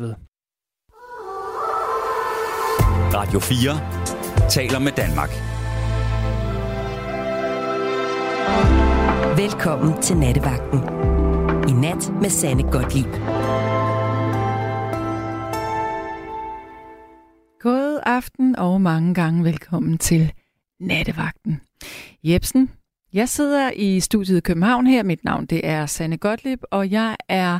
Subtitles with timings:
[0.00, 0.14] ved.
[3.14, 5.30] Radio 4 taler med Danmark.
[9.38, 10.78] Velkommen til Nattevagten.
[11.68, 13.12] I nat med Sanne Godtlip.
[17.60, 20.32] God aften og mange gange velkommen til
[20.80, 21.60] Nattevagten.
[22.24, 22.70] Jebsen,
[23.12, 25.02] jeg sidder i studiet i København her.
[25.02, 27.58] Mit navn det er Sanne Gottlieb, og jeg er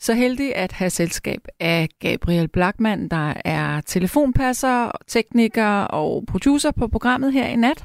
[0.00, 6.88] så heldig at have selskab af Gabriel Blackman, der er telefonpasser, tekniker og producer på
[6.88, 7.84] programmet her i nat.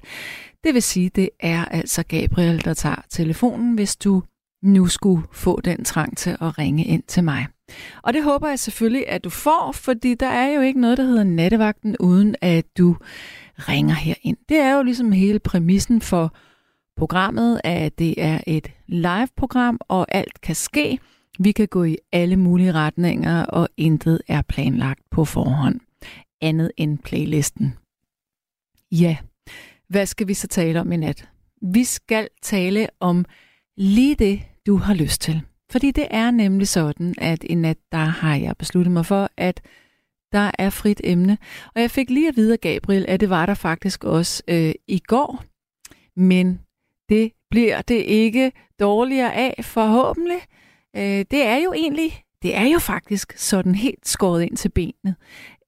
[0.64, 4.24] Det vil sige, det er altså Gabriel, der tager telefonen, hvis du
[4.64, 7.48] nu skulle få den trang til at ringe ind til mig.
[8.04, 11.04] Og det håber jeg selvfølgelig, at du får, fordi der er jo ikke noget, der
[11.04, 12.98] hedder nattevagten, uden at du
[13.58, 14.38] ringer herind.
[14.50, 16.36] Det er jo ligesom hele præmissen for
[16.98, 21.00] programmet, at det er et live-program, og alt kan ske.
[21.40, 25.80] Vi kan gå i alle mulige retninger, og intet er planlagt på forhånd.
[26.42, 27.74] Andet end playlisten.
[28.92, 29.18] Ja,
[29.88, 31.30] hvad skal vi så tale om i nat?
[31.62, 33.26] Vi skal tale om
[33.78, 35.42] lige det, du har lyst til.
[35.72, 39.62] Fordi det er nemlig sådan, at i nat, der har jeg besluttet mig for, at
[40.32, 41.38] der er frit emne.
[41.76, 44.74] Og jeg fik lige at vide af Gabriel, at det var der faktisk også øh,
[44.88, 45.44] i går.
[46.16, 46.60] Men
[47.10, 50.40] det bliver det ikke dårligere af, forhåbentlig.
[50.96, 55.16] Øh, det er jo egentlig, det er jo faktisk sådan helt skåret ind til benet.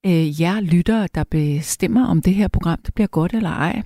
[0.06, 3.82] Øh, jer lyttere, der bestemmer, om det her program det bliver godt eller ej.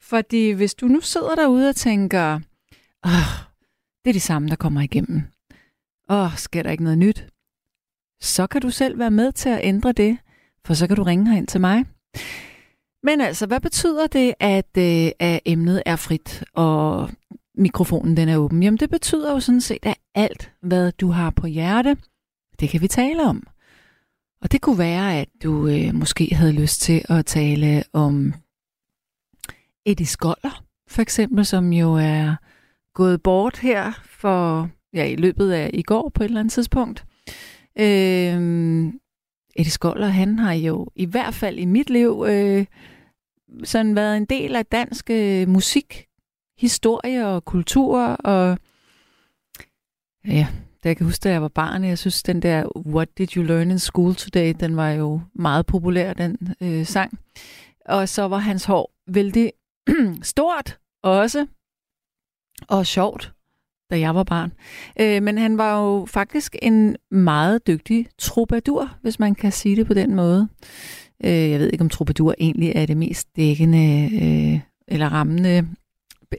[0.00, 2.40] Fordi hvis du nu sidder derude og tænker,
[3.06, 3.30] Åh,
[4.04, 5.22] det er de samme, der kommer igennem.
[6.10, 7.26] Åh, sker der ikke noget nyt?
[8.20, 10.18] Så kan du selv være med til at ændre det,
[10.64, 11.84] for så kan du ringe herind til mig.
[13.02, 17.10] Men altså, hvad betyder det, at, øh, at emnet er frit, og
[17.60, 18.62] mikrofonen den er åben?
[18.62, 21.96] Jamen, det betyder jo sådan set, at alt, hvad du har på hjerte,
[22.60, 23.46] det kan vi tale om.
[24.42, 28.34] Og det kunne være, at du øh, måske havde lyst til at tale om
[29.86, 32.36] Eddie Skoller, for eksempel, som jo er
[32.94, 37.04] gået bort her for ja, i løbet af i går på et eller andet tidspunkt.
[37.78, 38.86] Øh,
[39.56, 42.66] Eddie Skoller, han har jo i hvert fald i mit liv øh,
[43.64, 46.06] sådan været en del af dansk øh, musik,
[46.60, 48.58] historie og kultur, og
[50.26, 50.46] ja,
[50.84, 53.44] da jeg kan huske, da jeg var barn, jeg synes, den der What Did You
[53.44, 57.18] Learn in School Today, den var jo meget populær, den øh, sang.
[57.84, 59.52] Og så var hans hår vældig
[60.22, 61.46] stort også,
[62.68, 63.32] og sjovt,
[63.90, 64.52] da jeg var barn.
[65.00, 69.86] Øh, men han var jo faktisk en meget dygtig troubadour, hvis man kan sige det
[69.86, 70.48] på den måde.
[71.24, 75.68] Øh, jeg ved ikke, om troubadour egentlig er det mest dækkende øh, eller rammende,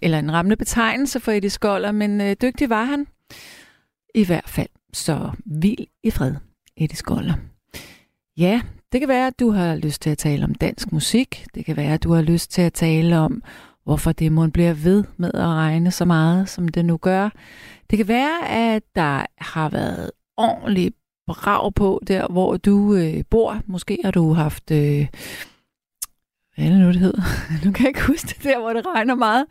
[0.02, 3.08] eller en rammende betegnelse for Eddie Skoller, men øh, dygtig var han
[4.16, 4.68] i hvert fald.
[4.94, 6.34] Så vild i fred,
[6.78, 7.34] Eddie Skoller.
[8.38, 11.46] Ja, det kan være, at du har lyst til at tale om dansk musik.
[11.56, 13.44] Det kan være, at du har lyst til at tale om,
[13.84, 17.30] hvorfor det må bliver ved med at regne så meget, som det nu gør.
[17.90, 20.94] Det kan være, at der har været ordentlig
[21.28, 23.62] brav på der, hvor du øh, bor.
[23.66, 24.72] Måske har du haft...
[24.72, 25.08] Øh,
[26.56, 27.22] hvad er det nu, det hedder?
[27.66, 29.46] Nu kan jeg ikke huske det der, hvor det regner meget.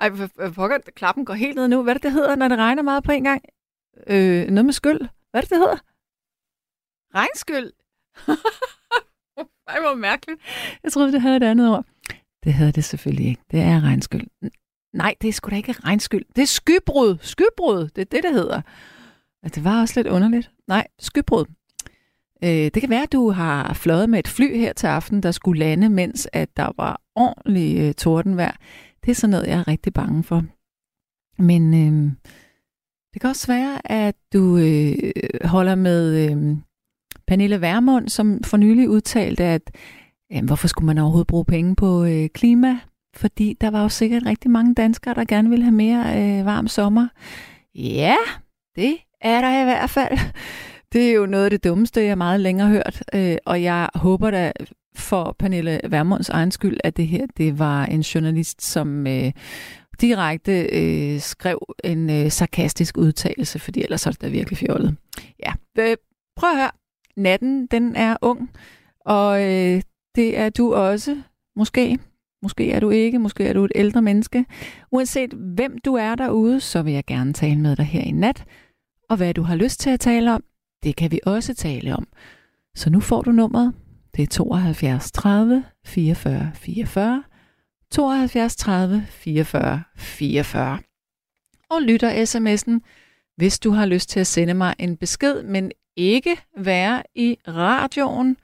[0.00, 0.10] Ej,
[0.54, 1.82] pokker, klappen går helt ned nu.
[1.82, 3.42] Hvad er det, det hedder, når det regner meget på en gang?
[4.06, 4.98] Øh, noget med skyld.
[5.30, 5.76] Hvad er det, det hedder?
[7.14, 7.72] Regnskyld.
[9.68, 10.40] Ej, hvor mærkeligt.
[10.82, 11.84] Jeg troede, det havde et andet ord.
[12.44, 13.42] Det havde det selvfølgelig ikke.
[13.50, 14.26] Det er regnskyld.
[14.92, 16.24] Nej, det er sgu da ikke regnskyld.
[16.36, 17.16] Det er skybrud.
[17.20, 18.60] Skybrud, det er det, det hedder.
[19.42, 20.50] Altså, det var også lidt underligt.
[20.66, 21.44] Nej, skybrud.
[22.44, 25.30] Øh, det kan være, at du har fløjet med et fly her til aften, der
[25.30, 28.56] skulle lande, mens at der var ordentlig øh, tordenvejr.
[29.08, 30.44] Det er sådan noget, jeg er rigtig bange for.
[31.42, 32.12] Men øh,
[33.12, 35.12] det kan også være, at du øh,
[35.44, 36.56] holder med øh,
[37.26, 39.62] Pernille Værmund, som for nylig udtalte, at
[40.32, 42.78] øh, hvorfor skulle man overhovedet bruge penge på øh, klima?
[43.16, 46.68] Fordi der var jo sikkert rigtig mange danskere, der gerne ville have mere øh, varm
[46.68, 47.08] sommer.
[47.74, 48.16] Ja,
[48.76, 50.18] det er der i hvert fald.
[50.92, 53.88] Det er jo noget af det dummeste, jeg meget længere har hørt, øh, og jeg
[53.94, 54.52] håber da
[54.98, 59.32] for Pernille Vermunds egen skyld, at det her det var en journalist, som øh,
[60.00, 64.96] direkte øh, skrev en øh, sarkastisk udtalelse, fordi ellers er det da virkelig fjollet.
[65.46, 65.96] Ja, øh,
[66.36, 66.70] prøv at høre.
[67.16, 68.50] Natten, den er ung,
[69.00, 69.82] og øh,
[70.14, 71.22] det er du også,
[71.56, 71.98] måske.
[72.42, 74.44] Måske er du ikke, måske er du et ældre menneske.
[74.90, 78.44] Uanset hvem du er derude, så vil jeg gerne tale med dig her i nat.
[79.08, 80.44] Og hvad du har lyst til at tale om,
[80.82, 82.06] det kan vi også tale om.
[82.74, 83.74] Så nu får du nummeret.
[84.18, 87.24] Det er 72 30 44 44.
[87.90, 90.78] 72 30 44 44.
[91.70, 92.80] Og lytter sms'en,
[93.36, 98.36] hvis du har lyst til at sende mig en besked, men ikke være i radioen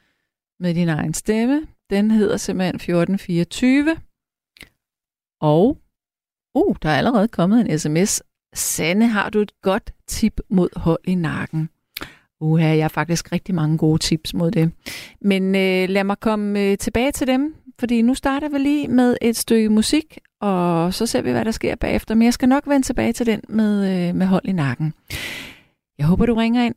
[0.60, 1.66] med din egen stemme.
[1.90, 3.96] Den hedder simpelthen 1424.
[5.40, 5.78] Og,
[6.54, 8.22] uh, der er allerede kommet en sms.
[8.54, 11.68] Sande, har du et godt tip mod hold i nakken?
[12.44, 14.72] Uha, jeg har faktisk rigtig mange gode tips mod det.
[15.20, 19.16] Men øh, lad mig komme øh, tilbage til dem, fordi nu starter vi lige med
[19.22, 22.14] et stykke musik, og så ser vi, hvad der sker bagefter.
[22.14, 24.94] Men jeg skal nok vende tilbage til den med, øh, med hold i nakken.
[25.98, 26.74] Jeg håber, du ringer ind.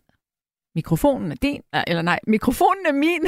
[0.76, 3.22] Mikrofonen er din, eller nej, mikrofonen er min,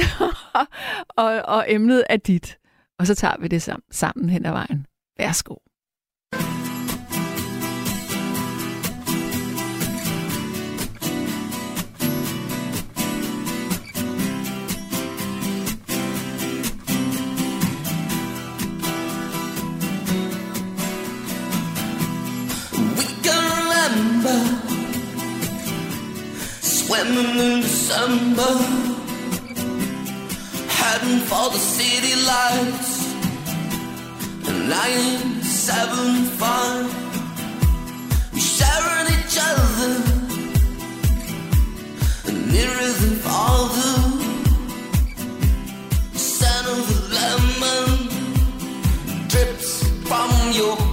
[1.24, 2.58] og, og emnet er dit.
[2.98, 4.86] Og så tager vi det sammen, sammen hen ad vejen.
[5.18, 5.54] Værsgo.
[26.60, 28.52] Swimming in December,
[30.68, 33.14] heading for the city lights.
[34.68, 36.86] Nine, seven, five,
[38.34, 39.92] we sharing each other,
[42.52, 43.94] nearer than farther.
[46.12, 47.88] The scent of the lemon
[49.28, 49.70] drips
[50.08, 50.89] from your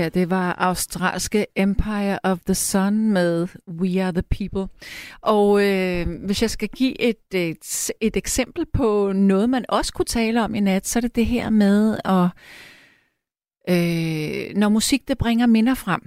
[0.00, 4.72] her, det var australske Empire of the Sun med We Are the People.
[5.20, 10.04] Og øh, hvis jeg skal give et, et, et eksempel på noget, man også kunne
[10.04, 12.28] tale om i nat, så er det det her med, at
[13.68, 16.00] øh, når musik det bringer minder frem,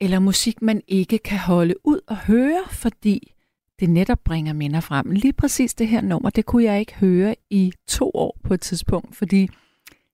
[0.00, 3.32] eller musik, man ikke kan holde ud og høre, fordi
[3.80, 5.10] det netop bringer minder frem.
[5.10, 8.60] Lige præcis det her nummer, det kunne jeg ikke høre i to år på et
[8.60, 9.48] tidspunkt, fordi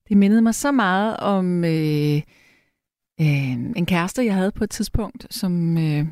[0.08, 2.22] det mindede mig så meget om øh,
[3.20, 6.06] øh, en kæreste, jeg havde på et tidspunkt, som øh,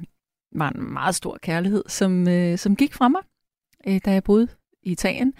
[0.52, 3.22] var en meget stor kærlighed, som, øh, som gik fra mig,
[3.86, 4.48] øh, da jeg boede
[4.82, 5.34] i Italien.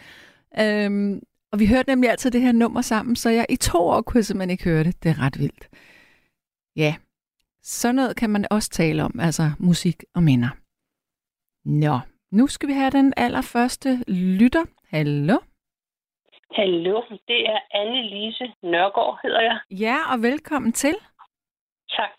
[0.61, 1.21] Øh,
[1.53, 4.19] og vi hørte nemlig altid det her nummer sammen, så jeg i to år kunne
[4.19, 5.03] jeg simpelthen ikke høre det.
[5.03, 5.69] Det er ret vildt.
[6.77, 6.95] Ja,
[7.63, 10.49] sådan noget kan man også tale om, altså musik og minder.
[11.65, 11.99] Nå,
[12.33, 14.65] nu skal vi have den allerførste lytter.
[14.91, 15.39] Hallo?
[16.51, 19.59] Hallo, det er Anne-Lise Nørgaard, hedder jeg.
[19.71, 20.95] Ja, og velkommen til.
[21.97, 22.17] Tak.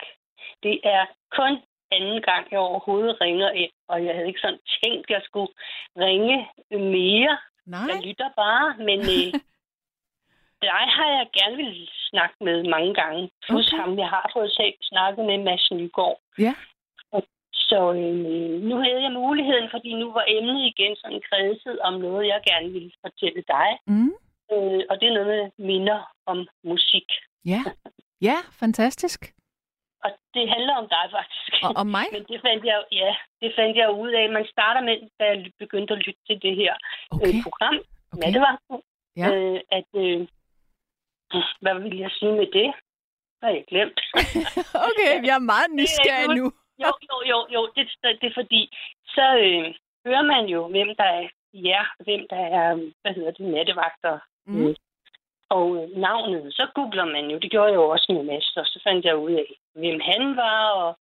[0.63, 1.05] Det er
[1.37, 1.53] kun
[1.91, 5.51] anden gang, jeg overhovedet ringer ind, og jeg havde ikke sådan tænkt, at jeg skulle
[5.97, 6.37] ringe
[6.71, 7.37] mere.
[7.65, 7.87] Nej.
[7.89, 9.27] Jeg lytter bare, men øh,
[10.65, 13.29] dig har jeg gerne vil snakke med mange gange.
[13.45, 13.77] Plus Okay.
[13.81, 16.19] ham, jeg har fået selv snakket med Mads Nygaard.
[16.39, 16.53] Ja.
[17.53, 22.27] Så øh, nu havde jeg muligheden, fordi nu var emnet igen sådan kredset om noget,
[22.27, 23.69] jeg gerne ville fortælle dig.
[23.87, 24.13] Mm.
[24.53, 27.07] Øh, og det er noget med minder om musik.
[27.45, 27.61] Ja.
[28.21, 29.34] Ja, fantastisk.
[30.05, 31.63] Og det handler om dig faktisk.
[31.65, 32.05] Og om mig?
[32.15, 34.25] Men det fandt jeg, ja, det fandt jeg ud af.
[34.37, 36.73] Man starter med, da jeg begyndte at lytte til det her
[37.13, 37.27] Okay.
[37.27, 37.75] øh, program,
[38.13, 38.19] okay.
[38.21, 38.77] Nattevagten,
[39.21, 39.27] Ja.
[39.35, 40.19] øh, at, øh,
[41.61, 42.69] hvad vil jeg sige med det?
[43.43, 43.99] Har jeg glemt?
[44.89, 46.45] Okay, jeg er meget nysgerrig nu.
[46.83, 47.83] jo, jo, jo, jo, det,
[48.21, 48.61] det er fordi,
[49.15, 49.65] så øh,
[50.07, 52.69] hører man jo, hvem der er ja, hvem der er,
[53.01, 54.19] hvad hedder det, nattevagter.
[54.47, 54.75] Mm.
[55.49, 57.37] Og øh, navnet, så googler man jo.
[57.39, 60.35] Det gjorde jeg jo også med Mads, og så fandt jeg ud af, hvem han
[60.35, 60.97] var, og,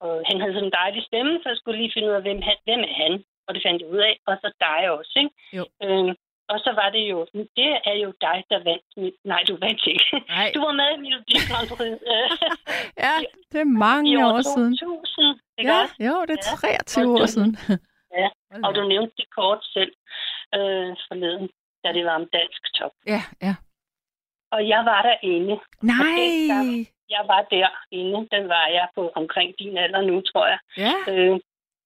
[0.00, 2.42] og han havde sådan en dejlig stemme, så jeg skulle lige finde ud af, hvem,
[2.42, 3.24] han, hvem er han.
[3.46, 5.30] Og det fandt jeg ud af, og så dig også, ikke?
[5.58, 5.64] Jo.
[5.82, 6.14] Øhm,
[6.52, 7.26] og så var det jo,
[7.58, 8.84] det er jo dig, der vandt.
[8.96, 10.04] mit- Nej, du vandt ikke.
[10.28, 10.50] Nej.
[10.54, 11.92] Du var med i Melodi Grand Prix.
[13.04, 13.14] Ja,
[13.52, 14.76] det er i mange år år siden.
[14.76, 15.94] 2000, ikke Ja, også?
[16.08, 16.78] jo, det er Ja.
[16.86, 17.52] 23 år siden.
[18.20, 18.28] Ja,
[18.66, 19.92] Og du nævnte det kort selv
[20.58, 21.48] øh, forleden,
[21.84, 22.92] da det var om dansk top.
[23.06, 23.54] Ja, ja.
[24.50, 25.54] Og jeg var derinde.
[25.82, 26.86] Nej!
[27.14, 28.28] Jeg var derinde.
[28.34, 30.58] Den var jeg på omkring din alder nu, tror jeg.
[30.76, 31.40] Ja, Øh,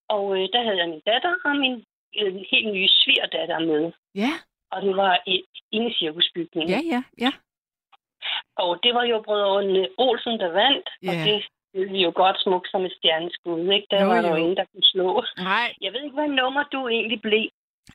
[0.09, 1.85] og øh, der havde jeg min datter og min
[2.21, 3.93] øh, helt nye svigerdatter med.
[4.15, 4.33] ja,
[4.73, 6.71] Og det var i, inde i cirkusbygningen.
[6.71, 7.33] ja, ja, ja.
[8.57, 10.89] Og det var jo brødrene Olsen, der vandt.
[11.09, 11.25] Og Ja.
[11.29, 13.73] det ved vi jo godt smukt som et stjerneskud.
[13.73, 13.87] Ikke?
[13.91, 14.35] Der Jo, var jo.
[14.37, 15.25] ingen, der kunne slå.
[15.39, 17.49] Nej, Jeg ved ikke, hvad nummer du egentlig blev.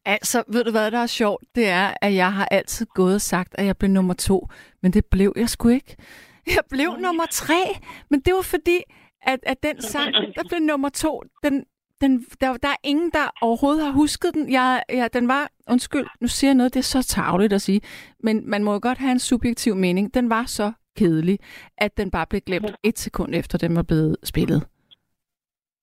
[0.06, 1.44] Altså, ved du hvad der er sjovt?
[1.56, 4.48] Det er, at jeg har altid gået og sagt, at jeg blev nummer to,
[4.82, 5.96] men det blev jeg sgu ikke.
[6.56, 7.62] Jeg blev nummer tre,
[8.10, 8.80] men det var fordi,
[9.22, 11.66] at, at den sang, der blev nummer to, den,
[12.02, 14.52] den, der, der er ingen, der overhovedet har husket den.
[14.52, 17.82] Jeg, ja, den var, undskyld, nu siger jeg noget, det er så tavligt at sige,
[18.20, 20.14] men man må jo godt have en subjektiv mening.
[20.14, 21.40] Den var så kedelig,
[21.78, 24.68] at den bare blev glemt et sekund efter, den var blevet spillet.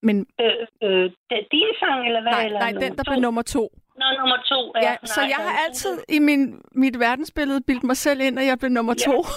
[0.03, 0.45] Men Øh,
[0.83, 2.31] øh, det- din sang, eller hvad?
[2.31, 3.11] nej, eller nej, den, der to?
[3.11, 3.69] blev nummer to.
[3.99, 4.59] Nå, nummer to.
[4.75, 8.39] Ja, nej, så jeg der har altid i min, mit verdensbillede bildt mig selv ind,
[8.39, 9.11] at jeg blev nummer Ja.
[9.11, 9.17] to.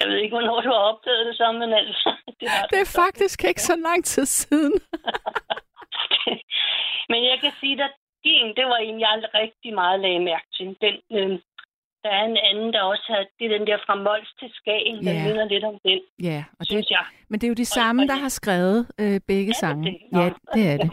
[0.00, 2.14] Jeg ved ikke, hvornår du har opdaget det samme, men altså...
[2.40, 4.72] Det, har Det er faktisk ikke så lang tid siden.
[7.10, 7.88] men jeg kan sige dig,
[8.24, 10.66] din, det var en, jeg rigtig meget lagde mærke til.
[10.84, 11.30] Den, øh,
[12.04, 13.20] der er en anden, der også har...
[13.38, 15.24] Det er den der fra Mols til Skagen, der Ja.
[15.26, 17.04] minder lidt om den, Ja, og det, synes jeg.
[17.28, 19.84] men det er jo de Og- samme, og der det- har skrevet øh, begge sange.
[19.90, 19.96] det?
[20.12, 20.20] Nå.
[20.22, 20.90] Ja, det er det.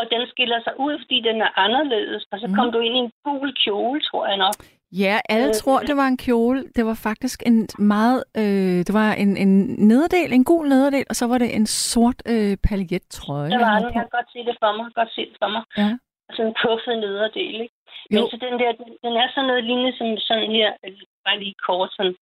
[0.00, 2.22] Og den skiller sig ud, fordi den er anderledes.
[2.32, 4.56] Og så kom du ind i en gul kjole, tror jeg nok.
[5.04, 6.58] Ja, alle Øh, tror, det var en kjole.
[6.76, 8.20] Det var faktisk en meget...
[8.42, 9.52] Øh, det var en, en
[9.90, 13.50] nederdel, en gul nederdel, og så var det en sort øh, paljettrøje.
[13.54, 13.84] Jeg var på.
[13.86, 14.86] Jeg kan godt se det for mig.
[14.94, 15.62] Godt se det for mig.
[15.80, 15.90] Ja.
[16.34, 17.74] Sådan en puffet nederdel, ikke?
[18.10, 18.28] Men Jo.
[18.30, 20.92] så den der, den, den er sådan noget lignende som sådan her, øh,
[21.24, 22.14] bare lige kort sådan.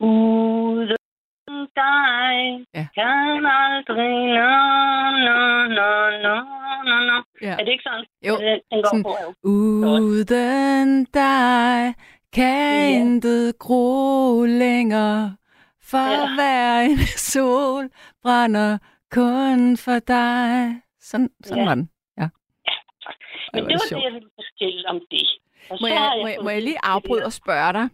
[0.00, 0.96] Uden
[1.82, 2.86] dig Ja.
[2.94, 4.52] kan aldrig nå,
[5.26, 5.38] nå,
[5.78, 5.90] nå,
[6.24, 6.36] nå,
[6.88, 7.18] nå, nå.
[7.42, 7.52] Ja.
[7.58, 8.04] Er det ikke sådan?
[8.28, 9.28] Jo, Den, går sådan- på, jo.
[9.50, 11.94] Uden dig
[12.32, 12.98] kan Ja.
[13.00, 15.36] intet gro længere,
[15.90, 16.34] for Ja.
[16.34, 16.98] hver en
[17.32, 17.84] sol
[18.22, 18.78] brænder
[19.10, 20.80] kun for dig.
[21.00, 21.68] Sådan, sådan Ja.
[21.68, 21.90] var den.
[22.18, 22.28] Ja.
[23.52, 24.00] Men hvor det var sjovt.
[24.00, 25.26] det, jeg ville fortælle om det.
[25.70, 27.88] Og Må har jeg, må, jeg, må jeg lige det afbryde og spørge dig?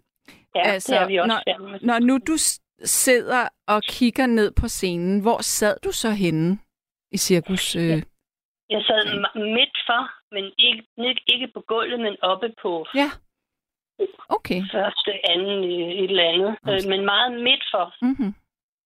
[0.55, 1.79] Ja, altså, det er vi også når-.
[1.87, 2.37] Når nu du
[2.85, 6.59] sidder og kigger ned på scenen, hvor sad du så henne
[7.13, 7.77] i cirkus?
[7.77, 8.03] Øh?
[8.71, 9.03] Jeg sad
[9.35, 10.03] midt for,
[10.35, 10.83] men ikke,
[11.35, 13.11] ikke, på gulvet, men oppe på Ja.
[14.29, 14.63] Okay.
[14.73, 16.57] første, anden, øh, et eller andet.
[16.69, 17.95] Øh, men meget midt for.
[18.07, 18.35] Mm-hmm.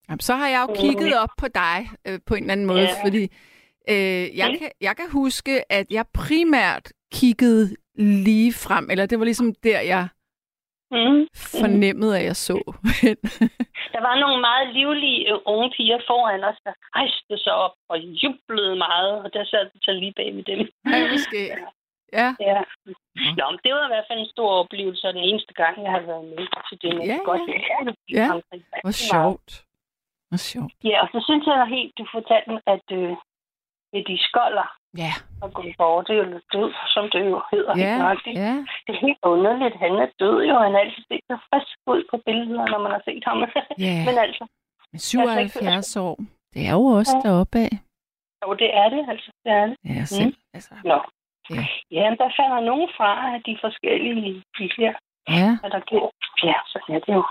[0.08, 2.80] Jamen, så har jeg jo kigget op på dig øh, på en eller anden måde,
[2.80, 3.04] Ja.
[3.04, 3.22] fordi
[3.88, 9.24] øh, jeg, kan, jeg kan huske, at jeg primært kiggede lige frem, eller det var
[9.24, 10.08] ligesom der, jeg
[10.96, 11.20] Mm.
[11.62, 12.56] fornemmede, at jeg så.
[13.94, 17.98] Der var nogle meget livlige øh, unge piger foran os, der rejste sig op og
[17.98, 20.58] jublede meget, og der sad så lige bag ved dem.
[21.12, 21.42] Måske.
[22.20, 22.60] Ja, Ja.
[23.38, 25.92] Nå, men det var i hvert fald en stor oplevelse, og den eneste gang, jeg
[25.96, 26.96] har været med til det.
[26.96, 27.58] Men Ja, godt, ja.
[27.72, 28.26] ja, det Ja.
[28.84, 29.50] hvor sjovt.
[30.28, 30.74] Hvor sjovt.
[30.84, 33.12] Ja, og så synes jeg helt, du fortalte at øh,
[34.08, 34.68] de skolder
[34.98, 37.72] Ja, og bort, det er jo død, som det jo hedder.
[37.84, 38.36] ja, nøjagtigt.
[38.38, 38.52] ja.
[38.86, 39.76] Det er helt underligt.
[39.84, 42.92] Han er død jo, han har altid set så frisk ud på billeder, når man
[42.96, 43.38] har set ham.
[43.86, 43.96] Ja.
[44.08, 44.44] Men altså,
[44.92, 46.16] Men 77 år,
[46.54, 47.28] det er jo også Ja.
[47.28, 47.72] deroppe af.
[48.44, 49.30] jo, det er det, altså.
[49.44, 49.76] Det er det.
[49.96, 50.34] Ja, selv.
[50.54, 50.98] Altså, Nå.
[51.50, 51.64] Ja.
[51.96, 54.42] Ja, men der falder nogen fra af de forskellige
[54.78, 54.92] her,
[55.38, 55.48] ja.
[55.60, 56.06] hvad der går.
[56.48, 57.24] Ja, så er det jo.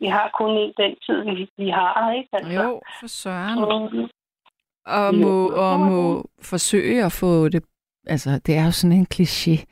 [0.00, 2.28] Vi har kun en den tid, vi, vi har, ikke?
[2.32, 2.52] Altså.
[2.62, 3.58] Jo, for søren.
[3.58, 4.08] Mm.
[4.86, 7.64] Og må, og må forsøge at få det...
[8.06, 9.64] Altså, det er jo sådan en kliché.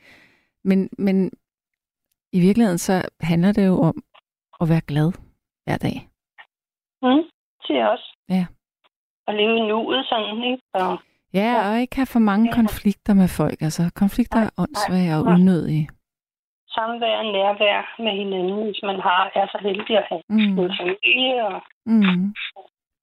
[0.63, 1.31] Men, men
[2.33, 4.03] i virkeligheden, så handler det jo om
[4.61, 5.11] at være glad
[5.65, 5.97] hver dag.
[7.01, 7.23] Mm.
[7.65, 8.13] Til os.
[8.29, 8.45] Ja.
[9.27, 10.63] Og leve i nuet sådan, ikke?
[10.73, 10.97] Og,
[11.33, 12.55] Ja, og ikke have for mange Ja.
[12.55, 13.61] konflikter med folk.
[13.61, 15.33] Altså, konflikter er åndssvage og nej.
[15.33, 15.89] unødige.
[16.75, 20.59] samvær og nærvær med hinanden, hvis man har, er så heldig at have Mm.
[20.63, 21.45] en familie.
[21.47, 22.23] Og Mm.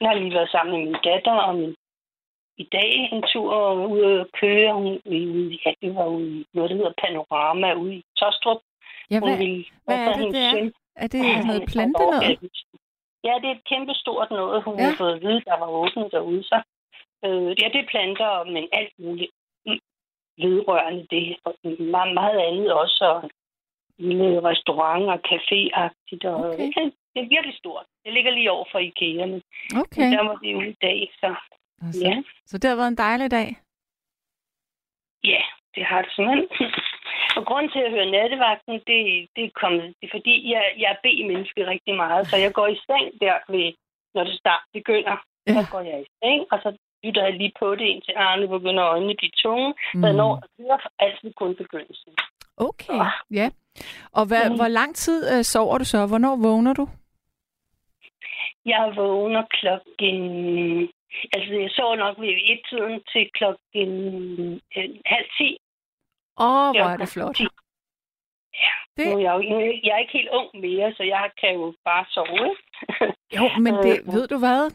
[0.01, 1.75] jeg har lige været sammen med min datter og min
[2.63, 3.53] i dag en tur
[3.95, 4.73] ude at køre.
[4.75, 4.87] Hun,
[5.65, 8.61] ja, det var ude i noget, der hedder Panorama ude i Tostrup.
[9.11, 10.53] Ja, Hun hvad, ville- hvad og er det, hendes det er?
[10.53, 10.73] søn.
[11.03, 12.39] Er det noget Han- plante noget?
[13.27, 14.85] Ja, det er et kæmpe stort noget, hun Ja.
[14.85, 16.43] har fået at vide, der var åbent derude.
[16.43, 16.59] Så,
[17.25, 19.31] øh, ja, det er planter, men alt muligt
[20.45, 21.37] vedrørende det.
[21.45, 21.53] Og
[21.95, 23.05] meget, meget andet også.
[23.15, 23.31] Og
[23.99, 26.25] lille restaurant og café-agtigt.
[26.33, 26.91] Og, Okay.
[27.15, 27.87] Det er virkelig stort.
[28.05, 29.43] Det ligger lige over for IKEA, men
[29.83, 30.09] Okay.
[30.15, 31.11] der var det jo i dag.
[31.21, 31.29] Så
[31.81, 33.49] Altså, ja, Så det har været en dejlig dag.
[35.25, 35.43] ja
[35.75, 36.49] det har det simpelthen.
[37.37, 38.99] Og grunden til at høre nattevagten, det,
[39.37, 42.67] det er kommet, det er fordi, jeg, jeg er B-menneske rigtig meget, så jeg går
[42.67, 43.73] i seng der, ved,
[44.15, 45.17] når det start begynder.
[45.47, 45.53] Ja.
[45.55, 46.71] Så går jeg i seng, og så
[47.05, 49.75] lytter jeg lige på det, indtil Arne begynder øjnene at blive tunge.
[49.93, 50.17] Så jeg Mm.
[50.17, 52.13] når at høre altid kun begyndelsen.
[52.57, 52.99] Okay,
[53.31, 53.51] ja.
[54.13, 54.57] Og hvad, Mm.
[54.57, 56.07] hvor lang tid øh, sover du så?
[56.07, 56.89] Hvornår vågner du?
[58.65, 60.19] Jeg vågner klokken...
[61.35, 63.91] Altså, jeg sover nok ved et-tiden til klokken
[64.77, 65.49] øh, halv ti.
[66.41, 67.37] Åh, oh, hvor Ja, er det flot.
[67.37, 67.47] ti.
[68.97, 71.75] Det, Nu er jeg, jo, jeg er ikke helt ung mere, så jeg kan jo
[71.85, 72.51] bare sove.
[73.37, 74.71] jo, men det, Øh, ved du hvad?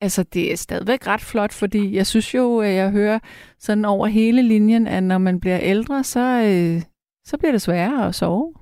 [0.00, 3.18] Altså, det er stadigvæk ret flot, fordi jeg synes jo, at jeg hører
[3.58, 6.82] sådan over hele linjen, at når man bliver ældre, så, øh,
[7.24, 8.54] så bliver det sværere at sove.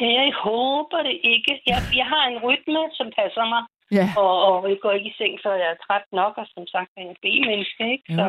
[0.00, 1.62] Ja, jeg håber det ikke.
[1.66, 3.62] Jeg, jeg har en rytme, som passer mig,
[3.98, 4.06] Ja.
[4.22, 6.90] og, og jeg går ikke i seng, før jeg er træt nok, og som sagt
[6.96, 8.12] er jeg B-menneske, ikke?
[8.12, 8.16] Jo.
[8.18, 8.26] Så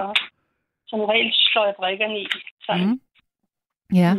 [0.89, 2.25] som regel slår jeg brikkerne i.
[2.65, 2.87] Sådan.
[2.87, 2.99] Mm.
[4.01, 4.11] Ja.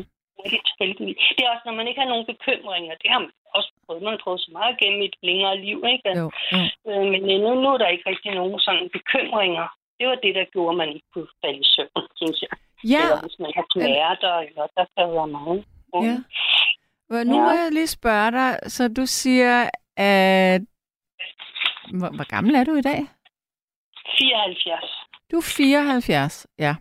[0.45, 2.95] Det er også, når man ikke har nogen bekymringer.
[3.03, 4.03] Det har man også prøvet.
[4.03, 6.09] Man har prøvet så meget gennem et længere liv, ikke?
[6.21, 6.59] Jo, jo.
[6.89, 9.67] Øh, Men nu, nu er der ikke rigtig nogen sådan bekymringer.
[9.99, 12.53] Det var det, der gjorde, at man ikke kunne falde i søvn, synes jeg.
[12.95, 15.65] Ja, Eller hvis man har smerter, eller der kan være mange.
[15.95, 16.17] Ja.
[17.09, 17.43] Hvor- Nu Ja.
[17.47, 20.61] må jeg lige spørge dig, så du siger, at...
[21.91, 23.07] Hvor, hvor gammel er du i dag?
[24.19, 24.85] 74.
[25.33, 26.77] Du er 74, ja.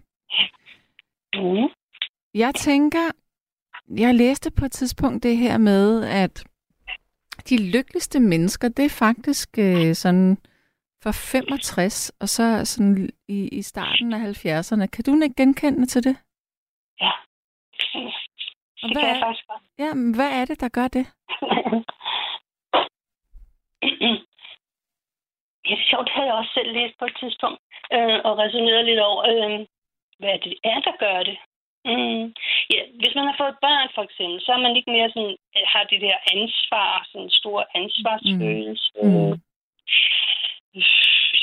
[1.35, 1.69] Mm.
[2.33, 3.11] Jeg tænker,
[3.97, 6.43] jeg læste på et tidspunkt det her med, at
[7.49, 10.37] de lykkeligste mennesker, det er faktisk øh, sådan
[11.03, 14.85] for 65, og så sådan i, i starten af 70'erne.
[14.85, 16.17] Kan du ikke genkende til det?
[17.01, 17.11] Ja.
[18.83, 19.61] Og Det hvad kan jeg er, faktisk godt.
[19.79, 21.05] ja, men hvad er det, der gør det?
[25.65, 27.59] Ja, det er sjovt, havde jeg også selv læst på et tidspunkt,
[27.95, 29.59] øh, og resoneret lidt over, øh,
[30.21, 31.37] hvad det er, der gør det.
[31.85, 32.23] Mm.
[32.73, 35.63] Ja, hvis man har fået børn, for eksempel, så er man ikke mere sådan, øh,
[35.73, 38.91] har det der ansvar, sådan en stor ansvarsfølelse.
[39.03, 39.33] Mm.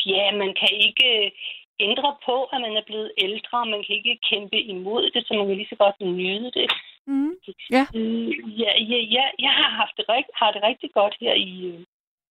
[0.06, 1.32] Ja, man kan ikke
[1.80, 5.46] ændre på, at man er blevet ældre, man kan ikke kæmpe imod det, så man
[5.46, 6.68] kan lige så godt nyde det.
[7.06, 7.34] Mm.
[7.70, 7.84] Ja.
[7.94, 11.66] Øh, ja, ja, ja, jeg har haft det, rigt, har det rigtig godt her i
[11.66, 11.80] øh,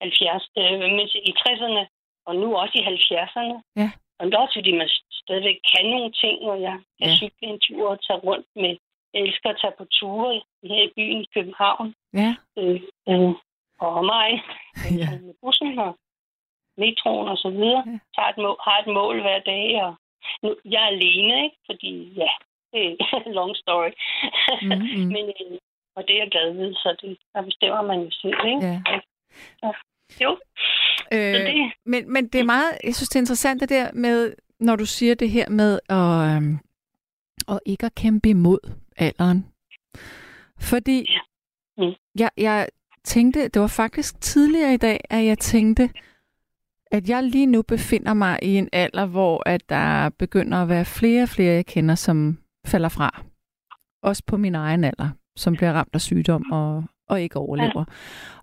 [0.02, 1.82] 70, øh, mens i 60'erne,
[2.26, 3.56] og nu også i 70'erne.
[3.80, 3.88] Ja.
[4.18, 4.88] Og det er også, fordi man
[5.22, 7.16] stadigvæk kan nogle ting, og jeg kan Ja.
[7.16, 8.76] cykle en tur og tage rundt med...
[9.14, 11.94] Jeg elsker at tage på ture her i byen i København.
[12.20, 12.30] Ja.
[12.58, 13.32] Øh, øh,
[13.80, 14.30] og mig.
[15.00, 15.08] Ja.
[15.26, 15.92] Med bussen og
[16.78, 17.82] metroen og så videre.
[17.86, 17.98] Ja.
[18.16, 19.82] Tager et mål, har et mål hver dag.
[19.84, 19.94] Og
[20.42, 21.56] nu, jeg er alene, ikke?
[21.66, 22.30] Fordi, ja,
[22.72, 23.90] det er long story.
[24.62, 25.06] Mm, mm.
[25.14, 25.58] Men, øh,
[25.96, 28.66] og det er jeg glad ved, så det, der bestemmer man jo selv, ikke?
[28.66, 28.80] Ja.
[30.22, 30.38] Jo.
[30.98, 33.92] Så Øh, det, men, men det er meget, jeg synes, det er interessant det der
[33.92, 36.58] med, når du siger det her med at, øhm,
[37.48, 38.58] at ikke at kæmpe imod
[38.96, 39.46] alderen.
[40.60, 41.20] Fordi Ja.
[41.84, 41.92] Mm.
[42.18, 42.68] jeg, jeg
[43.04, 45.90] tænkte, det var faktisk tidligere i dag, at jeg tænkte,
[46.90, 50.84] at jeg lige nu befinder mig i en alder, hvor at der begynder at være
[50.84, 53.22] flere og flere, jeg kender, som falder fra.
[54.02, 57.84] Også på min egen alder, som bliver ramt af sygdom og, og ikke overlever.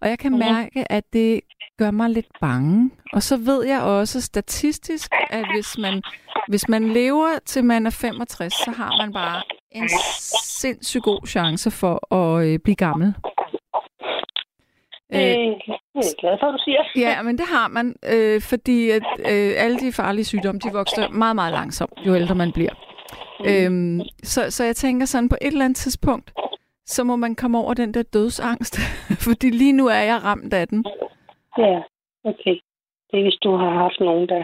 [0.01, 1.41] Og jeg kan mærke, at det
[1.77, 2.91] gør mig lidt bange.
[3.13, 6.01] Og så ved jeg også statistisk, at hvis man,
[6.47, 9.89] hvis man lever til man er 65, så har man bare en
[10.62, 13.13] sindssygt god chance for at øh, blive gammel.
[15.13, 15.29] Øh, det
[15.95, 16.82] er jeg glad for, at du siger.
[16.95, 21.10] Ja, men det har man, øh, fordi at, øh, alle de farlige sygdomme, de vokser
[21.10, 22.73] meget, meget langsomt, jo ældre man bliver.
[23.45, 26.32] Øhm, så, så jeg tænker sådan, på et eller andet tidspunkt,
[26.95, 28.75] så må man komme over den der dødsangst,
[29.28, 30.86] fordi lige nu er jeg ramt af den.
[31.58, 31.82] Ja,
[32.32, 32.56] okay.
[33.10, 34.43] Det er, hvis du har haft nogen, der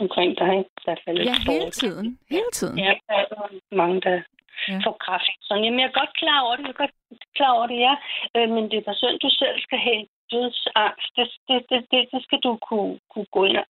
[0.00, 0.70] omkring dig, ikke?
[0.84, 2.18] der er faldet Ja, hele tiden.
[2.30, 2.78] Hele tiden.
[2.78, 4.22] Ja, der er mange, der
[4.68, 4.78] Ja.
[4.86, 5.36] får kræft.
[5.46, 6.62] Så jamen, jeg er godt klar over det.
[6.64, 6.94] Jeg er godt
[7.38, 7.94] klar over det, ja.
[8.36, 11.08] Øh, men det er sådan, du selv skal have dødsangst.
[11.16, 13.64] Det, det, det, det, det skal du kunne, kunne gå ind og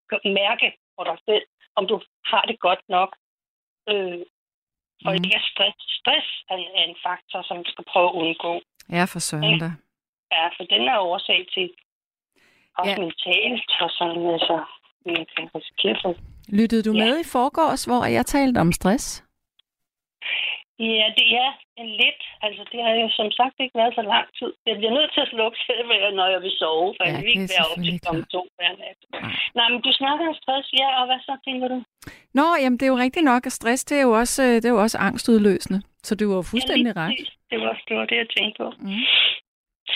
[0.42, 1.44] mærke for dig selv,
[1.78, 1.96] om du
[2.30, 3.10] har det godt nok.
[3.90, 4.20] Øh,
[5.06, 5.24] og Mhm.
[5.24, 5.78] ikke er stress.
[6.00, 8.52] Stress er en, faktor, som du skal prøve at undgå.
[8.96, 9.70] Ja, for søren da.
[10.36, 11.66] Ja, for den er årsag til
[12.78, 12.98] også ja.
[13.04, 14.56] mentalt og sådan, altså,
[15.06, 16.12] man kan risikere for
[16.58, 17.04] Lyttede du Ja.
[17.04, 19.24] med i forgårs, hvor jeg talte om stress?
[20.88, 21.50] Ja, det er
[21.82, 22.20] en lidt.
[22.46, 24.50] Altså, det har jo som sagt ikke været så lang tid.
[24.68, 25.86] Jeg bliver nødt til at slukke selv,
[26.18, 28.28] når jeg vil sove, for Ja, jeg vil det ikke være op til klart.
[28.34, 28.98] to hver nat.
[29.14, 29.32] Nej.
[29.58, 31.78] Nej, men du snakker om stress, ja, og hvad så tænker du?
[32.38, 34.66] Nå, jamen det er jo rigtigt nok, at stress, det er jo også, øh, det
[34.68, 35.78] er jo også angstudløsende.
[36.06, 37.28] Så du var fuldstændig ja, ret.
[37.50, 38.68] Det var, det var det, jeg tænkte på.
[38.78, 39.02] Mm.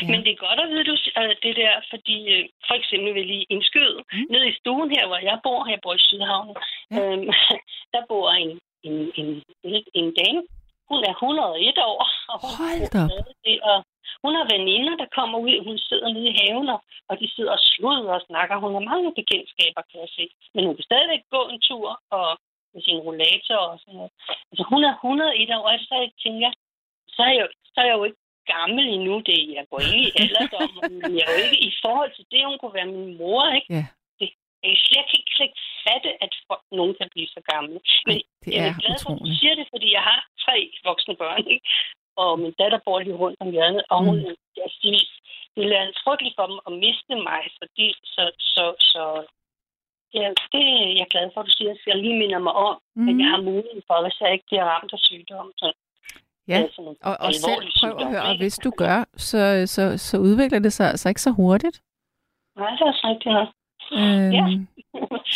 [0.03, 0.09] Ja.
[0.11, 3.27] Men det er godt at vide, du øh, det der, fordi øh, for eksempel vil
[3.27, 3.99] lige indskyde.
[4.13, 4.27] Mm.
[4.33, 6.57] Nede i stuen her, hvor jeg bor, jeg bor i Sydhavn,
[6.91, 7.13] ja.
[7.13, 7.29] øhm,
[7.95, 8.51] der bor en,
[8.89, 9.29] en, en,
[9.65, 10.43] en, en dame.
[10.91, 11.99] Hun er 101 år,
[12.33, 13.03] og hun, Hold da
[13.71, 13.79] og
[14.25, 15.57] hun har veninder, der kommer ud.
[15.69, 18.55] Hun sidder nede i haven, og, og de sidder og sluder og snakker.
[18.65, 20.25] Hun har mange bekendtskaber, kan jeg se.
[20.55, 22.27] Men hun kan stadigvæk gå en tur og
[22.75, 24.13] med sin rollator og sådan noget.
[24.51, 26.55] Altså, hun er 101 år, og så tænker jeg,
[27.15, 28.23] så er jeg, jo- så er jeg jo ikke
[28.57, 29.15] gammel endnu.
[29.29, 32.41] Det, jeg går ikke i alderdommen, men jeg er jo ikke i forhold til det,
[32.49, 33.69] hun kunne være min mor, ikke?
[33.79, 33.85] Ja.
[34.21, 34.29] Det,
[34.63, 37.79] jeg kan slet ikke, slet ikke fatte, at folk, nogen kan blive så gamle.
[38.09, 40.21] Men Ej, det jeg er er glad for, at du siger det, fordi jeg har
[40.45, 40.57] tre
[40.89, 41.67] voksne børn, ikke?
[42.23, 44.29] Og min datter bor lige rundt om hjørnet, og hun, Mm.
[44.29, 44.37] mm.
[44.63, 44.99] jeg siger,
[45.57, 48.23] det er frygteligt for dem at miste mig, fordi så,
[48.55, 49.05] så, så
[50.19, 52.77] ja, det er jeg glad for, at du siger, at jeg lige minder mig om,
[52.97, 53.09] mm.
[53.11, 55.53] at jeg har mulighed for, hvis jeg ikke bliver ramt af sygdom.
[55.57, 55.73] Så,
[56.49, 59.99] Ja, altså nogle Og, og selv prøv at høre, og hvis du gør, så, så,
[59.99, 61.77] så udvikler det sig altså ikke så hurtigt.
[62.57, 63.49] Nej, det er også rigtigt nok.
[63.93, 64.45] Øhm, Ja.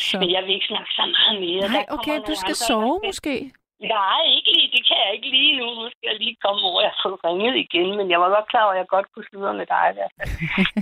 [0.08, 0.18] så.
[0.20, 1.68] Men jeg vil ikke snakke så meget mere.
[1.68, 3.50] Nej, okay, du skal sove måske.
[3.80, 4.70] Nej, ikke lige.
[4.76, 5.66] Det kan jeg ikke lige nu.
[5.78, 6.80] Nu skal jeg lige komme over.
[6.86, 9.26] Jeg har fået ringet igen, men jeg var godt klar over, at jeg godt kunne
[9.30, 10.30] slutte med dig i hvert fald.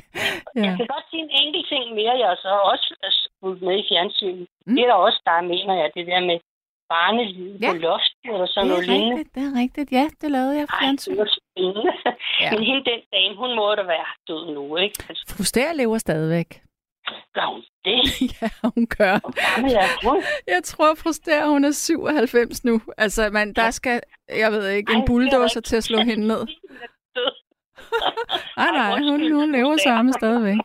[0.56, 0.62] ja.
[0.66, 2.14] Jeg kan godt sige en enkelt ting mere.
[2.24, 2.87] Jeg så også
[3.40, 4.46] fulgt med i fjernsynet.
[4.66, 4.74] Mm.
[4.74, 6.38] Det er der også, der mener jeg, det der med
[6.94, 7.70] barneliv Ja.
[7.70, 9.24] på loftet eller sådan noget lignende.
[9.35, 9.88] det er rigtigt.
[9.98, 11.92] Ja, det lavede jeg Ej, det var spændende.
[12.42, 12.50] Ja.
[12.52, 14.96] Men hende, den dame, hun må da være død nu, ikke?
[15.09, 16.50] Altså, Fruster lever stadigvæk.
[17.34, 18.00] Gør hun det?
[18.42, 19.18] ja, hun gør.
[19.18, 20.22] Gammel er hun?
[20.46, 22.80] Jeg tror, Fruster, hun er 97 nu.
[22.98, 26.26] Altså, man, der skal, jeg ved ikke, en Ej, er bulldozer til at slå hende
[26.26, 26.46] ned.
[27.16, 27.32] Død.
[28.56, 30.58] Nej, hun, hun lever samme stadigvæk.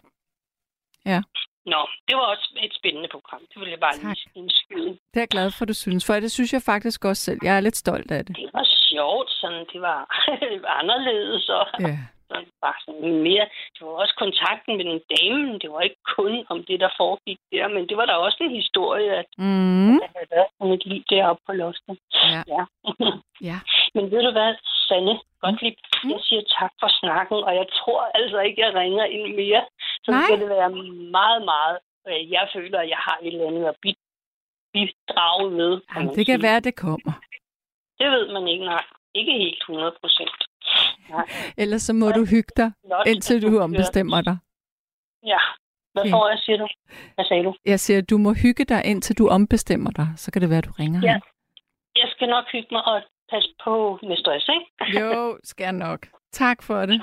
[1.65, 3.41] Nå, det var også et spændende program.
[3.53, 4.03] Det vil jeg bare Tak.
[4.03, 4.89] lige indskyde.
[5.11, 7.39] Det er jeg glad for, du synes, for det synes jeg faktisk også selv.
[7.43, 8.35] Jeg er lidt stolt af det.
[8.35, 9.99] Det var sjovt, sådan, det var,
[10.51, 11.97] det var anderledes, og Ja.
[12.31, 16.33] Sådan, bare sådan mere, det var også kontakten med den dame, det var ikke kun
[16.53, 19.93] om det, der foregik der, men det var der også en historie, at Mm.
[20.01, 21.95] der havde været sådan et liv deroppe på loftet.
[22.33, 22.41] Ja.
[22.53, 22.63] Ja.
[23.49, 23.57] Ja.
[23.95, 24.51] men ved du hvad,
[24.87, 25.13] Sanne,
[25.43, 26.09] godt lige, Mm.
[26.13, 29.63] jeg siger tak for snakken, og jeg tror altså ikke, jeg ringer ind mere,
[30.05, 30.21] så Nej.
[30.25, 30.69] skal det være
[31.17, 31.77] meget, meget,
[32.09, 34.03] øh, jeg føler, at jeg har et eller andet at bi-
[34.73, 35.71] bidrage med.
[35.95, 36.47] Jamen, det kan sige.
[36.47, 37.13] være, det kommer.
[37.99, 38.83] Det ved man ikke, nej.
[39.15, 40.37] Ikke helt 100 procent.
[41.09, 41.25] Nej.
[41.63, 42.71] Ellers så må du hygge dig,
[43.07, 44.37] indtil du ombestemmer dig.
[45.25, 45.37] Ja.
[45.93, 46.11] Hvad Ja.
[46.13, 46.67] får jeg, siger du?
[47.15, 47.55] Hvad sagde du?
[47.65, 50.07] Jeg siger, du må hygge dig, indtil du ombestemmer dig.
[50.15, 51.19] Så kan det være, at du ringer Ja.
[51.95, 53.01] Jeg skal nok hygge mig og
[53.31, 54.65] passe på med stress, ikke?
[54.99, 56.07] Jo, skal jeg nok.
[56.31, 57.01] Tak for det.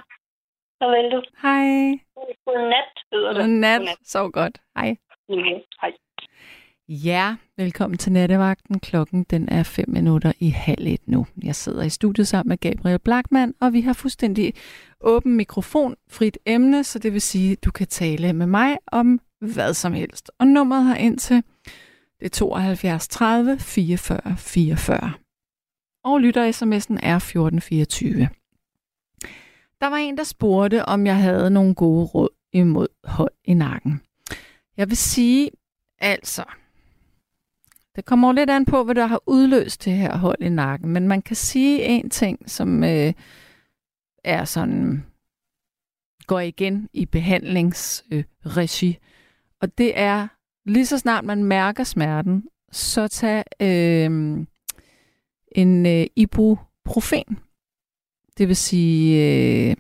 [0.83, 1.23] Farvel du.
[1.43, 1.99] Hej.
[2.47, 3.41] Godnat, hedder det.
[3.43, 3.81] Godnat.
[4.03, 4.59] Sov godt.
[4.77, 4.97] Hej.
[5.29, 5.61] Mhm.
[5.81, 5.93] Hej.
[6.91, 8.81] Ja, velkommen til nattevagten.
[8.81, 11.27] Klokken den er 5 minutter i halv et nu.
[11.43, 14.55] Jeg sidder i studiet sammen med Gabriel Blackman, og vi har fuldstændig
[15.01, 19.21] åben mikrofon, frit emne, så det vil sige, at du kan tale med mig om
[19.41, 20.31] hvad som helst.
[20.39, 21.43] Og nummeret har ind til
[22.21, 25.13] det er 72 30 44 44.
[26.05, 28.29] Og lytter sms'en er 1424.
[29.81, 34.01] Der var en, der spurgte, om jeg havde nogle gode råd imod hold i nakken.
[34.77, 35.51] Jeg vil sige,
[35.99, 36.45] altså,
[37.99, 41.09] det kommer lidt an på, hvad der har udløst det her hold i nakken, men
[41.09, 43.13] man kan sige en ting, som øh,
[44.25, 45.05] er sådan,
[46.27, 48.95] går igen i behandlingsregi, øh,
[49.61, 50.29] og det er,
[50.67, 54.47] lige så snart man mærker smerten, så tag øh,
[55.53, 57.39] en øh, ibuprofen.
[58.39, 59.27] Det vil sige
[59.71, 59.77] øh,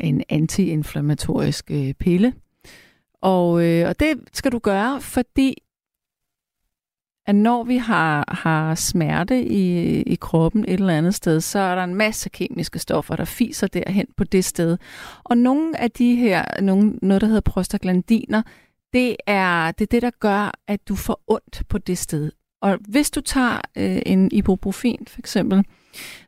[0.00, 2.34] en antiinflammatorisk øh, pille.
[3.20, 5.63] Og, øh, og det skal du gøre, fordi
[7.26, 11.74] at når vi har, har smerte i, i kroppen et eller andet sted, så er
[11.74, 14.78] der en masse kemiske stoffer, der fiser derhen på det sted.
[15.24, 18.42] Og nogle af de her, nogle, noget der hedder prostaglandiner,
[18.92, 22.30] det er, det er det, der gør, at du får ondt på det sted.
[22.62, 25.64] Og hvis du tager øh, en ibuprofen for eksempel,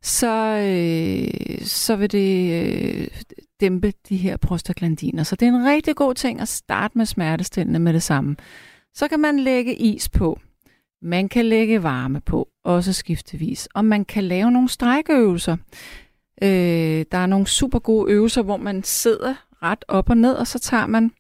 [0.03, 3.09] så, øh, så vil det øh,
[3.61, 5.23] dæmpe de her prostaglandiner.
[5.23, 8.37] Så det er en rigtig god ting at starte med smertestillende med det samme.
[8.95, 10.39] Så kan man lægge is på.
[11.03, 13.69] Man kan lægge varme på, også skiftevis.
[13.75, 15.57] Og man kan lave nogle strækøvelser.
[16.43, 20.47] Øh, der er nogle super gode øvelser, hvor man sidder ret op og ned, og
[20.47, 21.13] så tager man,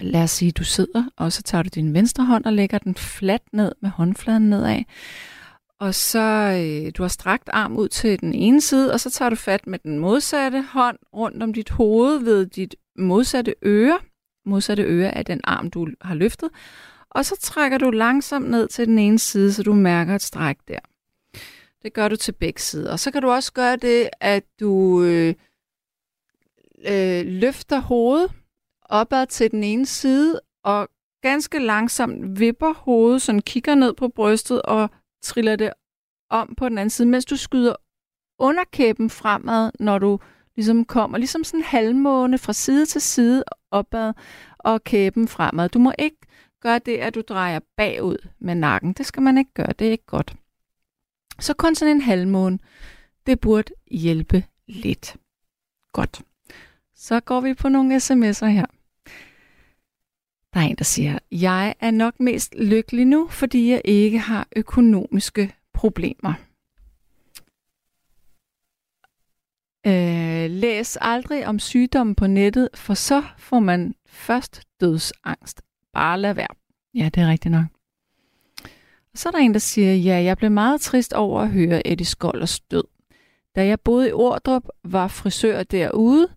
[0.00, 2.94] lad os sige, du sidder, og så tager du din venstre hånd og lægger den
[2.94, 4.82] fladt ned med håndfladen nedad.
[5.80, 9.28] Og så øh, du har strakt arm ud til den ene side, og så tager
[9.28, 13.98] du fat med den modsatte hånd rundt om dit hoved ved dit modsatte øre.
[14.46, 16.50] Modsatte øre er den arm, du har løftet.
[17.14, 20.56] Og så trækker du langsomt ned til den ene side, så du mærker et stræk
[20.68, 20.78] der.
[21.82, 22.92] Det gør du til begge sider.
[22.92, 25.34] Og så kan du også gøre det, at du øh,
[26.86, 28.32] øh, løfter hovedet
[28.82, 30.88] opad til den ene side, og
[31.22, 34.90] ganske langsomt vipper hovedet, sådan kigger ned på brystet og
[35.22, 35.72] triller det
[36.30, 37.76] om på den anden side, mens du skyder
[38.38, 40.18] underkæben fremad, når du
[40.56, 44.12] ligesom kommer, ligesom sådan en halvmåne fra side til side opad
[44.58, 45.68] og kæben fremad.
[45.68, 46.16] Du må ikke
[46.64, 48.92] gør det, at du drejer bagud med nakken.
[48.92, 50.36] Det skal man ikke gøre, det er ikke godt.
[51.40, 52.58] Så kun sådan en halvmåne,
[53.26, 55.16] det burde hjælpe lidt.
[55.92, 56.22] Godt.
[56.94, 58.66] Så går vi på nogle sms'er her.
[60.54, 64.48] Der er en, der siger, jeg er nok mest lykkelig nu, fordi jeg ikke har
[64.56, 66.34] økonomiske problemer.
[69.86, 75.63] Øh, læs aldrig om sygdommen på nettet, for så får man først dødsangst.
[75.94, 76.54] Bare lad være.
[76.94, 77.64] Ja, det er rigtigt nok.
[79.12, 81.86] Og så er der en, der siger, ja, jeg blev meget trist over at høre
[81.86, 82.84] Eddie Skolders død.
[83.56, 86.28] Da jeg boede i Ordrup, var frisør derude,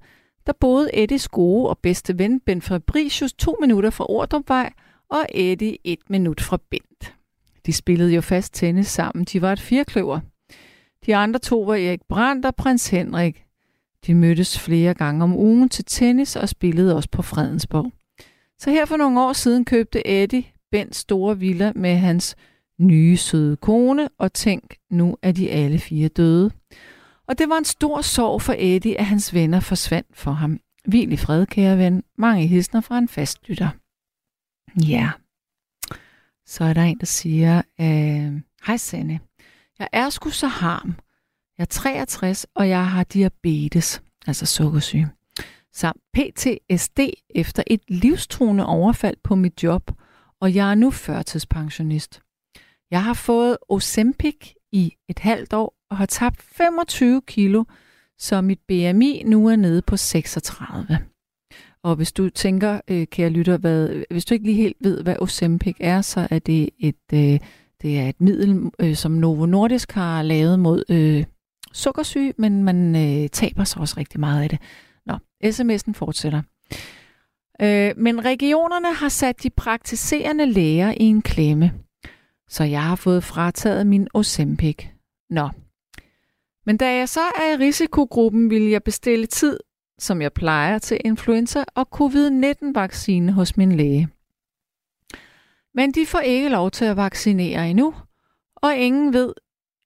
[0.47, 4.73] der boede Eddies gode og bedste ven Ben Fabricius to minutter fra Ordrupvej,
[5.09, 7.15] og Eddie et minut fra Bent.
[7.65, 9.25] De spillede jo fast tennis sammen.
[9.25, 10.19] De var et firkløver.
[11.05, 13.43] De andre to var Erik Brandt og prins Henrik.
[14.07, 17.91] De mødtes flere gange om ugen til tennis og spillede også på Fredensborg.
[18.59, 22.35] Så her for nogle år siden købte Eddie Bens store villa med hans
[22.79, 26.51] nye søde kone, og tænk, nu er de alle fire døde.
[27.27, 30.59] Og det var en stor sorg for Eddie, at hans venner forsvandt for ham.
[30.85, 32.03] Hvil i fred, kære ven.
[32.17, 33.69] Mange hilsner fra en fastlytter.
[34.87, 35.11] Ja.
[36.45, 39.19] Så er der en, der siger, øh, Hej Sanne.
[39.79, 40.95] Jeg er sgu så harm.
[41.57, 45.09] Jeg er 63, og jeg har diabetes, altså sukkersyge,
[45.77, 49.91] samt PTSD efter et livstruende overfald på mit job,
[50.41, 52.21] og jeg er nu førtidspensionist.
[52.91, 57.63] Jeg har fået Ozempic i et halvt år og har tabt 25 kilo,
[58.19, 60.99] så mit BMI nu er nede på 36.
[61.83, 65.15] Og hvis du tænker, øh, kære lytter, hvad, hvis du ikke lige helt ved, hvad
[65.19, 67.39] Ozempic er, så er det et, øh,
[67.81, 71.25] det er et middel, øh, som Novo Nordisk har lavet mod øh,
[71.73, 74.59] sukkersyge, men man øh, taber sig også rigtig meget af det.
[75.43, 76.41] Sms'en fortsætter.
[77.61, 81.73] Øh, men regionerne har sat de praktiserende læger i en klemme,
[82.49, 84.85] så jeg har fået frataget min Ozempic.
[85.29, 85.49] Nå.
[86.65, 89.59] Men da jeg så er i risikogruppen, vil jeg bestille tid,
[89.99, 94.09] som jeg plejer til influenza og covid-19-vaccine hos min læge.
[95.73, 97.93] Men de får ikke lov til at vaccinere endnu,
[98.55, 99.33] og ingen ved,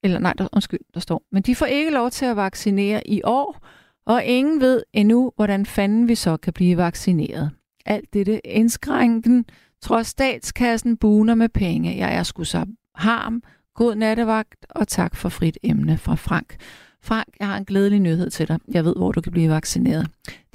[0.04, 3.22] eller nej, der, undskyld, der står, men de får ikke lov til at vaccinere i
[3.24, 3.68] år,
[4.06, 7.52] og ingen ved endnu, hvordan fanden vi så kan blive vaccineret.
[7.86, 9.46] Alt dette indskrænken
[9.82, 11.98] Trods statskassen buner med penge.
[11.98, 13.44] Jeg er sgu så harm.
[13.76, 16.56] God nattevagt, og tak for frit emne fra Frank.
[17.04, 18.60] Frank, jeg har en glædelig nyhed til dig.
[18.68, 20.08] Jeg ved, hvor du kan blive vaccineret.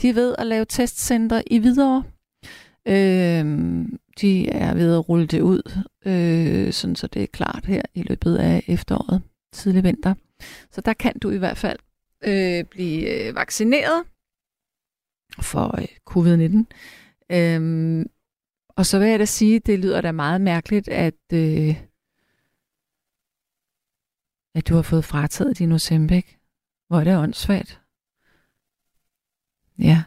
[0.03, 2.03] De er ved at lave testcenter i Hvidovre.
[2.89, 3.45] Øh,
[4.21, 8.03] de er ved at rulle det ud, øh, sådan så det er klart her i
[8.03, 10.15] løbet af efteråret, tidlig vinter.
[10.73, 11.79] Så der kan du i hvert fald
[12.25, 14.05] øh, blive øh, vaccineret
[15.41, 16.65] for øh, covid-19.
[17.33, 18.07] Øhm,
[18.69, 21.83] og så vil jeg da sige, det lyder da meget mærkeligt, at, øh,
[24.55, 26.27] at du har fået frataget din Ozempic.
[26.89, 27.81] Hvor er det åndssvagt.
[29.79, 30.03] Ja.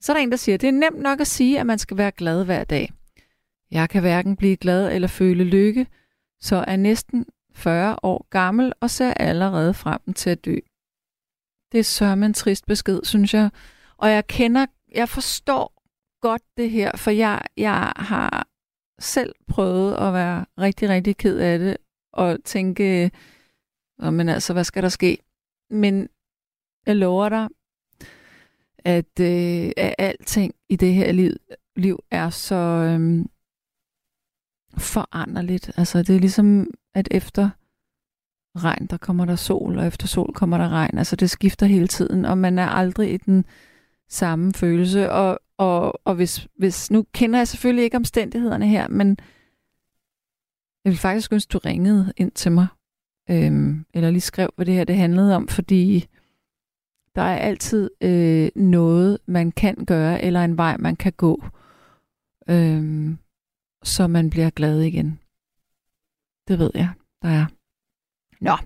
[0.00, 1.96] Så er der en, der siger, det er nemt nok at sige, at man skal
[1.96, 2.92] være glad hver dag.
[3.70, 5.86] Jeg kan hverken blive glad eller føle lykke,
[6.40, 10.56] så er næsten 40 år gammel og ser allerede frem til at dø.
[11.72, 13.50] Det er sørme en trist besked, synes jeg.
[13.96, 15.82] Og jeg kender, jeg forstår
[16.20, 18.48] godt det her, for jeg, jeg har
[19.00, 21.76] selv prøvet at være rigtig, rigtig ked af det,
[22.12, 23.10] og tænke,
[23.98, 25.18] oh, men altså, hvad skal der ske?
[25.70, 26.08] Men
[26.86, 27.48] jeg lover dig,
[28.78, 31.32] at, øh, at alting i det her liv,
[31.76, 33.24] liv er så øh,
[34.82, 35.70] foranderligt.
[35.76, 37.50] Altså, det er ligesom, at efter
[38.56, 40.98] regn, der kommer der sol, og efter sol kommer der regn.
[40.98, 43.44] Altså, det skifter hele tiden, og man er aldrig i den
[44.08, 45.10] samme følelse.
[45.10, 49.16] Og, og, og hvis, hvis, nu kender jeg selvfølgelig ikke omstændighederne her, men
[50.84, 52.66] jeg vil faktisk ønske, du ringede ind til mig,
[53.30, 56.08] øhm, eller lige skrev, hvad det her det handlede om, fordi
[57.14, 61.44] der er altid øh, noget, man kan gøre, eller en vej, man kan gå,
[62.48, 63.18] øhm,
[63.82, 65.18] så man bliver glad igen.
[66.48, 66.90] Det ved jeg,
[67.22, 67.46] der er.
[68.40, 68.56] Nå,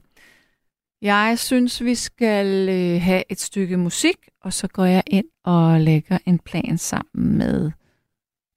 [1.03, 5.81] jeg synes, vi skal øh, have et stykke musik, og så går jeg ind og
[5.81, 7.71] lægger en plan sammen med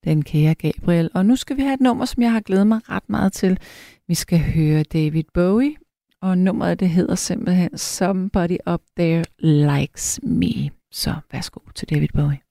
[0.04, 1.10] den kære Gabriel.
[1.14, 3.60] Og nu skal vi have et nummer, som jeg har glædet mig ret meget til.
[4.08, 5.76] Vi skal høre David Bowie,
[6.22, 10.70] og nummeret det hedder simpelthen Somebody Up There Likes Me.
[10.92, 12.49] Så værsgo til David Bowie.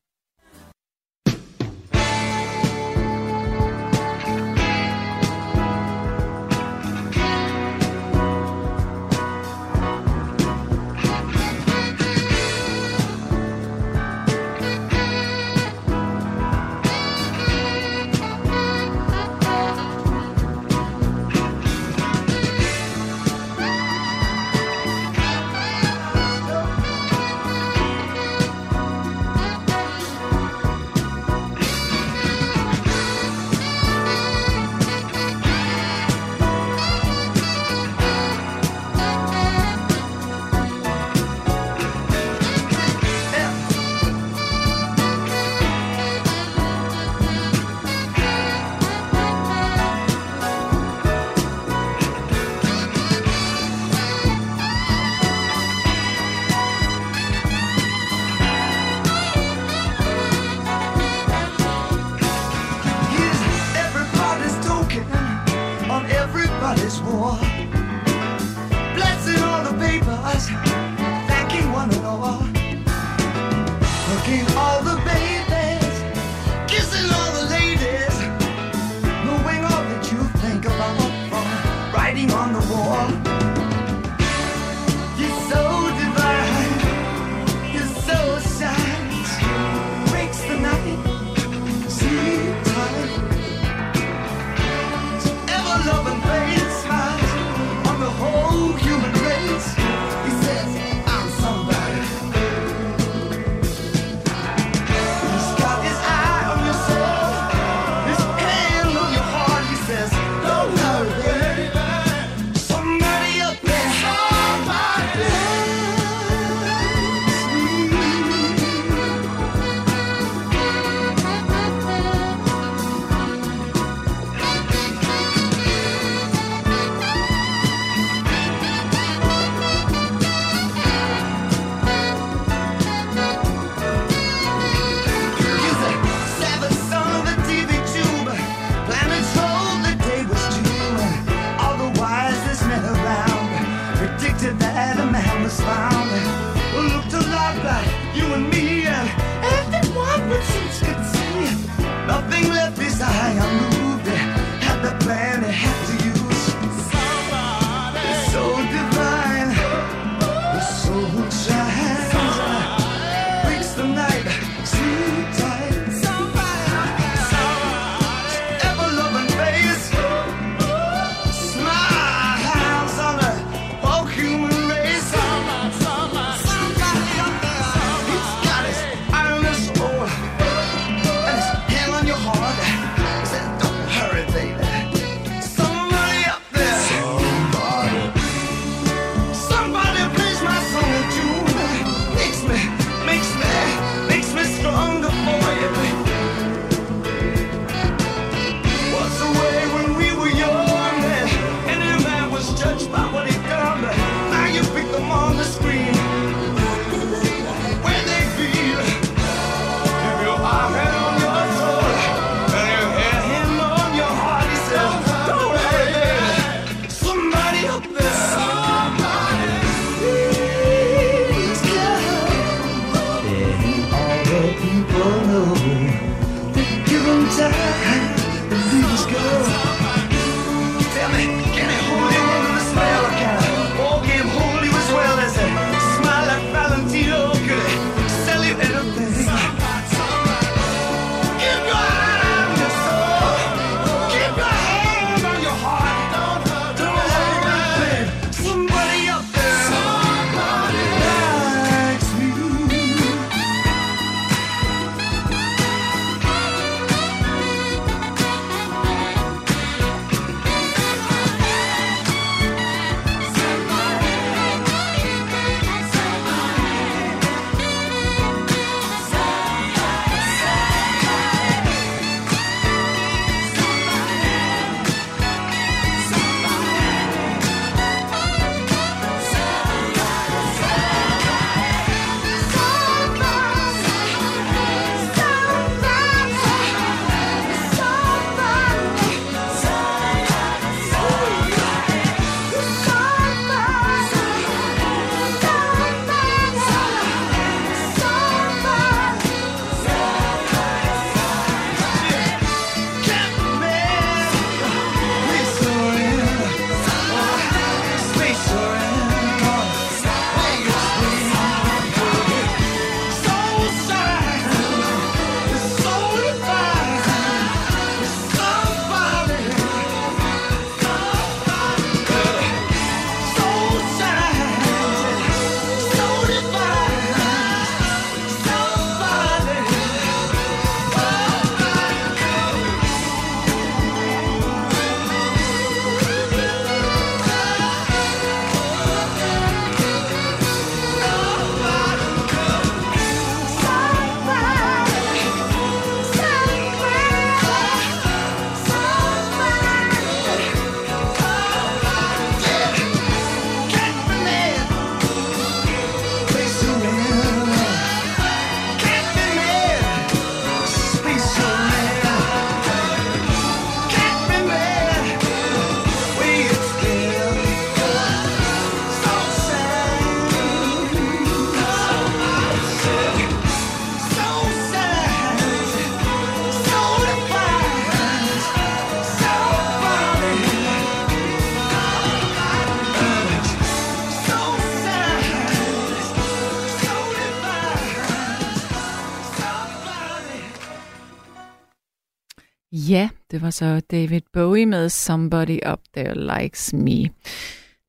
[393.49, 397.03] Var så David Bowie med Somebody Up There Likes Me.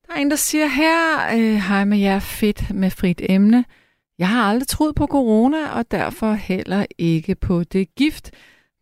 [0.07, 3.66] Der er en, der siger her, øh, hej med jer, fedt med frit emne.
[4.18, 8.32] Jeg har aldrig troet på corona, og derfor heller ikke på det gift,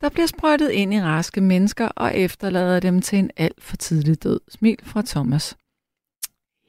[0.02, 4.24] der bliver sprøjtet ind i raske mennesker og efterlader dem til en alt for tidlig
[4.24, 4.40] død.
[4.50, 5.58] Smil fra Thomas.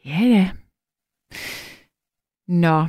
[0.04, 0.50] Ja, ja.
[2.48, 2.80] Nå.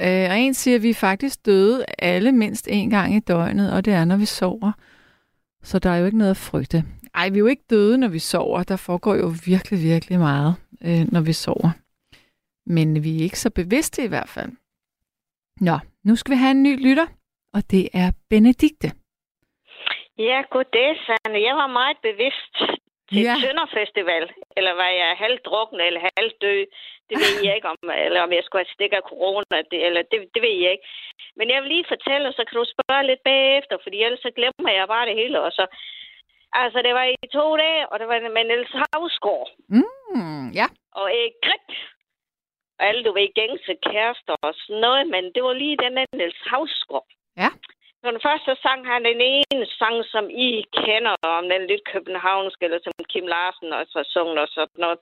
[0.00, 3.72] Øh, og en siger, at vi er faktisk døde alle mindst en gang i døgnet,
[3.72, 4.72] og det er, når vi sover.
[5.68, 6.78] Så der er jo ikke noget at frygte.
[7.14, 8.62] Ej, vi er jo ikke døde, når vi sover.
[8.62, 10.52] Der foregår jo virkelig, virkelig meget,
[10.86, 11.70] øh, når vi sover.
[12.66, 14.50] Men vi er ikke så bevidste i hvert fald.
[15.68, 17.06] Nå, nu skal vi have en ny lytter,
[17.56, 18.88] og det er Benedikte.
[20.18, 21.38] Ja, goddag, Sanne.
[21.48, 22.54] Jeg var meget bevidst
[23.08, 23.34] til Ja.
[23.42, 24.24] Tønderfestival.
[24.56, 26.62] Eller var jeg halvdrukken eller halvdød?
[27.08, 27.78] Det ved jeg ikke om.
[28.06, 29.56] Eller om jeg skulle have stik af corona.
[29.70, 30.86] Det, eller det, det ved jeg ikke.
[31.38, 34.72] Men jeg vil lige fortælle, så kan du spørge lidt bagefter, fordi ellers så glemmer
[34.78, 35.40] jeg bare det hele.
[35.46, 35.64] Og så,
[36.52, 40.66] altså, det var i to dage, og det var med Niels Havsgaard Mm, ja.
[41.00, 41.68] og Erik Grip.
[42.78, 46.06] Og alle, du ved, gængse kærester og sådan noget, men det var lige den der
[46.12, 47.08] Niels Havsgaard.
[47.42, 47.50] Ja.
[48.02, 52.64] For den første sang han den ene sang, som I kender om den lidt københavnske,
[52.64, 54.98] eller som Kim Larsen også har sunget og sådan noget.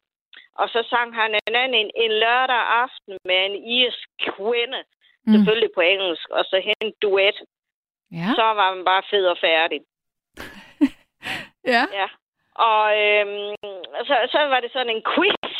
[0.60, 4.80] Og så sang han en anden en, en lørdag aften med en irsk kvinde,
[5.26, 5.32] Mm.
[5.32, 7.38] selvfølgelig på engelsk, og så hen duet.
[8.12, 8.30] Ja.
[8.34, 9.80] Så var man bare fed og færdig.
[11.74, 11.84] Ja.
[11.92, 12.08] Ja.
[12.54, 13.54] Og øhm,
[14.08, 15.54] så, så var det sådan en quiz.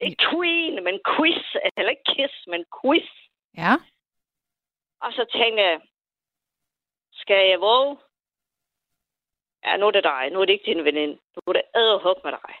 [0.00, 1.44] Ikke queen, men quiz.
[1.76, 3.08] Eller ikke kiss, men quiz.
[3.56, 3.74] Ja.
[5.00, 5.80] Og så tænkte jeg,
[7.12, 7.96] skal jeg våge?
[9.64, 10.30] Ja, nu er det dig.
[10.30, 11.14] Nu er det ikke din veninde.
[11.34, 12.54] Nu er det æderhug med dig.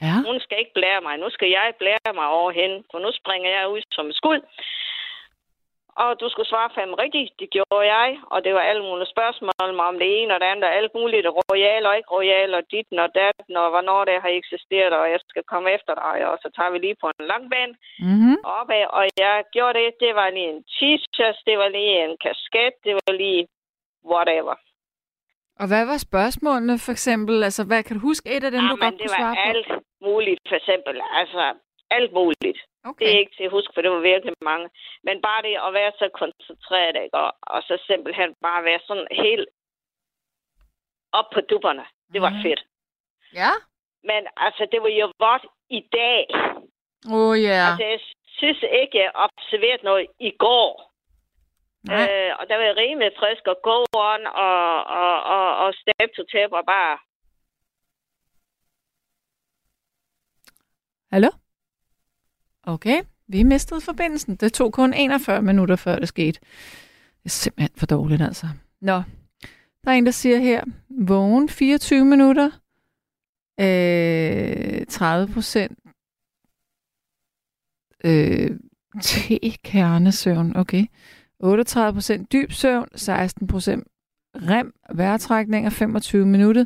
[0.00, 0.16] Ja.
[0.26, 1.18] Hun skal ikke blære mig.
[1.18, 2.84] Nu skal jeg blære mig over hende.
[2.90, 4.40] For nu springer jeg ud som et skud.
[5.96, 7.30] Og du skulle svare fem rigtigt.
[7.40, 8.08] Det gjorde jeg.
[8.32, 10.64] Og det var alle mulige spørgsmål om det ene og det andet.
[10.64, 11.26] og Alt muligt.
[11.26, 12.54] Royal og ikke royal.
[12.58, 13.36] Og dit og dat.
[13.62, 14.92] Og hvornår det har eksisteret.
[15.00, 16.16] Og jeg skal komme efter dig.
[16.30, 17.74] Og så tager vi lige på en lang bane
[18.08, 18.36] Mm-hmm.
[18.58, 18.84] opad.
[18.98, 19.88] Og jeg gjorde det.
[20.04, 21.38] Det var lige en t-shirt.
[21.48, 22.72] Det var lige en kasket.
[22.84, 23.42] Det var lige
[24.12, 24.54] whatever.
[25.60, 27.34] Og hvad var spørgsmålene for eksempel?
[27.48, 29.34] Altså, hvad kan du huske et af dem, Ja, du godt det kunne svare var
[29.34, 29.48] på?
[29.50, 29.68] alt
[30.08, 30.96] muligt, for eksempel.
[31.20, 31.42] Altså,
[31.90, 32.58] alt muligt.
[32.84, 33.04] Okay.
[33.06, 34.68] Det er ikke til at huske, for det var virkelig mange.
[35.02, 37.16] Men bare det at være så koncentreret, ikke?
[37.24, 39.48] Og, og så simpelthen bare være sådan helt
[41.12, 41.84] op på dupperne.
[42.12, 42.42] Det var Mhm.
[42.42, 42.62] fedt.
[43.34, 43.50] Ja?
[44.04, 46.20] Men altså, det var jo vådt i dag.
[47.16, 47.60] Oh, ja.
[47.68, 48.00] Altså, jeg
[48.38, 50.92] synes ikke, jeg observerede noget i går.
[51.84, 52.02] Nej.
[52.02, 53.78] Øh, og der var rimelig frisk og go
[54.10, 56.98] on, og, og, og, og step to tap, og bare...
[61.12, 61.28] Hallo?
[62.66, 64.36] Okay, vi mistede forbindelsen.
[64.36, 66.40] Det tog kun 41 minutter, før det skete.
[66.40, 68.48] Det er simpelthen for dårligt, altså.
[68.80, 69.02] Nå,
[69.84, 72.50] der er en, der siger her, vågen 24 minutter,
[73.60, 75.78] øh, 30 procent
[78.04, 78.50] øh,
[79.02, 80.86] T-kernesøvn, okay.
[81.40, 83.86] 38 procent dyb søvn, 16 procent
[84.36, 86.64] rem, vejrtrækninger, 25 minutter.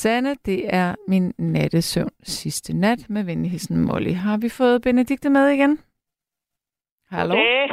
[0.00, 4.14] Sande, det er min nattesøvn sidste nat med venligheden Molly.
[4.26, 5.72] Har vi fået Benedikte med igen?
[7.10, 7.34] Hallo?
[7.34, 7.68] Goddag.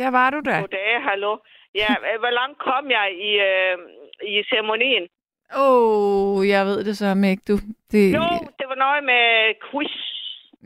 [0.00, 0.60] Ja, var du der?
[0.60, 1.32] Goddag, hallo.
[1.74, 1.92] Ja,
[2.22, 3.76] hvor langt kom jeg i, øh,
[4.32, 5.04] i ceremonien?
[5.56, 7.56] Åh, oh, jeg ved det så ikke, du.
[7.92, 8.26] Det, Jo,
[8.58, 9.24] det var noget med
[9.70, 9.96] quiz.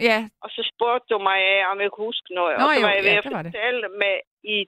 [0.09, 2.55] Ja, Og så spurgte du mig, øh, om jeg kunne huske noget.
[2.59, 3.53] Nå og så jo, var jeg ja, ved at var det.
[3.53, 4.17] fortælle med
[4.57, 4.59] i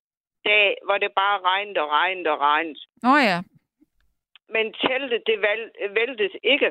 [0.48, 2.80] dag, hvor det bare regnede og regnede og regnede.
[3.06, 3.38] nå ja.
[4.48, 5.36] Men teltet, det
[6.00, 6.70] væltede ikke.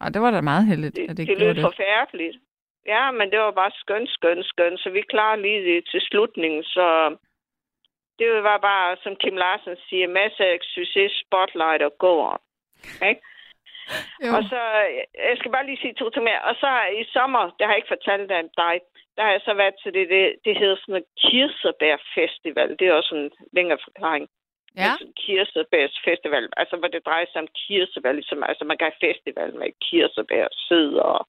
[0.00, 1.62] Ej, det var da meget heldigt, Det, at det det, lød det.
[1.62, 2.36] forfærdeligt.
[2.86, 4.80] Ja, men det var bare skønt, skønt, skønt.
[4.80, 6.64] Så vi klarer lige det til slutningen.
[6.64, 7.16] Så
[8.18, 12.38] det var bare, som Kim Larsen siger, masser af succes, spotlight og go on.
[13.10, 13.22] Ikke?
[14.24, 14.30] Jo.
[14.36, 14.60] Og så,
[15.28, 16.42] jeg skal bare lige sige to ting mere.
[16.42, 18.80] Og så i sommer, det har jeg ikke fortalt dig, dig
[19.18, 22.70] der har jeg så været til det, det, det hedder sådan en Kirsebær-festival.
[22.78, 24.24] Det er også en længere forklaring.
[24.76, 29.00] Ja, Kirsebærs festival, altså hvor det drejer sig om kirsebær, ligesom, altså man kan have
[29.08, 31.28] festival med kirsebær, sød og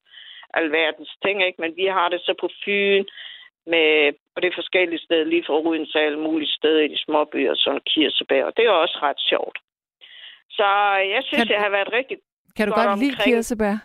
[0.54, 1.62] alverdens ting, ikke?
[1.62, 3.06] Men vi har det så på Fyn,
[3.66, 7.04] med, og det er forskellige steder, lige fra Ruden til alle mulige steder i de
[7.06, 9.58] små byer, sådan kirsebær, og det er også ret sjovt.
[10.50, 10.68] Så
[11.14, 12.18] jeg synes, Kan- jeg har været rigtig
[12.58, 13.36] kan du godt godt lide omkring.
[13.36, 13.76] kirsebær?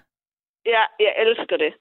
[0.66, 1.74] Ja, jeg elsker det.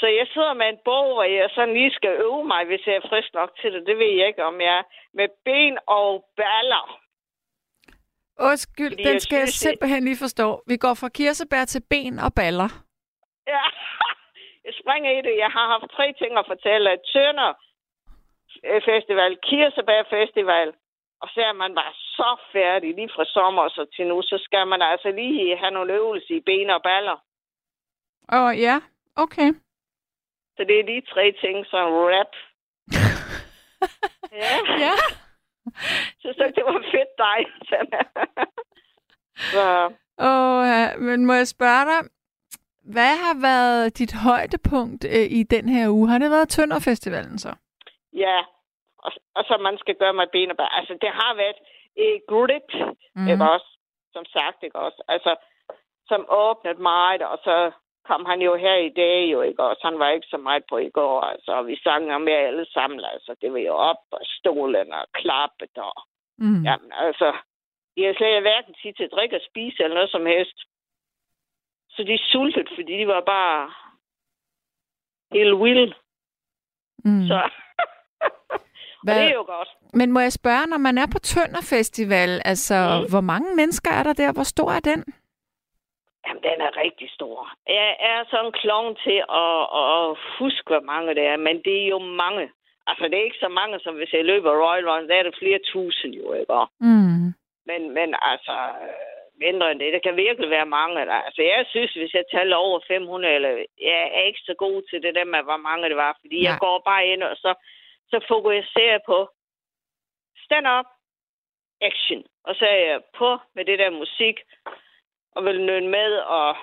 [0.00, 2.94] Så jeg sidder med en bog, hvor jeg sådan lige skal øve mig, hvis jeg
[2.94, 3.86] er frisk nok til det.
[3.86, 4.82] Det ved jeg ikke, om jeg er.
[5.14, 7.00] Med ben og baller.
[8.38, 10.62] Undskyld, Fordi den jeg skal jeg synes, det- simpelthen lige forstå.
[10.66, 12.70] Vi går fra kirsebær til ben og baller.
[13.46, 13.64] Ja,
[14.66, 15.34] jeg springer i det.
[15.44, 16.90] Jeg har haft tre ting at fortælle.
[17.12, 17.52] Tønder
[18.68, 20.68] øh, Festival, Kirsebær Festival,
[21.22, 24.22] og så er man bare så færdig lige fra sommer så til nu.
[24.22, 27.18] Så skal man altså lige have nogle øvelser i ben og baller.
[28.32, 28.76] Åh, ja,
[29.16, 29.48] okay.
[30.56, 32.32] Så det er de tre ting, som rap.
[34.42, 34.54] ja.
[34.84, 34.94] Ja.
[36.22, 37.38] Så, så det var fedt dig.
[37.68, 38.00] Sanna.
[39.54, 40.96] så Åh, ja.
[40.96, 42.00] men må jeg spørge dig,
[42.94, 46.08] hvad har været dit højdepunkt øh, i den her uge?
[46.08, 47.54] Har det været Tønderfestivalen så?
[48.14, 48.38] ja,
[48.98, 50.78] og, og så man skal gøre med ben og baller.
[50.80, 51.58] Altså, det har været
[51.96, 52.70] et grip,
[53.14, 53.28] mm.
[53.28, 53.70] ikke også?
[54.12, 55.02] Som sagt, ikke også?
[55.08, 55.36] Altså,
[56.06, 57.56] som åbnede meget, og så
[58.08, 59.80] kom han jo her i dag, jo ikke også?
[59.84, 63.00] Han var ikke så meget på i går, altså, og vi sang med alle sammen,
[63.12, 65.94] altså, det var jo op og stolen og klappet, og
[66.38, 66.62] Mm.
[66.68, 67.28] jamen, altså,
[67.96, 70.58] de har slet hverken tid til at drikke og spise eller noget som helst.
[71.90, 73.72] Så de sultede, fordi de var bare
[75.32, 75.94] helt vilde.
[77.04, 77.26] Mm.
[77.26, 77.40] Så.
[78.54, 78.60] og
[79.02, 79.68] Hvad- det er jo godt.
[79.94, 83.10] Men må jeg spørge, når man er på Tønderfestival, altså, Mm.
[83.10, 84.32] hvor mange mennesker er der der?
[84.32, 85.04] Hvor stor er den?
[86.26, 87.52] Jamen, den er rigtig stor.
[87.66, 91.76] Jeg er sådan en klovn til at, at huske, hvor mange det er, men det
[91.82, 92.50] er jo mange.
[92.86, 95.38] Altså, det er ikke så mange, som hvis jeg løber Royal Run, der er det
[95.38, 96.66] flere tusind jo, ikke?
[96.80, 97.26] Mm.
[97.68, 98.56] Men, men altså,
[99.44, 99.92] mindre end det.
[99.92, 101.06] Det kan virkelig være mange.
[101.06, 101.18] Der.
[101.28, 103.50] Altså, jeg synes, hvis jeg taler over 500, eller
[103.80, 106.36] jeg er ikke så god til det der med, hvor mange det var, fordi.
[106.42, 106.50] Nej.
[106.50, 107.54] jeg går bare ind, og så,
[108.10, 109.28] så fokuserer jeg på
[110.44, 110.86] stand up,
[111.80, 112.24] action.
[112.44, 114.36] Og så er jeg på med det der musik,
[115.34, 116.56] og vil nøde med, og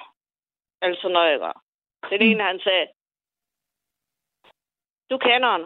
[0.81, 1.63] alt sådan noget, gør.
[2.09, 2.27] Den Mm.
[2.27, 2.87] ene, han sagde,
[5.09, 5.65] du kender han.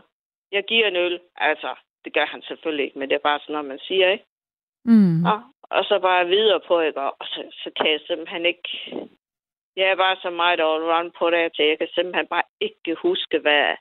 [0.52, 1.20] Jeg giver en øl.
[1.36, 1.76] Altså,
[2.06, 4.26] det gør han selvfølgelig ikke, men det er bare sådan noget, man siger, ikke?
[4.86, 5.26] Mm.
[5.26, 7.02] Ja, og så bare videre på, ikke?
[7.02, 8.70] Og så, så kan jeg simpelthen ikke...
[9.76, 12.96] Jeg er bare så meget all run på det, at jeg kan simpelthen bare ikke
[12.96, 13.76] huske, hvad,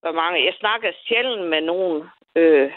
[0.00, 0.44] hvor mange...
[0.44, 2.72] Jeg snakker sjældent med nogen, øh,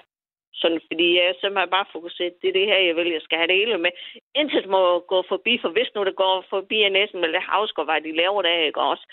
[0.61, 2.41] sådan, fordi jeg er simpelthen bare fokuseret.
[2.41, 3.09] Det er det her, jeg vil.
[3.17, 3.91] Jeg skal have det hele med.
[4.35, 7.99] Intet må gå forbi, for hvis nu det går forbi af næsten med det havskovvej,
[7.99, 9.05] de laver det, ikke også?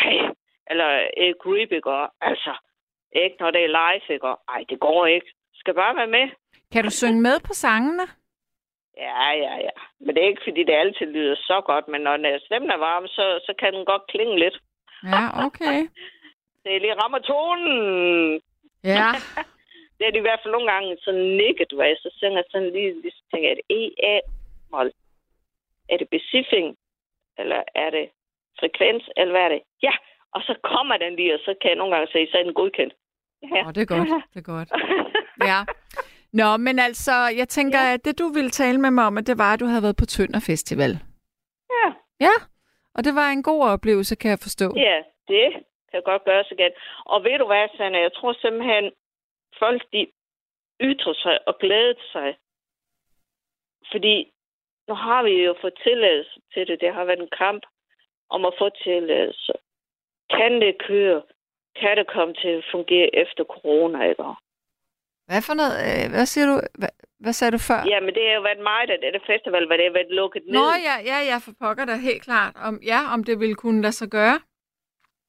[0.00, 0.20] Hey,
[0.70, 1.90] eller et grip, ikke?
[1.90, 2.52] Og, Altså,
[3.12, 4.26] ikke når det er live, ikke?
[4.54, 5.30] Ej, det går ikke.
[5.54, 6.26] Skal bare være med.
[6.72, 8.06] Kan du synge med på sangene?
[8.96, 9.74] Ja, ja, ja.
[10.00, 13.06] Men det er ikke, fordi det altid lyder så godt, men når stemmen er varm,
[13.06, 14.56] så, så kan den godt klinge lidt.
[15.04, 15.78] Ja, okay.
[16.64, 18.40] Det er lige rammer tonen.
[18.84, 19.10] Ja,
[19.98, 22.70] Det er det i hvert fald nogle gange sådan nikket, hvor jeg så synger sådan
[22.72, 24.92] lige, så tænker jeg, er det E-A-mål?
[25.88, 26.76] Er det becifing?
[27.38, 28.06] Eller er det
[28.60, 29.04] frekvens?
[29.16, 29.62] Eller hvad er det?
[29.82, 29.94] Ja,
[30.34, 32.54] og så kommer den lige, og så kan jeg nogle gange sige, så er den
[32.54, 32.94] godkendt.
[33.42, 33.66] Ja.
[33.66, 34.08] oh, det er godt.
[34.34, 34.70] Det er godt.
[35.50, 35.60] Ja.
[36.32, 37.92] Nå, men altså, jeg tænker, ja.
[37.92, 39.96] at det du ville tale med mig om, at det var, at du havde været
[39.96, 40.92] på Tønder Festival.
[41.70, 41.86] Ja.
[42.20, 42.34] Ja,
[42.94, 44.66] og det var en god oplevelse, kan jeg forstå.
[44.76, 44.96] Ja,
[45.28, 45.46] det
[45.90, 46.72] kan godt gøres igen.
[47.06, 48.84] Og ved du hvad, Sanne, jeg tror simpelthen,
[49.58, 50.06] folk de
[50.80, 52.36] ytrer sig og glæder sig.
[53.92, 54.32] Fordi
[54.88, 56.80] nu har vi jo fået tilladelse til det.
[56.80, 57.62] Det har været en kamp
[58.30, 59.52] om at få tilladelse.
[60.30, 61.22] Kan det køre?
[61.80, 64.22] Kan det komme til at fungere efter corona, ikke?
[65.26, 65.74] Hvad for noget?
[65.86, 66.56] øh, Hvad siger du?
[66.80, 66.88] Hvad,
[67.18, 67.80] hvad sagde du før?
[67.92, 70.52] Jamen, det har jo været meget af dette festival, hvor det har været lukket ned.
[70.54, 72.52] Nå, ja, ja, ja, for pokker da helt klart.
[72.56, 74.40] Om, ja, om det ville kunne lade sig gøre.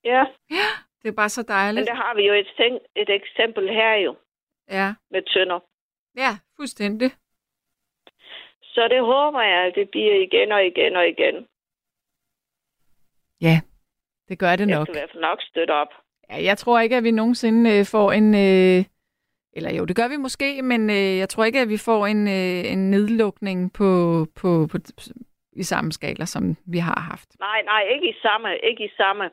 [0.03, 0.23] ja.
[1.01, 1.87] Det er bare så Men dejligt.
[1.87, 4.15] der har vi jo et, ting, et eksempel her jo
[4.69, 5.59] Ja, med tønder.
[6.17, 7.11] ja, fuldstændig.
[8.63, 11.47] Så det håber jeg, at det bliver igen og igen og igen.
[13.41, 13.61] Ja,
[14.29, 14.87] det gør det Jeg nok.
[14.87, 15.87] skal i hvert fald nok støtte op.
[16.29, 18.35] Ja, jeg tror ikke, at vi nogensinde øh, får en...
[18.35, 18.85] Øh,
[19.53, 22.27] eller jo, det gør vi måske, men øh, jeg tror ikke, at vi får en,
[22.27, 23.89] øh, en nedlukning på,
[24.35, 24.77] på, på,
[25.55, 27.39] i samme skala, som vi har haft.
[27.39, 28.49] Nej, nej, ikke i samme.
[28.63, 29.29] Ikke i samme.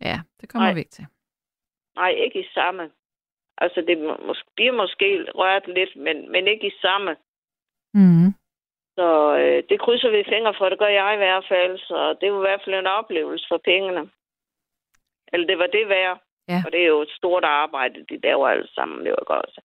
[0.00, 0.74] Ja, det kommer Nej.
[0.74, 1.06] vi ikke til.
[1.96, 2.90] Nej, ikke i samme.
[3.58, 7.16] Altså, det må- mås- bliver måske rørt lidt, men, men ikke i samme.
[7.94, 8.28] Mm.
[8.98, 11.78] Så øh, det krydser vi fingre for, det gør jeg i hvert fald.
[11.78, 14.10] Så det var i hvert fald en oplevelse for pengene.
[15.32, 16.20] Eller det var det værd.
[16.48, 16.62] Ja.
[16.66, 19.04] Og det er jo et stort arbejde, de laver alle sammen.
[19.04, 19.44] Det var godt.
[19.46, 19.60] Altså,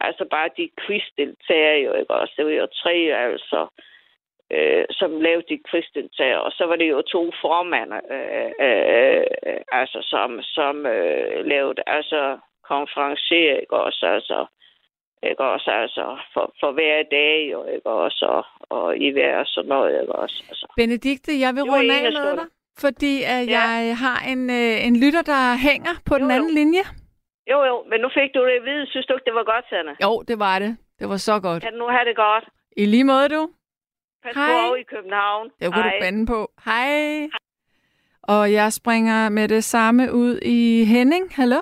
[0.00, 2.34] altså bare de quizdeltager jo, ikke også?
[2.36, 3.66] Det var jo tre, altså,
[4.52, 6.36] øh, som lavede de quizdeltager.
[6.36, 11.82] Og så var det jo to formænder, øh, øh, øh, altså, som, som øh, lavede,
[11.86, 12.38] altså,
[12.70, 14.06] konferencier, ikke også?
[14.06, 14.46] Altså,
[15.22, 18.24] ikke også, altså, for, for hver dag, jo, ikke også?
[18.36, 18.44] Og,
[18.78, 20.44] og i hver sådan noget, ikke også?
[20.48, 20.66] Altså.
[20.76, 22.46] Benedikte, jeg vil runde af med dig,
[22.84, 23.60] fordi at Ja.
[23.60, 26.34] jeg har en, øh, en lytter, der hænger på Jo, den jo.
[26.36, 26.84] anden linje.
[27.52, 28.86] Jo, jo, men nu fik du det at vide.
[28.86, 29.96] Synes du ikke, det var godt, Sanne?
[30.04, 30.76] Jo, det var det.
[31.00, 31.62] Det var så godt.
[31.62, 32.44] Kan du nu have det godt?
[32.76, 33.42] I lige måde, du.
[34.26, 34.46] Pas Hej.
[34.52, 35.50] på over i København.
[35.60, 35.92] Det kunne Hej.
[35.92, 36.50] du bande på.
[36.64, 37.28] Hej.
[38.22, 41.24] Og jeg springer med det samme ud i Henning.
[41.36, 41.60] Hallo?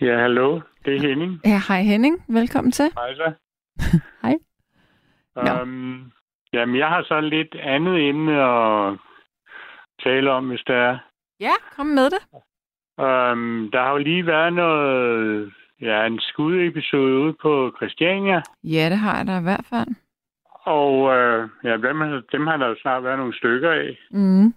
[0.00, 0.60] Ja, hallo.
[0.84, 1.40] Det er Henning.
[1.44, 2.24] Ja, hej Henning.
[2.28, 2.84] Velkommen til.
[2.94, 3.32] Hej så.
[4.22, 4.34] Hej.
[5.62, 6.12] Um,
[6.52, 8.98] jamen, jeg har så lidt andet emne at
[10.04, 10.98] tale om, hvis der er.
[11.40, 12.22] Ja, kom med det.
[12.98, 18.98] Um, der har jo lige været noget, ja, en skudepisode ude på Christiania, Ja, det
[18.98, 19.88] har jeg da i hvert fald.
[20.66, 23.98] Og uh, ja, dem, har- dem har der jo snart været nogle stykker af.
[24.10, 24.54] Mm.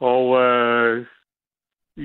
[0.00, 1.06] Og uh,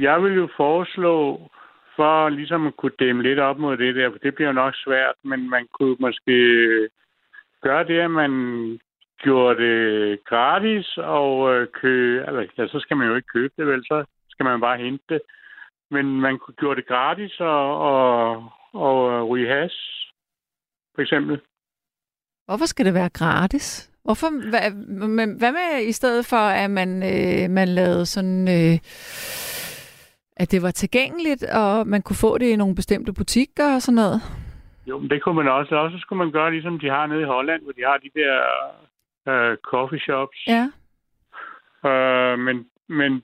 [0.02, 1.50] jeg vil jo foreslå,
[1.96, 4.74] for ligesom at kunne dæmme lidt op mod det der, for det bliver jo nok
[4.76, 6.90] svært, men man kunne måske
[7.62, 8.32] gøre det, at man
[9.18, 13.68] gjorde det gratis og øh, købe, altså, ja, så skal man jo ikke købe det,
[13.68, 15.22] vel, så skal man bare hente det.
[15.92, 19.74] Men man kunne gjorde det gratis og, og, og ryge has,
[20.96, 21.42] for eksempel.
[22.46, 23.90] Hvorfor skal det være gratis?
[24.04, 24.72] Hvorfor, hvad,
[25.08, 28.80] men hvad med i stedet for, at man, øh, man lavede sådan, øh,
[30.38, 33.96] at det var tilgængeligt, og man kunne få det i nogle bestemte butikker og sådan
[33.96, 34.22] noget?
[34.88, 35.76] Jo, men det kunne man også.
[35.76, 38.10] Og så skulle man gøre, ligesom de har nede i Holland, hvor de har de
[38.20, 38.34] der
[39.32, 40.38] øh, coffee shops.
[40.48, 40.66] Ja.
[41.90, 43.24] Øh, men, men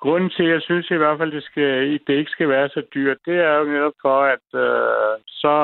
[0.00, 2.82] grunden til, at jeg synes i hvert fald, det, skal, det ikke skal være så
[2.94, 5.54] dyrt, det er jo netop for, at øh, så,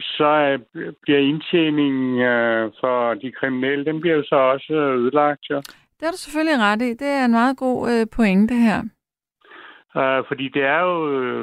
[0.00, 5.50] så øh, bliver indtjeningen øh, for de kriminelle, den bliver jo så også øh, ødelagt.
[5.50, 5.56] Jo.
[5.96, 6.90] Det har du selvfølgelig ret i.
[6.94, 8.78] Det er en meget god øh, pointe her.
[9.96, 10.96] Øh, fordi det er jo,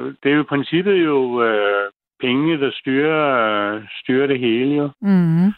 [0.09, 3.21] det er jo i princippet jo øh, penge, der styrer,
[3.75, 4.89] øh, styrer det hele jo.
[5.01, 5.53] Mm.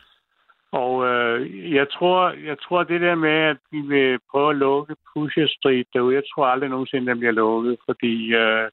[0.72, 4.96] Og øh, jeg tror, jeg tror det der med, at vi vil prøve at lukke
[5.14, 8.70] Pusher Street derude, jeg tror aldrig nogensinde, den bliver lukket, fordi øh,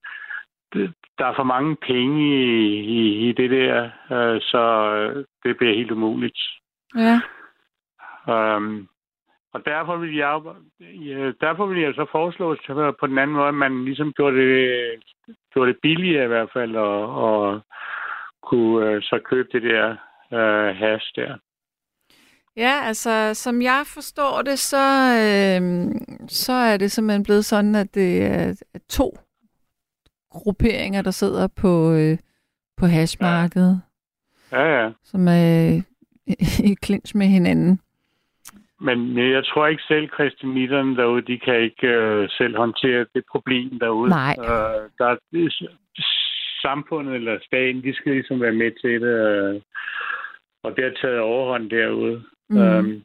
[1.18, 5.74] der er for mange penge i, i, i det der, øh, så øh, det bliver
[5.74, 6.38] helt umuligt.
[6.96, 7.20] Ja.
[8.28, 8.88] Um,
[9.52, 10.40] og derfor vil jeg,
[11.40, 12.56] derfor vil jeg så foreslå
[13.00, 15.02] på den anden måde, at man ligesom gjorde det,
[15.52, 17.60] gjorde det billigere i hvert fald, og, og
[18.42, 19.96] kunne øh, så købe det der
[20.32, 21.36] øh, has der.
[22.56, 24.86] Ja, altså, som jeg forstår det, så,
[25.22, 25.62] øh,
[26.28, 28.54] så er det simpelthen blevet sådan, at det er
[28.88, 29.18] to
[30.30, 32.18] grupperinger, der sidder på, øh,
[32.76, 33.82] på hashmarkedet,
[34.52, 34.90] Ja, ja.
[35.04, 35.82] som er
[36.70, 37.80] i clinch med hinanden.
[38.80, 43.78] Men jeg tror ikke selv, christianitterne derude, de kan ikke øh, selv håndtere det problem
[43.78, 44.10] derude.
[44.10, 44.36] Nej.
[44.38, 45.16] Øh, der er,
[46.62, 49.16] samfundet eller staten, de skal ligesom være med til det.
[49.28, 49.60] Øh,
[50.64, 52.22] og det har taget overhånd derude.
[52.48, 52.58] Mm.
[52.58, 53.02] Øhm,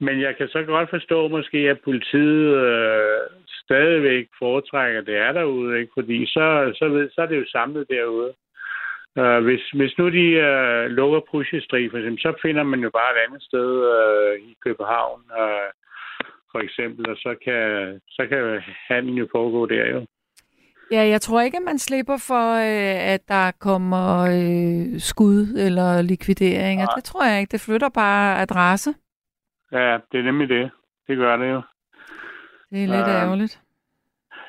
[0.00, 3.20] men jeg kan så godt forstå måske, at politiet øh,
[3.64, 5.92] stadigvæk foretrækker, det er derude, ikke?
[5.94, 8.32] fordi så, så, ved, så er det jo samlet derude.
[9.20, 13.12] Uh, hvis, hvis nu de uh, lukker Pusher for eksempel, så finder man jo bare
[13.12, 15.68] et andet sted uh, i København, uh,
[16.52, 17.60] for eksempel, og så kan,
[18.10, 20.06] så kan handlen jo foregå der jo.
[20.90, 26.02] Ja, jeg tror ikke, at man slipper for, øh, at der kommer øh, skud eller
[26.02, 26.86] likvideringer.
[26.86, 26.94] Nej.
[26.96, 27.52] Det tror jeg ikke.
[27.52, 28.94] Det flytter bare adresse.
[29.72, 30.70] Ja, det er nemlig det.
[31.08, 31.62] Det gør det jo.
[32.72, 33.20] Det er lidt Ja.
[33.22, 33.60] ærgerligt.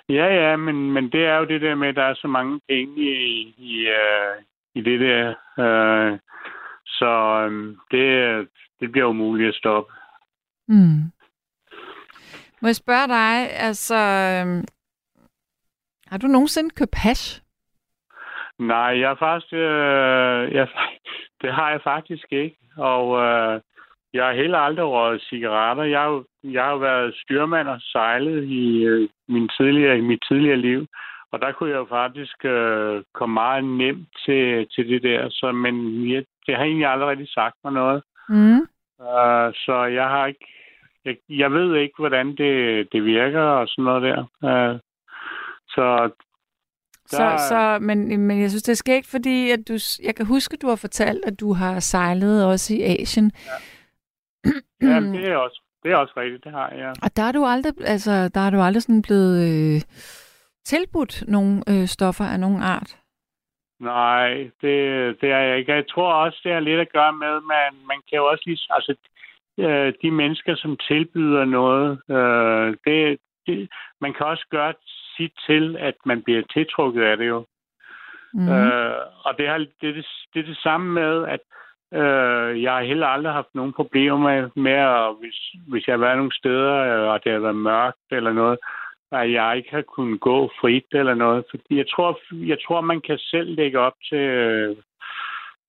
[0.09, 2.59] Ja, ja, men, men det er jo det der med, at der er så mange
[2.69, 4.43] penge i, i, uh,
[4.76, 5.30] i det der.
[5.57, 6.19] Uh,
[6.86, 8.47] så um, det,
[8.80, 9.93] det bliver umuligt at stoppe.
[10.67, 11.11] Mm.
[12.61, 14.65] Må jeg spørge dig, altså, øhm,
[16.07, 17.41] har du nogensinde købt hash?
[18.59, 20.67] Nej, jeg faktisk, øh, jeg,
[21.41, 22.57] det har jeg faktisk ikke.
[22.78, 23.61] Og øh,
[24.14, 25.84] jeg har heller aldrig røget cigaretter.
[25.84, 30.57] Jeg har, jeg har været styrmand og sejlet i, øh, min tidligere, i mit tidligere
[30.57, 30.86] liv.
[31.32, 35.30] Og der kunne jeg jo faktisk øh, komme meget nemt til, til det der.
[35.30, 35.76] Så, men
[36.11, 38.03] jeg, det har egentlig aldrig rigtig sagt mig noget.
[38.30, 38.59] Mm.
[38.99, 40.45] Uh, så jeg har ikke...
[41.05, 44.20] Jeg, jeg ved ikke, hvordan det, det virker og sådan noget der.
[44.22, 44.80] Uh,
[45.68, 46.09] så
[47.07, 50.26] Så, Der- så, men, men jeg synes, det er skægt, fordi at du, jeg kan
[50.26, 53.32] huske, at du har fortalt, at du har sejlet også i Asien.
[53.36, 53.51] ja,
[55.16, 56.94] det er også, det er også rigtigt, det har jeg.
[57.04, 59.82] Og der er du aldrig, altså, der er du aldrig sådan blevet øh,
[60.66, 62.98] tilbudt nogle øh, stoffer af nogen art.
[63.80, 64.28] Nej,
[64.62, 64.76] det,
[65.22, 65.74] det er jeg ikke.
[65.74, 68.44] Jeg tror også, det har lidt at gøre med, at man, man kan jo også
[68.46, 68.60] lige...
[68.70, 68.96] Altså,
[69.58, 73.70] øh, de mennesker, som tilbyder noget, øh, det, det,
[74.02, 74.74] man kan også gøre
[75.18, 77.46] sit til, at man bliver tiltrukket af det jo.
[78.34, 78.41] Mm.
[78.41, 78.50] Mm.
[78.50, 81.62] Øh, og det, har, det, er det, det er det samme med, at øh,
[81.94, 86.06] Øh, jeg har heller aldrig haft nogen problemer med, med at, hvis, hvis jeg har
[86.06, 88.58] været nogle steder, øh, og det har været mørkt eller noget,
[89.12, 91.46] at jeg ikke har kunnet gå frit eller noget.
[91.50, 94.76] Fordi jeg tror, jeg tror man kan selv lægge op til, øh,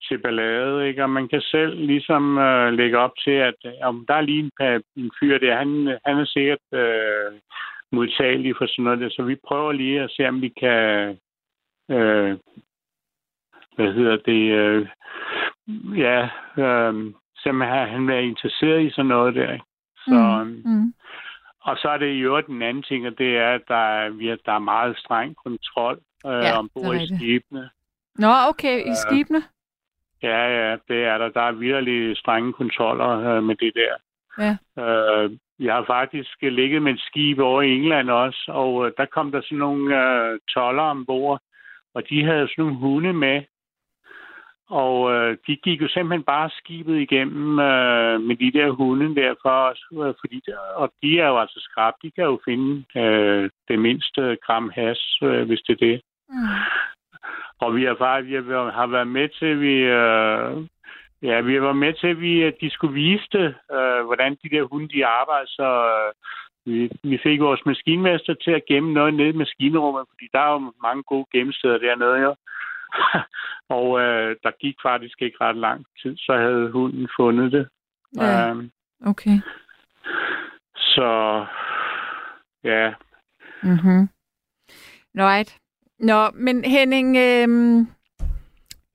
[0.07, 1.03] til ballade, ikke?
[1.03, 4.81] og man kan selv ligesom øh, lægge op til, at om der er lige en,
[4.97, 7.31] en fyr der, han, han er sikkert øh,
[7.91, 11.17] modtagelig for sådan noget der, så vi prøver lige at se, om vi kan
[11.91, 12.37] øh,
[13.75, 14.87] hvad hedder det, øh,
[15.97, 16.29] ja,
[16.63, 19.53] øh, simpelthen han er interesseret i sådan noget der.
[19.53, 19.65] ikke?
[19.97, 20.61] Så, Mm.
[20.65, 20.93] Mm.
[21.61, 24.05] Og så er det i øvrigt en anden ting, og det er, at der er,
[24.05, 27.69] er, der er meget streng kontrol øh, Ja, ja, ombord i skibene.
[28.15, 29.43] Nå, okay, i skibene.
[30.23, 31.29] Ja, ja, det er der.
[31.29, 33.93] Der er virkelig strenge kontroller øh, med det der.
[34.43, 34.83] Ja.
[34.83, 39.05] Øh, jeg har faktisk ligget med et skib over i England også, og øh, der
[39.05, 41.41] kom der sådan nogle øh, toller ombord,
[41.95, 43.43] og de havde sådan nogle hunde med.
[44.69, 49.33] Og øh, de gik jo simpelthen bare skibet igennem øh, med de der hunde der
[49.41, 50.41] for os, øh, fordi,
[50.75, 55.17] og de er jo altså skrab, de kan jo finde øh, det mindste gram has,
[55.23, 56.01] øh, hvis det er det.
[56.29, 56.35] Mm.
[57.59, 60.51] Og vi har faktisk vi har har været med til, vi, øh,
[61.21, 64.37] ja, vi har været med til, at vi, at de skulle vise det, øh, hvordan
[64.43, 65.47] de der hunde, de arbejder.
[65.47, 66.11] Så øh,
[66.65, 70.51] vi, vi fik vores maskinmester til at gemme noget nede i maskinrummet, fordi der er
[70.51, 72.35] jo mange gode gemmesteder dernede, jo.
[73.77, 77.67] og øh, der gik faktisk ikke ret lang tid, så havde hunden fundet det.
[78.17, 78.49] Ja.
[78.49, 78.71] Øhm,
[79.05, 79.39] Okay.
[80.75, 81.45] så
[82.63, 82.93] ja,
[83.63, 84.09] Mm-hmm.
[85.17, 85.57] Right.
[85.99, 87.87] Nå, men Henning, øhm,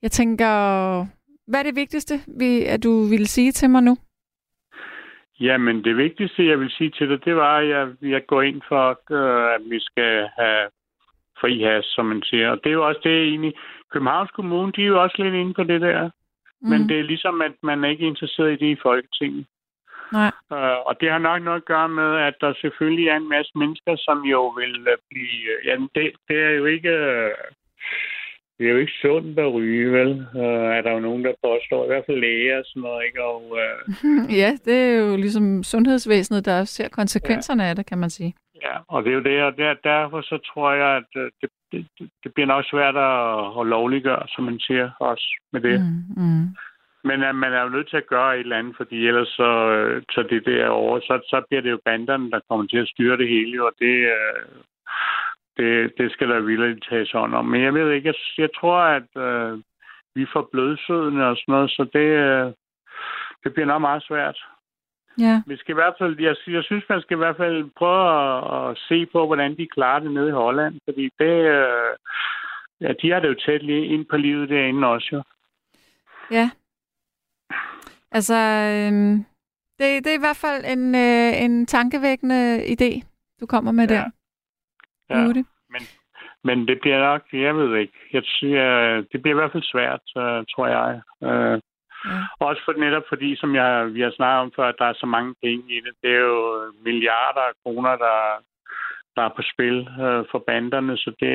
[0.03, 0.47] jeg tænker,
[1.47, 3.97] hvad er det vigtigste, vi, at du ville sige til mig nu?
[5.41, 8.63] Jamen, det vigtigste, jeg vil sige til dig, det var, at jeg, jeg går ind
[8.69, 10.69] for, øh, at vi skal have
[11.41, 12.51] fri has, som man siger.
[12.51, 13.55] Og det er jo også det egentlig.
[13.93, 16.11] Københavns Kommune, de er jo også lidt inde på det der.
[16.61, 16.69] Mm.
[16.71, 19.47] Men det er ligesom, at man er ikke interesseret i det i Folketinget.
[20.13, 20.33] Nej.
[20.53, 23.53] Øh, og det har nok noget at gøre med, at der selvfølgelig er en masse
[23.55, 25.39] mennesker, som jo vil øh, blive...
[25.53, 26.89] Øh, jamen, det, det er jo ikke...
[26.89, 27.35] Øh,
[28.61, 30.27] det er jo ikke sundt at ryge, vel?
[30.37, 31.85] Øh, er der jo nogen, der påstår.
[31.85, 33.25] I hvert fald læger og sådan noget, ikke?
[33.25, 33.79] Og, øh,
[34.41, 37.69] Ja, det er jo ligesom sundhedsvæsenet, der ser konsekvenserne ja.
[37.69, 38.35] af det, kan man sige.
[38.63, 41.51] Ja, og det er jo det, og der, derfor så tror jeg, at øh, det,
[41.73, 45.81] det, det bliver nok svært at, at lovliggøre, som man siger, også med det.
[45.81, 46.23] Mm.
[46.23, 46.47] Mm.
[47.05, 49.51] Men at man er jo nødt til at gøre et eller andet, fordi ellers så,
[49.77, 53.17] øh, så det derovre, så, så bliver det jo banderne, der kommer til at styre
[53.17, 54.43] det hele, og det, øh,
[55.57, 57.45] det, det skal der vildt tages hånd om.
[57.45, 59.59] Men jeg ved ikke, jeg, jeg tror, at øh,
[60.15, 62.53] vi får blødsødende og sådan noget, så det, øh,
[63.45, 64.39] det bliver nok meget svært.
[65.19, 65.43] Ja.
[65.47, 68.71] Vi skal i hvert fald, jeg, jeg synes, man skal i hvert fald prøve at,
[68.71, 70.75] at se på, hvordan de klarer det nede i Holland.
[70.85, 71.93] Fordi det, øh,
[72.81, 75.23] ja, de har det jo tæt lige ind på livet derinde også, jo.
[76.31, 76.51] Ja.
[78.13, 79.25] Altså, øhm,
[79.79, 83.03] det, det er i hvert fald en, øh, en tankevækkende idé,
[83.41, 83.95] du kommer med Ja.
[83.95, 84.05] der.
[85.19, 85.45] Jytte.
[86.45, 88.65] Men det bliver nok, jeg ved ikke, jeg siger,
[89.13, 91.01] det bliver i hvert fald svært, øh, tror jeg.
[91.29, 91.61] Øh,
[92.05, 92.21] Ja.
[92.41, 95.07] Også for, netop fordi, som jeg, vi har snakket om før, at der er så
[95.07, 95.93] mange penge i det.
[96.03, 98.17] Det er jo milliarder af kroner, der,
[99.17, 101.35] der er på spil øh, for banderne, så det,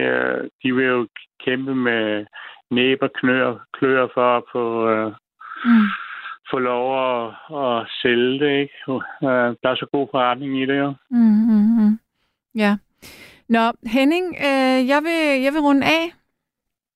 [0.63, 1.07] de vil jo
[1.45, 2.25] kæmpe med
[2.71, 5.11] næb og knør, klør for at få, øh,
[5.65, 5.85] Mm.
[6.51, 8.51] få lov at, at sælge det.
[8.61, 8.73] Ikke?
[9.23, 10.93] Øh, der er så god forretning i det jo.
[11.09, 11.17] Mm,
[11.49, 11.99] mm, mm.
[12.55, 12.77] Ja.
[13.49, 16.13] Nå, Henning, øh, jeg, vil, jeg vil runde af.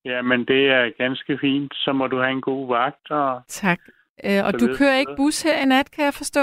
[0.06, 1.74] Ja, men det er ganske fint.
[1.76, 3.12] Så må du have en god vagt.
[3.12, 3.42] Og...
[3.48, 3.80] Tak.
[4.26, 6.42] Øh, og Så du kører ikke bus her i nat, kan jeg forstå?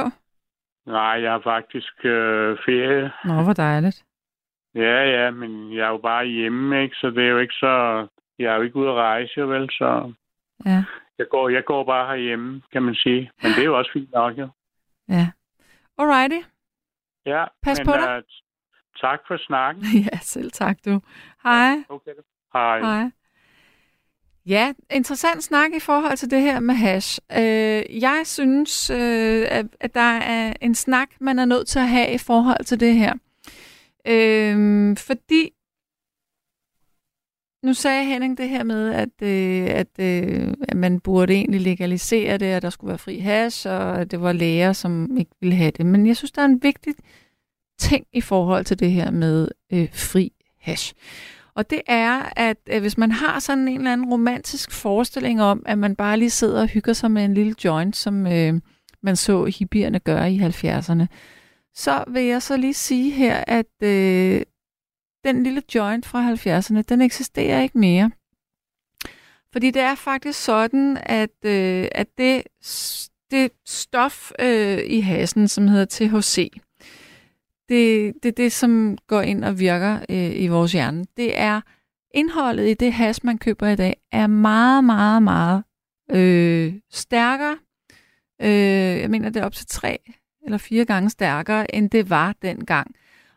[0.86, 3.12] Nej, jeg har faktisk øh, ferie.
[3.24, 4.04] Nå, hvor dejligt.
[4.74, 6.96] Ja, ja, men jeg er jo bare hjemme, ikke?
[6.96, 8.06] Så det er jo ikke så...
[8.38, 9.70] Jeg er jo ikke ude at rejse, vel?
[9.70, 10.12] Så
[10.66, 10.84] Ja,
[11.18, 13.30] jeg går, jeg går bare herhjemme, kan man sige.
[13.42, 14.48] Men det er jo også fint nok, jo.
[15.08, 15.26] ja.
[15.98, 16.46] Alrighty.
[17.26, 18.16] Ja, Pas men, på dig.
[18.16, 18.22] øh,
[19.00, 19.84] tak for snakken.
[20.12, 21.00] ja, selv tak du.
[21.42, 21.76] Hej.
[21.88, 22.10] Okay.
[22.52, 22.80] Hej.
[22.80, 23.10] Hej.
[24.46, 27.20] Ja, interessant snak i forhold til det her med hash.
[27.32, 31.88] Øh, jeg synes, øh, at, at der er en snak, man er nødt til at
[31.88, 33.12] have i forhold til det her.
[34.08, 35.50] Øh, fordi,
[37.62, 42.38] nu sagde Henning det her med, at, øh, at, øh, at man burde egentlig legalisere
[42.38, 45.70] det, at der skulle være fri hash, og det var læger, som ikke ville have
[45.70, 45.86] det.
[45.86, 46.94] Men jeg synes, der er en vigtig
[47.78, 50.94] ting i forhold til det her med øh, fri hash.
[51.54, 55.62] Og det er, at øh, hvis man har sådan en eller anden romantisk forestilling om,
[55.66, 58.60] at man bare lige sidder og hygger sig med en lille joint, som øh,
[59.02, 61.06] man så hippierne gøre i 70'erne,
[61.74, 64.42] så vil jeg så lige sige her, at øh,
[65.24, 68.10] den lille joint fra 70'erne, den eksisterer ikke mere.
[69.52, 72.42] Fordi det er faktisk sådan, at, øh, at det,
[73.30, 75.86] det stof øh, i hasen, som hedder
[76.20, 76.50] THC,
[77.68, 81.04] det, det det, som går ind og virker øh, i vores hjerne.
[81.16, 81.60] Det er
[82.14, 85.62] indholdet i det has, man køber i dag, er meget, meget, meget
[86.12, 87.58] øh, stærkere.
[88.42, 89.98] Øh, jeg mener, det er op til tre
[90.44, 92.94] eller fire gange stærkere, end det var dengang.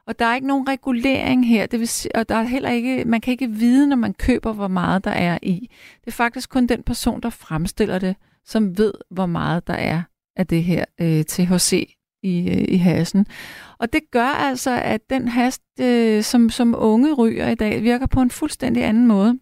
[0.07, 3.05] Og der er ikke nogen regulering her, det vil sige, og der er heller ikke,
[3.05, 5.69] man kan ikke vide, når man køber, hvor meget der er i.
[6.01, 8.15] Det er faktisk kun den person, der fremstiller det,
[8.45, 10.03] som ved, hvor meget der er
[10.35, 13.25] af det her øh, THC i, øh, i hasen.
[13.79, 18.05] Og det gør altså, at den hast, øh, som, som unge ryger i dag, virker
[18.05, 19.39] på en fuldstændig anden måde.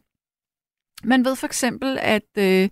[1.03, 2.69] Man ved for eksempel, at, øh,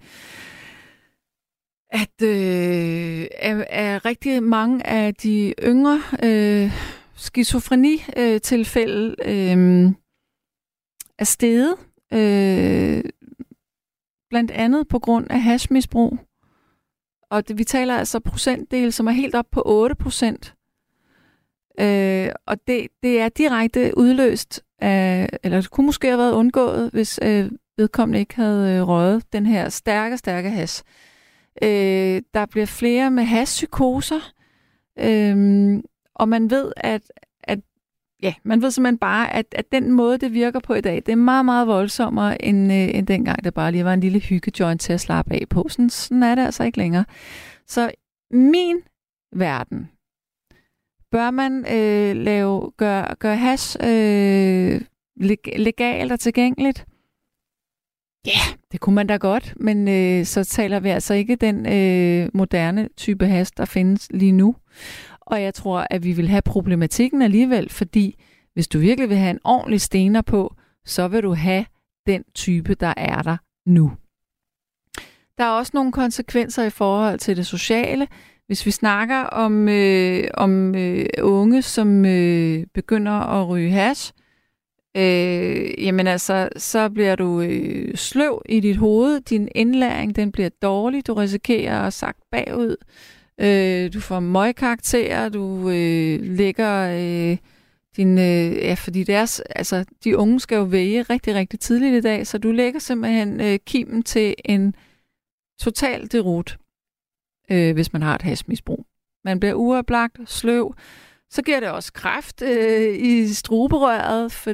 [1.89, 6.72] at øh, er, er rigtig mange af de yngre øh,
[7.16, 9.93] skizofreni-tilfælde øh,
[11.20, 11.76] er steget,
[12.13, 13.03] øh,
[14.30, 16.20] blandt andet på grund af hashmisbrug.
[17.30, 20.55] Og det, vi taler altså procentdel, som er helt op på 8 procent.
[21.80, 26.89] Øh, og det, det er direkte udløst af, eller det kunne måske have været undgået,
[26.93, 30.84] hvis øh, vedkommende ikke havde øh, røget den her stærke, stærke has.
[31.63, 34.34] Øh, der bliver flere med haspsykoser,
[34.99, 35.78] øh,
[36.15, 37.01] og man ved, at,
[37.43, 37.59] at
[38.23, 41.11] ja, man ved simpelthen bare, at, at den måde, det virker på i dag, det
[41.11, 44.82] er meget, meget voldsommere, end, øh, end dengang det bare lige var en lille hyggejoint
[44.82, 45.65] til at slappe af på.
[45.69, 47.05] Sådan, sådan er det altså ikke længere.
[47.67, 47.91] Så
[48.32, 48.78] min
[49.36, 49.89] verden,
[51.16, 54.82] bør man øh, lave, gøre gøre hash øh,
[55.20, 56.86] leg- legalt og tilgængeligt?
[58.26, 61.66] Ja, yeah, det kunne man da godt, men øh, så taler vi altså ikke den
[61.66, 64.55] øh, moderne type hash, der findes lige nu.
[65.22, 69.32] Og jeg tror, at vi vil have problematikken alligevel, fordi hvis du virkelig vil have
[69.32, 70.55] en ordentlig stener på,
[70.86, 71.66] så vil du have
[72.07, 73.91] den type, der er der nu.
[75.38, 78.07] Der er også nogle konsekvenser i forhold til det sociale.
[78.48, 84.14] Hvis vi snakker om, øh, om øh, unge, som øh, begynder at ryge hash,
[84.98, 89.22] øh, jamen altså, så bliver du øh, sløv i dit hoved.
[89.22, 91.08] Din indlæring, den bliver dårlig.
[91.08, 92.76] Du risikerer at sagt bagud.
[93.41, 95.30] Øh, du får møgkarakterer.
[95.30, 97.38] Du øh, lægger øh,
[97.98, 98.18] din...
[98.18, 102.28] Øh, ja, fordi deres, altså, de unge skal jo vælge rigtig, rigtig tidligt i dag,
[102.28, 104.76] så du lægger simpelthen øh, kimen til en
[105.60, 106.58] total derut
[107.52, 108.86] øh, hvis man har et hashmisbrug.
[109.26, 110.76] Man bliver uoplagt, sløv.
[111.30, 114.32] Så giver det også kræft øh, i struberøret.
[114.32, 114.54] For,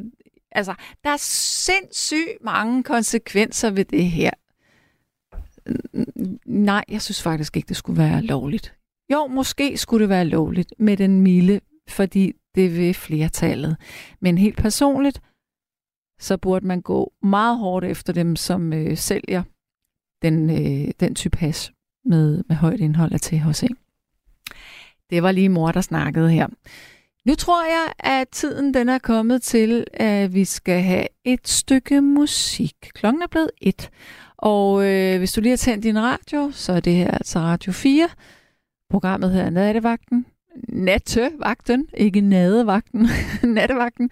[0.52, 0.74] altså,
[1.04, 4.32] der er sindssygt mange konsekvenser ved det her.
[6.46, 8.74] Nej, jeg synes faktisk ikke, det skulle være lovligt.
[9.12, 13.78] Jo, måske skulle det være lovligt med den milde, fordi det vil flertallet.
[14.20, 15.22] Men helt personligt,
[16.20, 19.44] så burde man gå meget hårdt efter dem, som øh, sælger
[20.22, 21.72] den, øh, den type hash
[22.06, 23.68] med, med højt indhold af THC.
[25.10, 26.48] Det var lige mor, der snakkede her.
[27.26, 32.02] Nu tror jeg, at tiden den er kommet til, at vi skal have et stykke
[32.02, 32.76] musik.
[32.94, 33.90] Klokken er blevet et.
[34.38, 37.72] Og øh, hvis du lige har tændt din radio, så er det her altså Radio
[37.72, 38.10] 4.
[38.90, 40.26] Programmet her er Nattevagten.
[40.70, 43.08] Nattevagten, ikke Nadevagten.
[43.56, 44.10] Nattevagten.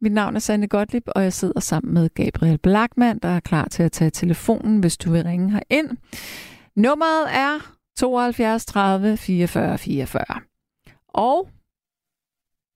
[0.00, 3.68] Mit navn er Sande Gottlieb, og jeg sidder sammen med Gabriel Blackman, der er klar
[3.68, 5.96] til at tage telefonen, hvis du vil ringe herind.
[6.76, 10.24] Nummeret er 72 30 44 44.
[11.08, 11.48] Og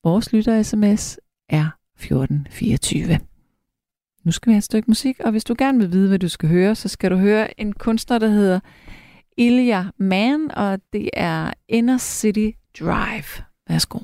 [0.04, 1.18] vores lytter-sms
[1.48, 3.18] er 1424.
[4.24, 6.28] Nu skal vi have et stykke musik, og hvis du gerne vil vide, hvad du
[6.28, 8.60] skal høre, så skal du høre en kunstner, der hedder
[9.36, 13.44] Ilja Mann, og det er Inner City Drive.
[13.68, 13.98] Værsgo.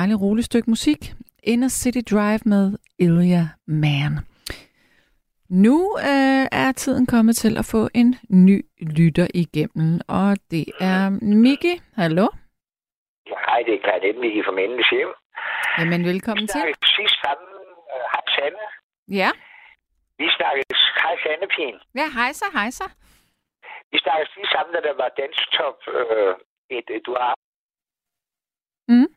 [0.00, 1.00] Dejligt roligt stykke musik.
[1.52, 2.64] Inner City Drive med
[2.98, 3.42] Ilya
[3.82, 4.14] Mann.
[5.64, 5.76] Nu
[6.10, 8.08] øh, er tiden kommet til at få en
[8.46, 8.56] ny
[8.96, 11.00] lytter igennem, og det er
[11.44, 11.74] Miki.
[12.00, 12.26] Hallo?
[13.30, 15.12] Ja, hej, det er Kai Nemlig fra Mændenes Hjem.
[15.78, 16.60] Jamen, velkommen Vi til.
[16.60, 17.48] snakkede sidst sammen.
[17.94, 18.64] Øh, Hej, Sanne.
[19.20, 19.30] Ja,
[20.20, 20.66] Vi snakkede...
[21.02, 21.74] Hej, Sanne, pin.
[22.00, 22.86] ja hej så, hej så.
[23.92, 25.78] Vi snakkede sidst sammen, da der var danstop.
[25.98, 26.32] Øh,
[26.76, 27.32] et, et, du har...
[28.92, 29.08] Mm.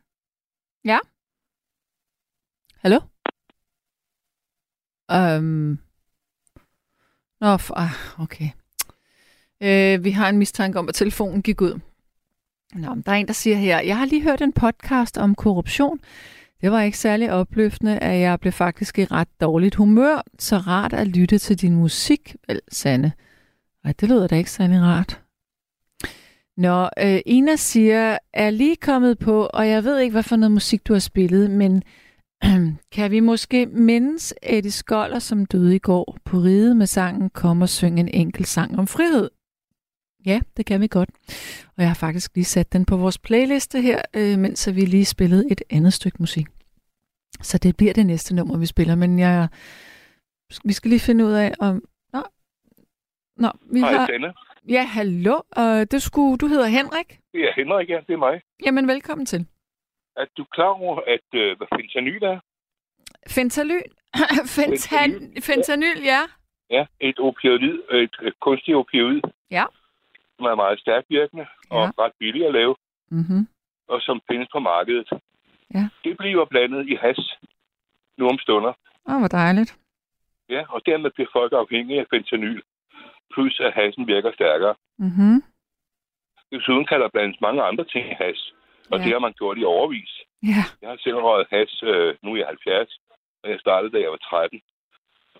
[0.84, 0.98] Ja.
[2.78, 3.00] Hallo?
[5.12, 5.78] Øhm.
[7.40, 8.48] Nå, for, ah, okay.
[9.60, 11.80] Øh, vi har en mistanke om, at telefonen gik ud.
[12.74, 15.34] Nå, men der er en, der siger her, jeg har lige hørt en podcast om
[15.34, 16.00] korruption.
[16.60, 20.22] Det var ikke særlig opløftende, at jeg blev faktisk i ret dårligt humør.
[20.38, 23.12] Så rart at lytte til din musik, vel, Sande.
[23.84, 25.23] Ej, det lyder da ikke særlig rart.
[26.56, 30.52] Nå, øh, Ina siger, er lige kommet på, og jeg ved ikke, hvad for noget
[30.52, 31.82] musik du har spillet, men
[32.94, 37.62] kan vi måske mindes Eddie Skoller, som døde i går på ride med sangen Kom
[37.62, 39.30] og syng en enkelt sang om frihed?
[40.26, 41.10] Ja, det kan vi godt.
[41.66, 45.04] Og jeg har faktisk lige sat den på vores playliste her, øh, mens vi lige
[45.04, 46.46] spillede et andet stykke musik.
[47.42, 49.48] Så det bliver det næste nummer, vi spiller, men jeg,
[50.64, 51.82] vi skal lige finde ud af, om...
[52.12, 52.22] Nå,
[53.36, 54.06] Nå vi Hej, har...
[54.06, 54.32] Sanne.
[54.68, 55.40] Ja, hallo.
[55.58, 57.18] Uh, det skulle, du hedder Henrik.
[57.34, 58.40] Ja, Henrik, ja, det er mig.
[58.64, 59.46] Jamen, velkommen til.
[60.16, 62.38] Er du klar over, at øh, hvad fentanyl er?
[63.28, 63.82] Fentanyl.
[64.56, 65.10] Fentan,
[65.42, 66.20] fentanyl, ja.
[66.70, 69.64] Ja, et opioid, et, et kunstigt opioid, Ja.
[70.36, 71.90] som er meget stærkt virkende og Ja.
[72.04, 72.76] ret billigt at lave,
[73.10, 73.48] Mm-hmm.
[73.88, 75.08] og som findes på markedet.
[75.74, 75.88] Ja.
[76.04, 77.34] Det bliver blandet i has
[78.18, 78.72] nu om stunder.
[79.08, 79.76] Åh, hvor dejligt.
[80.48, 82.62] Ja, og dermed bliver folk afhængige af fentanyl.
[83.34, 84.74] Plus at hasen virker stærkere.
[84.98, 85.42] Mm-hmm.
[86.52, 88.52] Desuden kan der blandes mange andre ting i has,
[88.90, 89.04] og Ja.
[89.04, 90.12] det har man gjort i overvis.
[90.42, 90.62] Ja.
[90.82, 92.98] Jeg har selv røget has, øh, nu er jeg 70,
[93.42, 94.60] og jeg startede, da jeg var 13.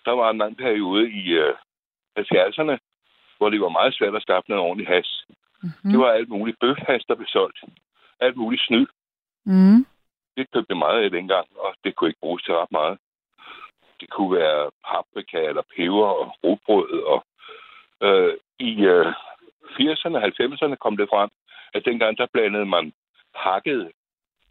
[0.05, 1.53] Der var en lang periode i øh,
[2.19, 2.75] 70'erne,
[3.37, 5.25] hvor det var meget svært at skaffe noget ordentligt has.
[5.63, 5.91] Mm-hmm.
[5.91, 7.59] Det var alt muligt bøfhas, der blev solgt.
[8.19, 8.87] Alt muligt snyd.
[9.45, 9.85] Mm.
[10.37, 12.97] Det købte meget af dengang, og det kunne ikke bruges til ret meget.
[13.99, 16.89] Det kunne være paprika eller peber og rugbrød.
[17.13, 17.25] Og,
[18.03, 19.05] øh, I øh,
[19.79, 21.29] 80'erne og 90'erne kom det frem,
[21.73, 22.93] at dengang der blandede man
[23.35, 23.91] hakket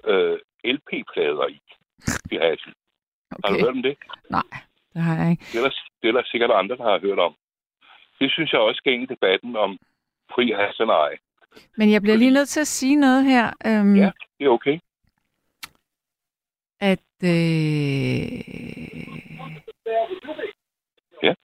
[0.05, 1.61] øh, LP-plader i,
[2.31, 2.73] i hasen.
[3.31, 3.61] Har du Okay.
[3.65, 3.97] hørt om det?
[4.31, 4.43] Nej,
[4.95, 5.45] det har jeg ikke.
[5.53, 7.35] Det er, der, det er der sikkert andre, der har hørt om.
[8.21, 9.79] Det synes jeg også ind i debatten om
[10.35, 11.17] fri has eller ej.
[11.77, 13.47] Men jeg bliver lige nødt til at sige noget her.
[13.67, 14.79] Øhm, Ja, det er okay.
[16.81, 17.01] At...
[17.23, 17.31] Øh...
[21.23, 21.35] Ja.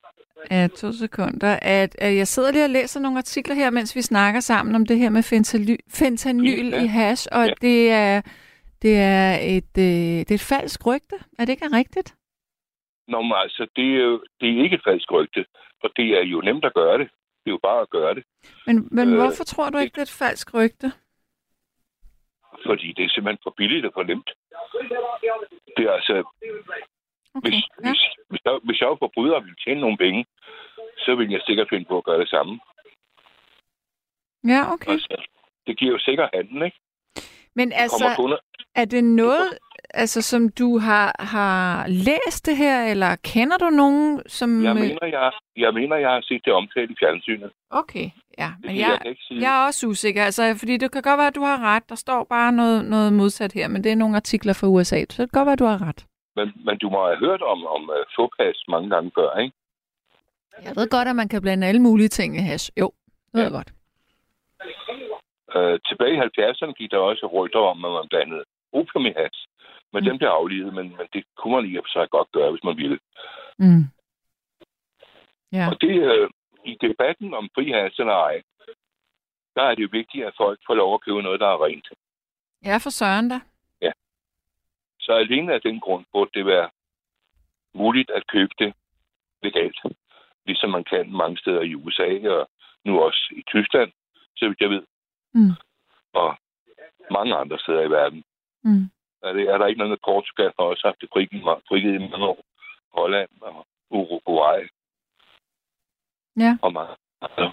[0.50, 1.58] Ja, to sekunder.
[1.62, 4.86] At, at jeg sidder lige og læser nogle artikler her, mens vi snakker sammen om
[4.86, 6.82] det her med fentanyl, fentanyl Ja.
[6.82, 7.52] i hash, og Ja.
[7.60, 8.22] det er
[8.82, 11.16] det er et øh, det er et falsk rygte.
[11.38, 12.14] Er det ikke rigtigt?
[13.08, 15.44] Nå, men altså, det er, jo, det er ikke et falsk rygte,
[15.82, 17.08] og det er jo nemt at gøre det.
[17.44, 18.24] Det er jo bare at gøre det,
[18.66, 20.92] Men, men Øh, hvorfor tror du ikke, det er et falsk rygte?
[22.66, 24.30] fordi det er simpelthen for billigt og for nemt.
[25.76, 26.14] Det er altså,
[27.34, 27.50] Okay.
[27.50, 27.88] hvis, Ja.
[27.90, 30.26] hvis, hvis, jeg, hvis jeg var forbryder og ville tjene nogle penge,
[31.04, 32.60] så ville jeg sikkert finde på at gøre det samme.
[34.52, 34.92] ja, okay.
[34.92, 35.16] Altså,
[35.66, 36.78] det giver jo sikker handel, ikke?
[37.54, 38.36] Men altså, kunder,
[38.74, 39.48] er det noget,
[39.94, 44.64] altså, som du har, har læst det her, eller kender du nogen, som...
[44.64, 47.50] jeg, øh, mener, jeg, jeg mener, jeg har set det omtalt i fjernsynet.
[47.70, 48.50] Okay, ja.
[48.60, 51.42] Men jeg, jeg jeg er også usikker, altså, fordi det kan godt være, at du
[51.42, 51.88] har ret.
[51.88, 55.22] Der står bare noget, noget modsat her, men det er nogle artikler fra USA, så
[55.22, 56.06] det kan godt være, at du har ret.
[56.40, 59.56] Men, men du må have hørt om, om uh, fåpas mange gange før, ikke?
[60.64, 62.70] Jeg ved godt, at man kan blande alle mulige ting i hash.
[62.80, 62.92] Jo,
[63.32, 63.46] det ved Ja.
[63.48, 63.70] jeg godt.
[65.56, 69.36] Uh, tilbage i 70'erne gik der også rygter om, at man blandede opium i has.
[69.92, 70.08] Men Mm.
[70.08, 72.64] den blev aflivet, men, men det kunne man i og for sig godt gøre, hvis
[72.64, 72.98] man ville.
[73.58, 73.84] Mm.
[75.52, 76.28] Ja, Og det, uh,
[76.64, 78.42] i debatten om fri has eller ej,
[79.56, 81.88] der er det jo vigtigt, at folk får lov at købe noget, der er rent.
[82.64, 83.40] ja for søren da.
[85.00, 86.70] Så alene af den grund burde det være
[87.74, 88.74] muligt at købe det
[89.42, 89.78] legalt.
[90.46, 92.50] Ligesom man kan mange steder i USA og
[92.84, 93.92] nu også i Tyskland,
[94.36, 94.82] så vidt jeg ved.
[95.34, 95.52] Mm.
[96.12, 96.36] Og
[97.10, 98.24] mange andre steder i verden.
[98.64, 98.84] Mm.
[99.22, 101.08] Er, det, er der ikke noget med Portugal, har også haft det
[101.68, 102.44] frigivet i mange år.
[102.98, 104.68] Holland og Uruguay
[106.36, 106.58] Ja.
[106.62, 107.52] og mange andre.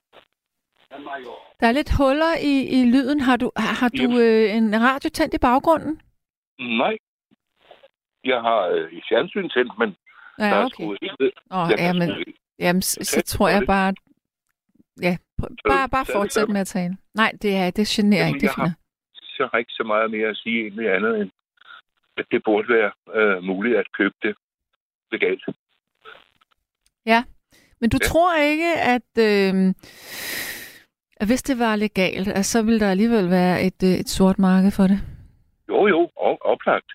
[1.59, 3.19] Der er lidt huller i, i lyden.
[3.19, 6.01] Har du, har, har du øh, en radio tændt i baggrunden?
[6.59, 6.97] Nej.
[8.27, 9.89] Jeg har øh, i fjernsyn tændt, men
[10.37, 10.73] der Ja, er okay.
[10.73, 11.31] skruet helt ned.
[11.51, 12.09] Åh, ja, men,
[12.59, 13.93] jamen, så, så tror jeg bare...
[15.01, 15.17] Ja,
[15.67, 16.97] bare, bare fortsæt med at tale.
[17.13, 18.71] Nej, det, er, det generer Jamen, ikke, det finder.
[19.39, 21.31] jeg har ikke så meget mere at sige egentlig andet end,
[22.17, 24.35] at det burde være øh, muligt at købe det
[25.11, 25.43] legalt.
[27.05, 27.23] Ja,
[27.81, 28.07] men du Ja.
[28.07, 29.73] tror ikke, at, øh,
[31.17, 34.39] at hvis det var legalt, at så ville der alligevel være et, øh, et sort
[34.39, 34.99] marked for det?
[35.69, 36.09] Jo, jo,
[36.41, 36.91] oplagt.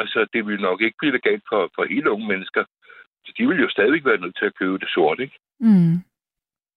[0.00, 2.64] Altså, det vil nok ikke blive legalt for, for hele unge mennesker.
[3.26, 5.38] Så de vil jo stadigvæk være nødt til at købe det sort, ikke?
[5.60, 5.94] Mm.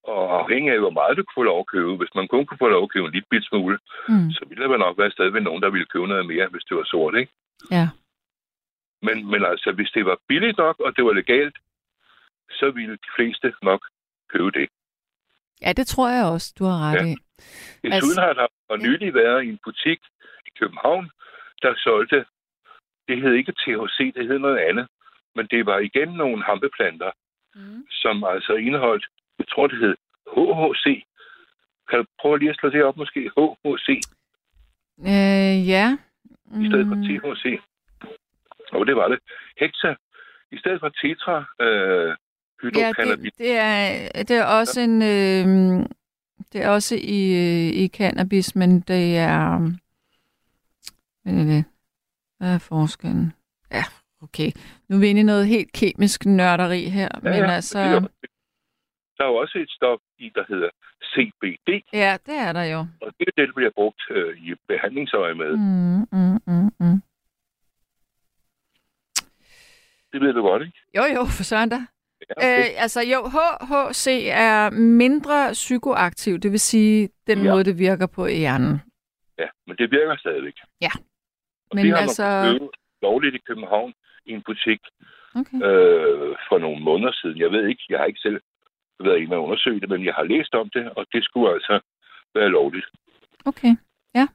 [0.03, 1.95] Og afhængig af, hvor meget du kunne få lov at købe.
[1.95, 3.77] Hvis man kun kunne få lov at købe en lille bit smule,
[4.09, 4.31] Mm.
[4.31, 6.83] så ville der nok være stadigvæk nogen, der ville købe noget mere, hvis det var
[6.83, 7.31] sort, ikke?
[7.71, 7.89] Ja.
[9.01, 11.57] Men, men altså, hvis det var billigt nok, og det var legalt,
[12.59, 13.81] så ville de fleste nok
[14.29, 14.69] købe det.
[15.61, 17.05] ja, det tror jeg også, du har ret Ja.
[17.11, 17.15] i.
[17.83, 19.99] Desuden Altså- har der for nylig været i en butik
[20.47, 21.09] i København,
[21.61, 22.25] der solgte,
[23.07, 24.87] det hed ikke THC, det hed noget andet,
[25.35, 27.11] men det var igen nogle hampeplanter,
[27.55, 27.85] Mm.
[27.89, 29.05] som altså indeholdt,
[29.39, 29.95] jeg tror det hed
[30.35, 31.03] HHC.
[31.89, 33.31] Kan du prøve lige at slå det op måske?
[33.37, 33.87] HHC
[34.99, 35.97] Øh, ja.
[36.63, 37.03] i stedet for Mm.
[37.03, 37.59] THC.
[38.71, 39.19] Og det var det.
[39.59, 39.95] Hexa
[40.51, 42.15] i stedet for tetra øh,
[42.75, 45.01] Ja, det, det, er, det er også en...
[45.01, 45.85] Øh,
[46.53, 49.71] det er også i, øh, i cannabis, men det er...
[51.25, 51.65] Er det?
[52.41, 53.33] Hvad er forskellen?
[53.71, 53.83] Ja,
[54.21, 54.49] okay.
[54.89, 57.79] Nu er vi inde i noget helt kemisk nørderi her, ja, men altså...
[57.79, 58.09] er jo-
[59.17, 60.69] Der er jo også et stof i, der hedder
[61.13, 62.79] CBD, Ja, det er der jo.
[62.79, 65.51] og det er det, der bliver brugt øh, i behandlingsøje med.
[65.57, 66.07] Mm.
[66.11, 67.01] Mm, mm, mm.
[70.11, 70.77] Det ved du godt, ikke?
[70.97, 71.75] Jo, jo, for søren da.
[72.29, 72.59] Ja, okay.
[72.59, 73.19] Øh, altså jo,
[73.69, 77.43] HHC er mindre psykoaktiv, det vil sige den Ja.
[77.45, 77.51] ja.
[77.51, 78.81] måde, det virker på i hjernen.
[79.39, 80.53] ja, men det virker stadigvæk.
[80.81, 80.89] Ja.
[81.71, 82.65] Og Men det har altså- man købe
[83.01, 83.93] lovligt i København
[84.25, 84.81] i en butik
[85.35, 85.57] Okay.
[85.67, 87.37] øh, for nogle måneder siden.
[87.37, 88.39] Jeg ved ikke, jeg har ikke selv
[88.99, 91.79] været inde og undersøge det, men jeg har læst om det, og det skulle altså
[92.35, 92.85] være lovligt.
[93.45, 93.75] Okay,
[94.15, 94.27] ja.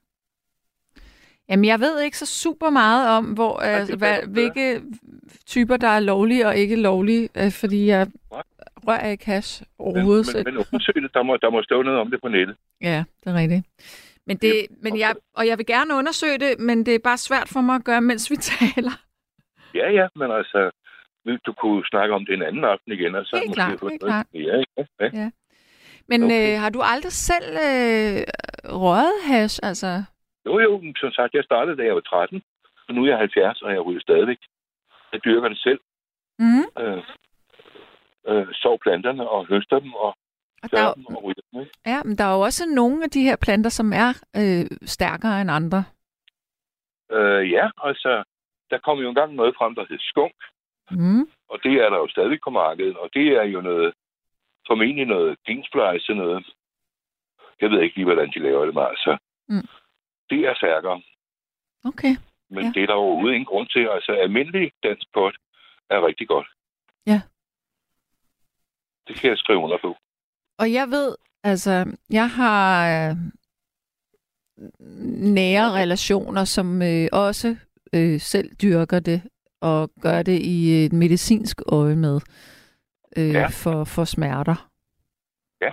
[1.49, 4.83] Jamen, jeg ved ikke så super meget om, hvor, det altså, kan hvad, hvilke
[5.47, 8.43] typer, der er lovlige og ikke lovlige, øh, fordi jeg Nej.
[8.89, 10.35] rører ikke hash Men, overhovedet.
[10.35, 12.57] men, men undersøg det, der må, der må stå noget om det på nettet.
[12.83, 13.63] Ja, det er rigtigt.
[14.27, 17.48] Men det, men jeg, og jeg vil gerne undersøge det, men det er bare svært
[17.48, 18.94] for mig at gøre, mens vi taler.
[19.74, 20.70] Ja, ja, men altså,
[21.47, 24.03] du kunne snakke om det en anden aften igen, og så Helt måske klart, helt
[24.03, 24.27] klart.
[24.35, 24.85] Ja, ja,
[25.20, 25.31] ja.
[26.09, 26.55] Men Okay.
[26.55, 28.19] øh, har du aldrig selv øh,
[28.82, 29.61] røget hash?
[29.62, 30.05] Altså,
[30.47, 32.43] Jo, jo, som sagt, jeg startede, da jeg var 13,
[32.89, 34.39] og nu er jeg 70, og jeg ryger stadigvæk.
[35.12, 35.81] Jeg dyrker det selv,
[36.39, 37.03] mm, øh,
[38.28, 40.16] øh, sov planterne og høster dem og
[40.73, 40.87] og der,
[41.59, 44.79] er ja, men der er jo også nogle af de her planter, som er øh,
[44.89, 45.85] stærkere end andre.
[47.13, 48.25] Øh, ja, altså,
[48.71, 50.35] der kom jo engang noget frem, der hed skunk,
[50.91, 51.21] Mm.
[51.49, 53.95] og det er der jo stadig på markedet, og det er jo noget,
[54.67, 56.47] formentlig noget gensplejse, noget,
[57.61, 59.19] jeg ved ikke lige, hvordan de laver det, men altså,
[59.49, 59.69] Mm.
[60.31, 61.03] det er stærkere,
[61.85, 62.15] Okay.
[62.51, 62.71] men Ja.
[62.75, 63.89] det er der overhovedet ingen grund til.
[63.89, 65.37] Altså, almindelig dansk pot
[65.91, 66.47] er rigtig godt.
[67.07, 67.21] Ja.
[69.09, 69.97] Det kan jeg skrive under på.
[70.59, 73.16] Og jeg ved, altså, jeg har øh,
[75.35, 77.57] nære relationer, som øh, også
[77.95, 79.23] øh, selv dyrker det,
[79.61, 82.20] og gør det i et medicinsk øje med
[83.16, 83.47] øh, Ja.
[83.47, 84.69] for, for smerter.
[85.61, 85.73] Ja.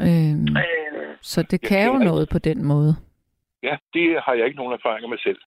[0.00, 2.96] Øhm, Øh, så det kan jo noget på den måde.
[3.62, 5.38] Ja, det har jeg ikke nogen erfaringer med selv.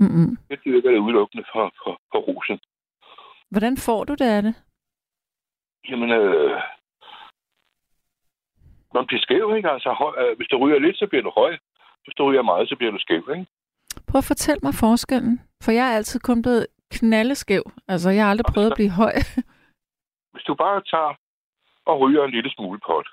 [0.00, 0.36] Mm-mm.
[0.50, 2.58] Jeg dyrker det udelukkende for, for, for rosen.
[3.50, 4.54] Hvordan får du det af det?
[5.88, 6.60] Jamen, øh,
[8.94, 9.70] man bliver skæv, ikke?
[9.70, 11.52] Altså, høj, øh, hvis du ryger lidt, så bliver du høj.
[12.04, 13.46] Hvis du ryger meget, så bliver du skæv, ikke?
[14.08, 15.40] Prøv at fortælle mig forskellen.
[15.64, 17.62] For jeg er altid kun blevet knaldeskæv.
[17.88, 19.14] Altså, jeg har aldrig prøvet at blive høj.
[20.32, 21.14] Hvis du bare tager
[21.86, 23.08] og ryger en lille smule pot,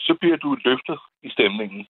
[0.00, 1.86] så bliver du løftet i stemningen.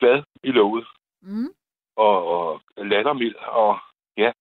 [0.00, 0.86] Glad i låget
[1.22, 1.48] Mm.
[1.96, 3.34] og, og lattermild.
[3.34, 3.78] Og
[4.16, 4.32] ja,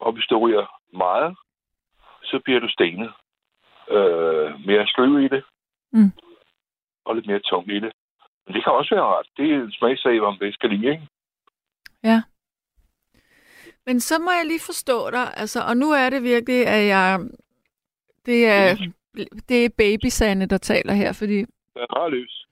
[0.00, 0.66] og hvis du ryger
[0.96, 1.36] meget,
[2.22, 3.12] så bliver du stenet.
[3.90, 5.44] Øh, mere sløv i det.
[5.92, 6.12] Mm.
[7.10, 7.92] Og lidt mere tung i det.
[8.46, 9.28] Men det kan også være rart.
[9.36, 11.08] Det er en smagsag, om det skal lide, ikke?
[13.86, 17.20] Men så må jeg lige forstå dig, altså, og nu er det virkelig, at jeg...
[18.26, 18.76] Det er,
[19.48, 21.38] det er babysande, der taler her, fordi
[21.76, 22.46] Jeg er løs.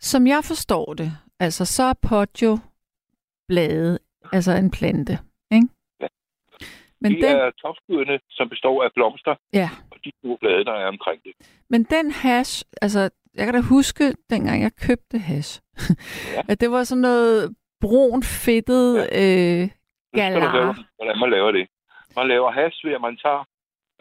[0.00, 2.58] som jeg forstår det, altså så er pot jo
[3.48, 3.98] blade,
[4.32, 5.18] altså en plante,
[5.52, 5.68] ikke?
[6.00, 6.06] Ja.
[7.00, 10.72] Men de den, er topskuddene, som består af blomster ja, og de små blade, der
[10.72, 11.32] er omkring det.
[11.68, 15.60] men den hash, altså jeg kan da huske, dengang jeg købte hash,
[16.34, 16.42] Ja.
[16.48, 19.64] at det var sådan noget brun, fedtet, øh,
[20.14, 20.50] skal du galar.
[20.50, 21.68] høre, hvordan man laver det.
[22.16, 23.44] Man laver has ved, at man tager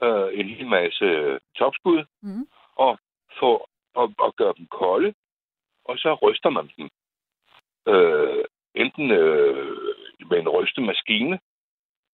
[0.04, 2.48] øh, en hel masse øh, topskud Mhm.
[2.76, 3.00] og,
[3.40, 5.14] får, og, og gør dem kolde,
[5.86, 6.90] og så ryster man dem.
[7.94, 8.44] øh,
[8.76, 9.78] enten øh,
[10.30, 11.40] med en rystemaskine,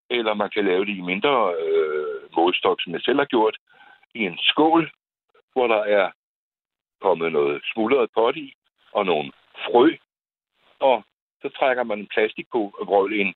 [0.09, 3.57] eller man kan lave det i mindre øh, målstok, som jeg selv har gjort,
[4.15, 4.91] i en skål,
[5.53, 6.11] hvor der er
[7.01, 8.53] kommet noget smuldret pot i,
[8.91, 9.31] og nogle
[9.65, 9.95] frø,
[10.79, 11.03] og
[11.41, 13.33] så trækker man en plastikvrøl, en,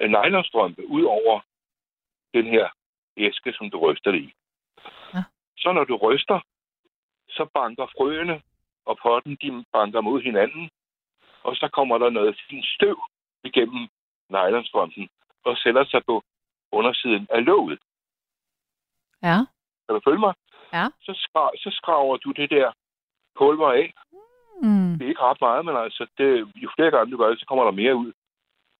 [0.00, 1.40] en nylonstrømpe ud over
[2.34, 2.68] den her
[3.16, 4.34] æske, som du ryster det i.
[5.14, 5.22] Ja.
[5.58, 6.40] Så når du ryster,
[7.28, 8.42] så banker frøene
[8.84, 10.70] og potten, de banker mod hinanden,
[11.42, 12.98] og så kommer der noget fint støv
[13.44, 13.88] igennem
[14.28, 15.08] nylonstrømpen
[15.44, 16.22] og sætter sig på
[16.72, 17.78] undersiden af låget.
[19.22, 19.38] Ja.
[19.86, 20.34] Kan du følge mig?
[20.76, 20.86] Ja.
[21.06, 22.72] Så, skra- så skraver du det der
[23.38, 23.94] pulver af.
[24.62, 24.92] Mm.
[24.98, 27.46] Det er ikke ret meget, men altså, det, jo flere gange du gør det, så
[27.46, 28.12] kommer der mere ud.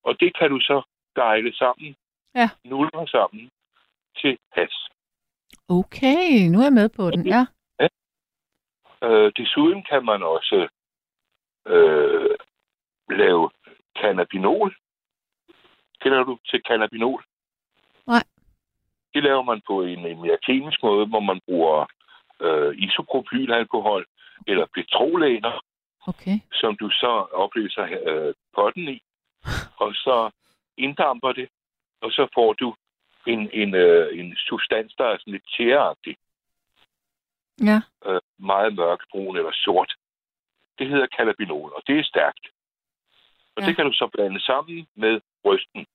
[0.03, 0.83] Og det kan du så
[1.15, 1.97] gejle sammen,
[2.35, 2.51] Ja.
[2.65, 3.51] nulre sammen
[4.21, 4.89] til has.
[5.69, 7.27] Okay, nu er jeg med på den.
[7.27, 7.47] Ja.
[9.03, 10.69] Øh, desuden kan man også
[11.67, 12.37] øh,
[13.11, 13.51] lave
[13.99, 14.75] cannabinol.
[16.01, 17.25] Kender du til cannabinol?
[19.15, 21.87] Det laver man på en, en mere kemisk måde, hvor man bruger
[22.41, 24.07] øh, isopropylalkohol
[24.47, 25.61] eller petrolæner,
[26.07, 26.39] Okay.
[26.53, 29.03] som du så opløser øh, potten i,
[29.77, 30.31] og så
[30.77, 31.49] inddamper det,
[32.01, 32.75] og så får du
[33.27, 36.17] en, en, øh, en substans, der er sådan lidt tjæreagtig,
[37.63, 37.81] Ja.
[38.07, 39.93] øh, meget mørkbrun eller sort.
[40.79, 42.47] Det hedder cannabinol, og det er stærkt.
[43.57, 43.67] Og Ja.
[43.67, 45.87] det kan du så blande sammen med rysten.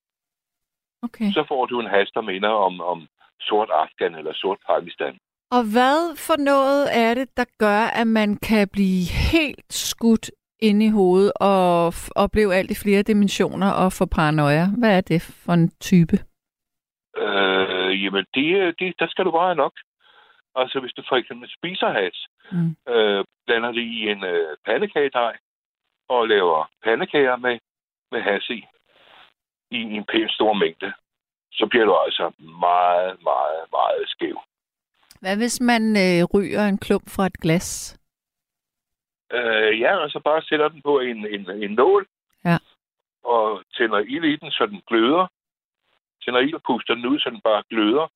[1.03, 1.31] Okay.
[1.31, 3.07] Så får du en has, der minder om, om
[3.41, 5.17] sort Afghan eller sort Pakistan.
[5.51, 10.83] Og hvad for noget er det, der gør, at man kan blive helt skudt ind
[10.83, 14.65] i hovedet og opleve alt i flere dimensioner og få paranoia?
[14.79, 16.17] Hvad er det for en type?
[17.17, 19.73] Øh, jamen, det, det, der skal du bare nok.
[20.55, 22.75] Altså, hvis du for eksempel spiser has, Mm.
[22.93, 25.37] øh, blander det i en øh, pandekagedej
[26.09, 27.59] og laver pandekager med,
[28.11, 28.65] med has i,
[29.71, 30.93] i en pæn stor mængde,
[31.51, 34.41] så bliver du altså meget, meget, meget skæv.
[35.21, 37.97] Hvad hvis man øh, ryger en klump fra et glas?
[39.31, 42.07] Øh, ja, og så bare sætter den på en, en, en nål,
[42.45, 42.57] Ja.
[43.23, 45.27] og tænder ild i den, så den gløder.
[46.25, 48.07] Tænder ild og puster den ud, så den bare gløder.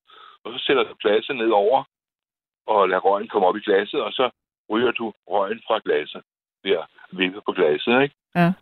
[0.44, 1.84] Og så sætter du glasset ned over,
[2.66, 4.30] og lader røgen komme op i glasset, og så
[4.70, 6.22] ryger du røgen fra glasset
[6.64, 6.86] ved at
[7.18, 8.14] vippe på glasset, ikke?
[8.34, 8.52] Ja.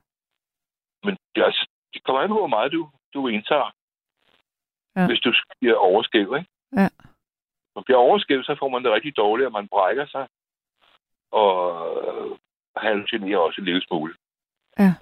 [1.04, 3.70] Men det, altså, det kommer an på, hvor meget du, du indtager,
[4.96, 5.06] Ja.
[5.06, 6.50] hvis du bliver overskæv, ikke?
[6.76, 6.88] Ja.
[7.74, 10.26] Når bliver overskæv, så får man det rigtig dårligt, og man brækker sig,
[11.30, 11.56] og
[11.96, 12.38] øh,
[12.76, 14.14] hallucinerer også en lille smule.
[14.78, 14.94] Ja.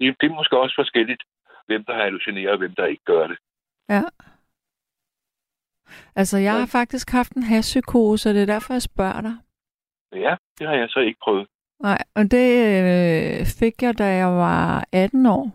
[0.00, 1.22] Det, det er måske også forskelligt,
[1.66, 3.38] hvem der hallucinerer, og hvem der ikke gør det.
[3.88, 4.02] Ja.
[6.16, 9.36] Altså, jeg har faktisk haft en hashpsykose, og det er derfor, jeg spørger dig.
[10.12, 11.48] Ja, det har jeg så ikke prøvet.
[11.80, 12.48] Nej, og det
[12.82, 15.50] øh, fik jeg, da jeg var 18 år.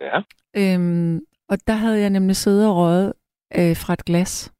[0.00, 0.20] Ja,
[0.58, 3.12] Øhm, og der havde jeg nemlig siddet og røget
[3.58, 4.52] øh, fra et glas.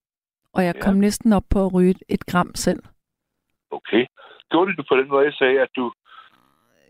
[0.52, 0.80] Og jeg Ja.
[0.80, 2.82] kom næsten op på at ryge et, gram selv.
[3.70, 4.06] okay.
[4.50, 5.92] Gjorde du på den måde, jeg sagde, at du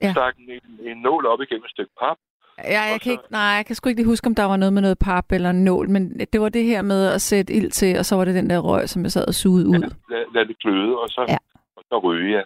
[0.03, 0.13] Ja.
[0.13, 0.61] stak en,
[0.91, 2.17] en nål op igennem et stykke pap?
[2.59, 4.73] Ja, jeg kan ikke, nej, jeg kan sgu ikke lige huske, om der var noget
[4.73, 7.71] med noget pap eller en nål, men det var det her med at sætte ild
[7.71, 9.75] til, og så var det den der røg, som jeg sad og sugede ud.
[9.75, 11.37] Ja, lad, lad det gløde, og så, Ja.
[11.77, 12.43] og så ryge, ja.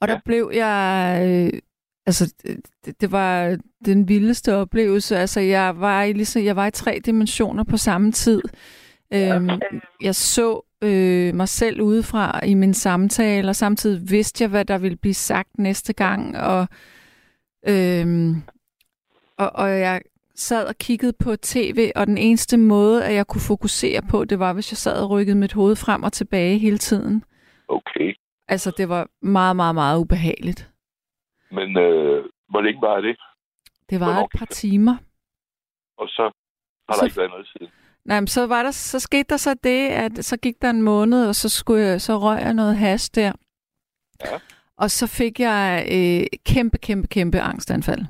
[0.00, 0.20] Og der Ja.
[0.24, 1.20] blev jeg...
[1.54, 1.60] Øh,
[2.08, 2.34] altså,
[2.84, 5.16] det, det var den vildeste oplevelse.
[5.16, 8.42] Altså, jeg var, i, ligesom, jeg var i tre dimensioner på samme tid.
[9.14, 9.50] Øhm,
[10.02, 14.78] jeg så øh, mig selv udefra i min samtale, og samtidig vidste jeg, hvad der
[14.78, 16.38] ville blive sagt næste gang.
[16.38, 16.68] Og,
[17.68, 18.42] øhm,
[19.38, 20.00] og, og jeg
[20.34, 24.38] sad og kiggede på tv, og den eneste måde, at jeg kunne fokusere på, det
[24.38, 27.24] var, hvis jeg sad og rykkede mit hoved frem og tilbage hele tiden.
[27.68, 28.14] Okay.
[28.48, 30.70] Altså, det var meget, meget, meget ubehageligt.
[31.50, 33.16] Men øh, hvor længe var det?
[33.90, 34.96] Det var Hvornår et par timer.
[35.98, 36.22] Og så
[36.88, 37.68] har Så- der ikke været noget siden.
[38.04, 40.82] Nej, men så, var der, så skete der så det, at så gik der en
[40.82, 43.32] måned, og så, skulle jeg, så røg jeg noget hash der.
[44.24, 44.38] Ja.
[44.76, 48.04] Og så fik jeg øh, kæmpe, kæmpe, kæmpe angstanfald.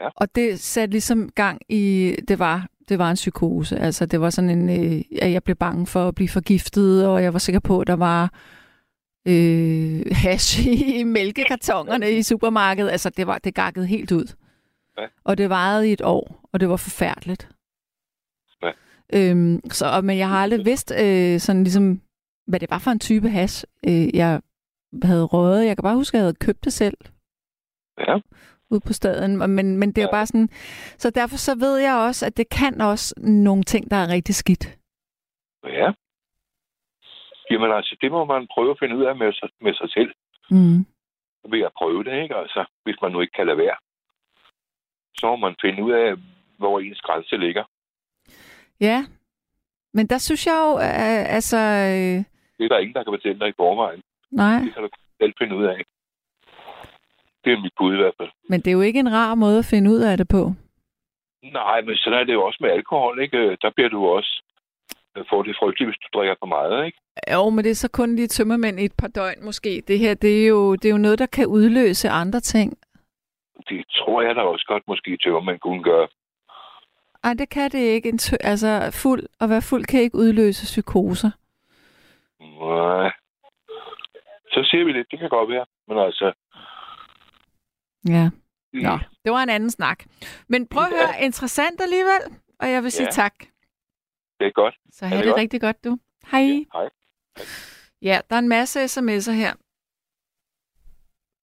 [0.00, 0.08] Ja.
[0.16, 3.78] Og det satte ligesom gang i, det var, det var en psykose.
[3.78, 7.22] Altså det var sådan en, øh, at jeg blev bange for at blive forgiftet, og
[7.22, 8.32] jeg var sikker på, at der var
[9.26, 12.90] øh, hash i mælkekartonerne i supermarkedet.
[12.90, 14.34] Altså det, var, det gakkede helt ud.
[14.98, 15.06] Ja.
[15.24, 17.48] Og det varede i et år, og det var forfærdeligt.
[18.62, 18.70] Ja.
[19.12, 22.00] Øhm, så, og- men jeg har aldrig vidst, øh, sådan ligesom,
[22.46, 24.40] hvad det var for en type hash, øh, jeg
[25.02, 25.66] havde røget.
[25.66, 26.96] Jeg kan bare huske, at jeg havde købt det selv
[27.98, 28.18] Ja.
[28.70, 29.36] ude på staden.
[29.36, 30.48] Men, men det er jo bare sådan...
[30.98, 34.34] Så derfor så ved jeg også, at det kan også nogle ting, der er rigtig
[34.34, 34.78] skidt.
[35.64, 35.90] Ja.
[37.50, 40.10] Jamen altså, det må man prøve at finde ud af med, sig- med sig selv.
[40.50, 40.78] Mm.
[41.52, 42.36] Ved at prøve det, ikke?
[42.36, 43.76] Altså, hvis man nu ikke kan lade være.
[45.18, 46.14] Så må man finde ud af,
[46.58, 47.64] hvor ens grænse ligger.
[48.80, 49.06] Ja,
[49.94, 51.56] men der synes jeg jo, øh, altså...
[51.56, 52.16] Øh,
[52.58, 54.02] Det er der ingen, der kan fortælle dig i forvejen.
[54.30, 54.88] nej, Det kan du
[55.22, 55.84] selv finde ud af.
[57.44, 58.30] Det er mit bud i hvert fald.
[58.48, 60.52] men det er jo ikke en rar måde at finde ud af det på.
[61.42, 63.56] Nej, men sådan er det jo også med alkohol, ikke?
[63.62, 64.42] Der bliver du også
[65.30, 66.98] får det frygteligt, hvis du drikker for meget, ikke?
[67.32, 69.82] Jo, men det er så kun lige tømmermænd i et par døgn måske.
[69.88, 72.78] Det her, det er jo, det er jo noget, der kan udløse andre ting.
[73.68, 76.08] Det tror jeg da også godt, måske tøver, man kunne gøre.
[77.24, 78.08] Ej, det kan det ikke.
[78.08, 81.30] En tø- altså, fuld, at være fuld kan ikke udløse psykoser.
[82.40, 83.12] Nej.
[84.52, 85.66] Så ser vi lidt, det kan godt være.
[85.88, 86.32] Men altså,
[88.08, 88.30] Ja.
[88.72, 90.04] Nå, det var en anden snak.
[90.48, 90.96] Men prøv at Ja.
[90.96, 92.22] høre, interessant alligevel.
[92.60, 93.10] Og jeg vil sige Ja.
[93.10, 93.34] tak.
[94.38, 94.74] Det er godt.
[94.92, 95.40] Så Er have det det godt?
[95.40, 95.98] rigtig godt, du.
[96.30, 96.64] Hej.
[96.72, 96.88] Hej.
[98.02, 99.52] Ja, der er en masse sms'er her.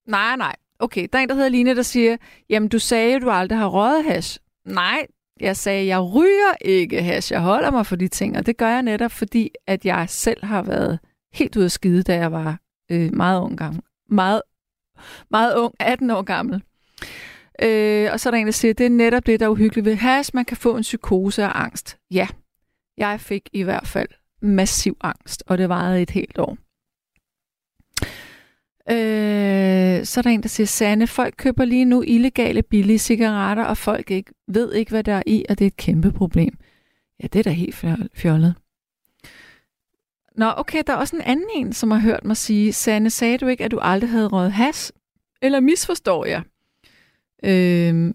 [0.09, 0.55] Nej, nej.
[0.79, 2.17] Okay, der er en, der hedder Line, der siger,
[2.49, 4.39] jamen du sagde, at du aldrig har røget hash.
[4.65, 5.07] Nej,
[5.39, 7.31] jeg sagde, jeg ryger ikke hash.
[7.33, 10.45] Jeg holder mig for de ting, og det gør jeg netop, fordi at jeg selv
[10.45, 10.99] har været
[11.33, 12.59] helt ude af skide, da jeg var
[12.91, 13.83] øh, meget ung gang.
[14.09, 14.41] Meget,
[15.29, 16.63] meget ung, 18 år gammel.
[17.61, 19.85] Øh, og så er der en, der siger, det er netop det, der er uhyggeligt
[19.85, 20.31] ved hash.
[20.33, 21.97] Man kan få en psykose af angst.
[22.11, 22.27] Ja,
[22.97, 24.09] jeg fik i hvert fald
[24.41, 26.57] massiv angst, og det varede et helt år.
[28.89, 33.63] Øh, så er der en, der siger, Sande, folk køber lige nu illegale billige cigaretter,
[33.63, 36.57] og folk ikke, ved ikke, hvad der er i, og det er et kæmpe problem.
[37.23, 37.75] Ja, det er da helt
[38.15, 38.55] fjollet.
[40.37, 43.37] Nå, okay, der er også en anden en, som har hørt mig sige, Sande, sagde
[43.37, 44.93] du ikke, at du aldrig havde røget has?
[45.41, 46.43] Eller misforstår jeg?
[47.43, 48.13] Øh,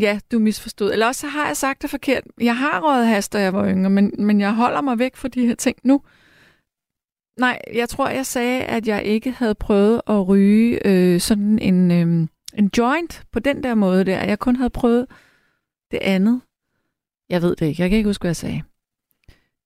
[0.00, 0.92] ja, du misforstod.
[0.92, 2.24] Eller også så har jeg sagt det forkert.
[2.40, 5.28] Jeg har røget has, da jeg var yngre, men, men jeg holder mig væk fra
[5.28, 6.02] de her ting nu.
[7.38, 11.90] Nej, jeg tror, jeg sagde, at jeg ikke havde prøvet at ryge øh, sådan en,
[11.90, 14.24] øh, en joint på den der måde der.
[14.24, 15.06] Jeg kun havde prøvet
[15.90, 16.40] det andet.
[17.28, 17.82] Jeg ved det ikke.
[17.82, 18.62] Jeg kan ikke huske, hvad jeg sagde.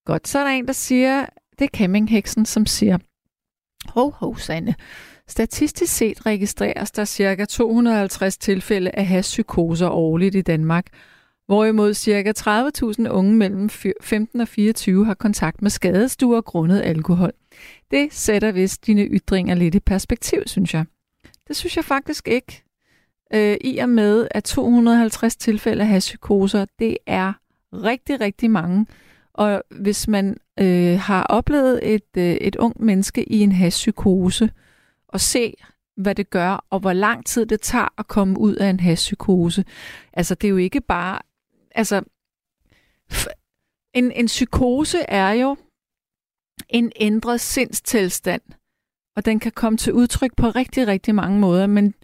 [0.06, 1.26] Godt, så er der en, der siger,
[1.58, 2.98] det er campingheksen, som siger,
[3.88, 4.74] ho ho, Sande.
[5.32, 7.44] Statistisk set registreres der ca.
[7.44, 10.86] 250 tilfælde af hashpsykoser årligt i Danmark,
[11.46, 12.32] hvorimod ca.
[13.02, 17.32] 30.000 unge mellem 15 og 24 har kontakt med skadestuer grundet alkohol.
[17.90, 20.84] Det sætter vist dine ytringer lidt i perspektiv, synes jeg.
[21.48, 22.62] Det synes jeg faktisk ikke.
[23.34, 27.32] Øh, I og med, at 250 tilfælde af hashpsykoser, det er
[27.72, 28.86] rigtig, rigtig mange.
[29.34, 34.50] Og hvis man øh, har oplevet et, øh, et ung menneske i en haspsykose,
[35.12, 35.54] og se,
[35.96, 39.64] hvad det gør, og hvor lang tid det tager at komme ud af en hashpsykose.
[40.12, 41.18] Altså, det er jo ikke bare...
[41.74, 42.02] Altså,
[43.94, 45.56] en, en psykose er jo
[46.68, 48.42] en ændret sindstilstand,
[49.16, 51.94] og den kan komme til udtryk på rigtig, rigtig mange måder, men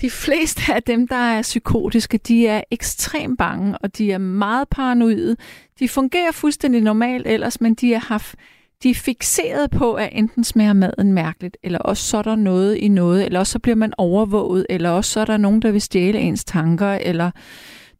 [0.00, 4.68] de fleste af dem, der er psykotiske, de er ekstremt bange, og de er meget
[4.68, 5.36] paranoide.
[5.78, 8.36] De fungerer fuldstændig normalt ellers, men de har haft
[8.82, 12.76] de er fixeret på, at enten smager maden mærkeligt, eller også så er der noget
[12.76, 15.70] i noget, eller også så bliver man overvåget, eller også så er der nogen, der
[15.70, 17.30] vil stjæle ens tanker, eller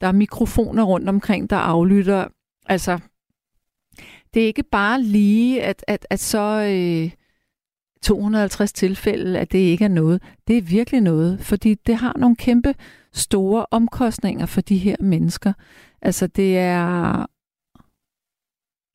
[0.01, 2.27] der er mikrofoner rundt omkring, der aflytter.
[2.67, 2.99] Altså,
[4.35, 7.11] det er ikke bare lige, at, at, at så øh,
[8.03, 10.23] 250 tilfælde, at det ikke er noget.
[10.49, 12.75] Det er virkelig noget, fordi det har nogle kæmpe
[13.13, 15.53] store omkostninger for de her mennesker.
[16.03, 17.27] Altså, det er,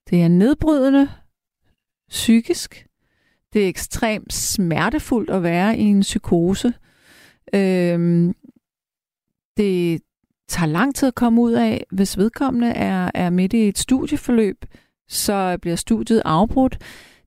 [0.09, 1.09] det er nedbrydende
[2.09, 2.85] psykisk.
[3.53, 6.73] Det er ekstremt smertefuldt at være i en psykose.
[7.53, 8.35] Øhm,
[9.57, 10.01] det
[10.47, 11.85] tager lang tid at komme ud af.
[11.91, 14.65] Hvis vedkommende er, er midt i et studieforløb,
[15.07, 16.77] så bliver studiet afbrudt.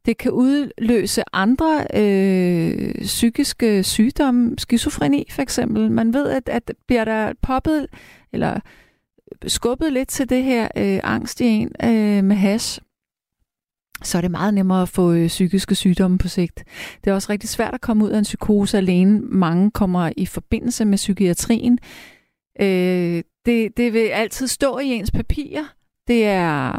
[0.06, 5.90] Det kan udløse andre øh, psykiske sygdomme, skizofreni for eksempel.
[5.90, 7.86] Man ved, at, at bliver der poppet
[8.32, 8.60] eller
[9.46, 12.80] skubbet lidt til det her øh, angst i en øh, med hash,
[14.02, 16.64] så er det meget nemmere at få øh, psykiske sygdomme på sigt.
[17.04, 19.20] Det er også rigtig svært at komme ud af en psykose alene.
[19.20, 21.78] Mange kommer i forbindelse med psykiatrien.
[22.60, 25.64] Øh, det, det vil altid stå i ens papirer.
[26.08, 26.72] Det er,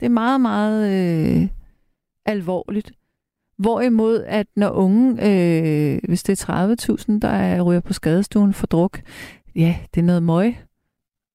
[0.00, 1.48] det er meget, meget øh,
[2.26, 2.92] alvorligt.
[3.58, 8.66] Hvorimod, at når unge, øh, hvis det er 30.000, der er, ryger på skadestuen for
[8.66, 9.00] druk,
[9.56, 10.56] ja, det er noget møg.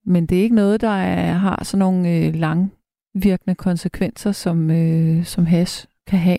[0.06, 2.70] Men det er ikke noget, der er, har sådan nogle øh, lange
[3.16, 6.38] virkende konsekvenser, som, øh, som hash kan have.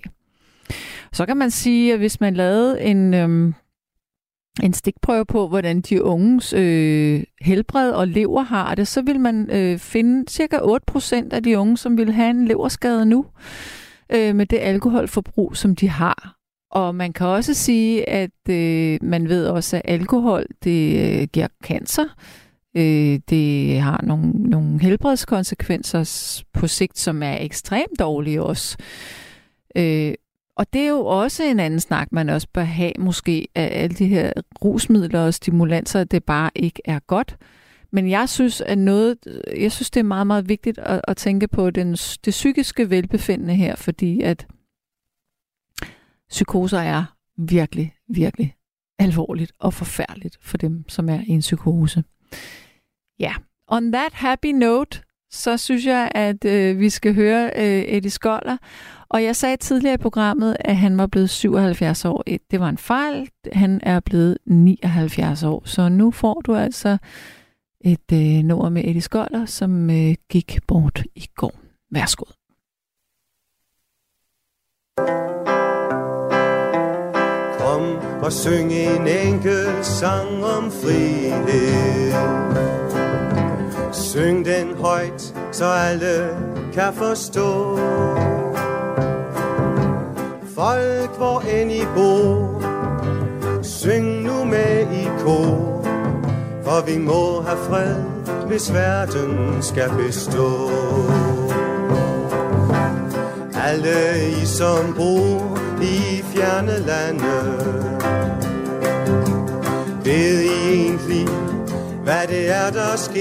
[1.12, 3.52] Så kan man sige, at hvis man lavede en, øh,
[4.62, 9.50] en stikprøve på, hvordan de unges øh, helbred og lever har det, så vil man
[9.50, 13.26] øh, finde cirka 8% af de unge, som vil have en leverskade nu,
[14.12, 16.36] øh, med det alkoholforbrug, som de har.
[16.70, 21.48] Og man kan også sige, at øh, man ved også, at alkohol det øh, giver
[21.64, 22.04] cancer.
[22.76, 28.76] Øh, det har nogle, nogle helbredskonsekvenser på sigt, som er ekstremt dårlige også.
[29.76, 30.14] Øh,
[30.56, 33.96] og det er jo også en anden snak, man også bør have måske af alle
[33.96, 34.32] de her
[34.64, 37.36] rusmidler og stimulanser, det bare ikke er godt.
[37.92, 39.18] Men jeg synes, at noget,
[39.56, 41.92] jeg synes, det er meget, meget vigtigt at, at tænke på den,
[42.24, 44.46] det psykiske velbefindende her, fordi at
[46.28, 47.04] psykoser er
[47.38, 48.54] virkelig, virkelig
[48.98, 52.04] alvorligt og forfærdeligt for dem, som er i en psykose.
[53.20, 53.34] Ja,
[53.68, 58.56] on that happy note, så synes jeg, at øh, vi skal høre øh, Eddie Skoller.
[59.08, 62.24] Og jeg sagde tidligere i programmet, at han var blevet 77 år.
[62.50, 63.28] Det var en fejl.
[63.52, 65.62] Han er blevet 79 år.
[65.64, 66.98] Så nu får du altså
[67.80, 71.54] et øh, nummer med Eddie Skoller, som øh, gik bort i går.
[71.90, 72.24] Værsgo.
[77.58, 82.12] Kom og synge en enkelt sang om frihed.
[83.92, 86.28] Syng den højt, så alle
[86.72, 87.78] kan forstå.
[90.54, 92.62] Folk, hvor end I bor,
[93.62, 95.84] syng nu med i kor.
[96.64, 97.96] For vi må have fred,
[98.46, 100.70] hvis verden skal bestå.
[103.66, 107.60] Alle I som bor i fjerne lande.
[110.04, 111.28] Ved I egentlig,
[112.04, 113.20] hvad det er, der sker?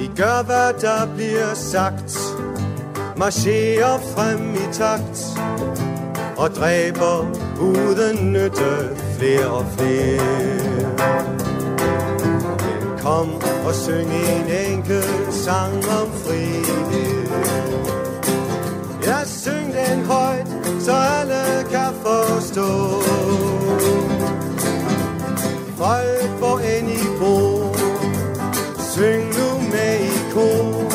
[0.00, 2.18] I gør, hvad der bliver sagt.
[3.16, 5.40] Marcherer frem i takt.
[6.36, 7.26] Og dræber
[7.60, 10.60] uden nytte flere og flere.
[12.58, 13.28] Men kom
[13.66, 17.09] og syng en enkelt sang om frihed
[20.10, 20.48] højt,
[20.80, 22.68] så alle kan forstå.
[25.80, 27.74] Folk, hvor end I bor,
[28.92, 30.90] syng nu med i kor.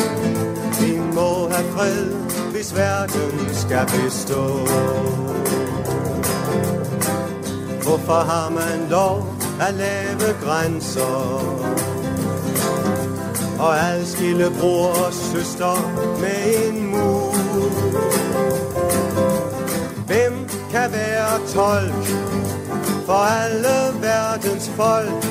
[0.82, 2.06] Vi må have fred,
[2.52, 4.44] hvis verden skal bestå.
[7.84, 9.28] Hvorfor har man lov
[9.62, 11.76] at lave grænser?
[13.60, 15.76] og adskille bror og søster
[16.22, 18.65] med en mur.
[20.76, 22.06] Kan være tolk
[23.06, 25.24] for alle verdens folk,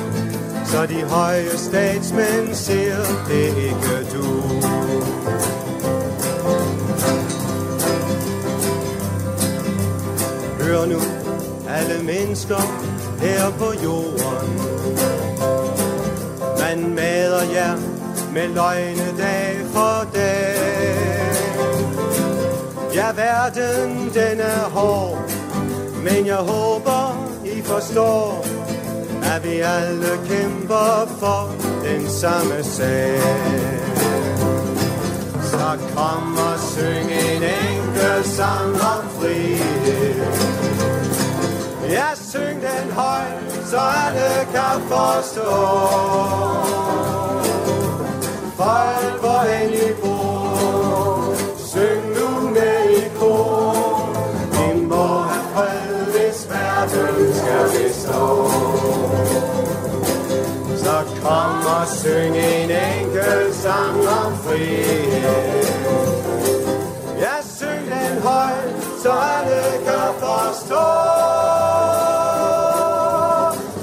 [0.66, 2.96] så de høje statsmænd ser
[3.28, 4.24] det ikke du.
[10.62, 11.00] Hør nu,
[11.68, 12.60] alle mennesker
[13.20, 14.60] her på jorden,
[16.60, 17.76] man mader jer
[18.32, 21.04] med løgne dag for dag.
[22.94, 25.33] Ja, verden den er hård,
[26.04, 28.44] men jeg håber, I forstår,
[29.34, 31.50] at vi alle kæmper for
[31.84, 33.20] den samme sag.
[35.42, 40.24] Så kom og syng en enkelt sang om frihed.
[41.90, 45.50] Ja, syng den højt, så alle kan forstå.
[48.56, 50.13] Folk, hvor end I bor,
[56.94, 58.22] hvis skal bestå.
[60.76, 65.64] Så kom og syng en enkelt sang om frihed.
[67.20, 70.86] Ja, syng den højt, så alle kan forstå.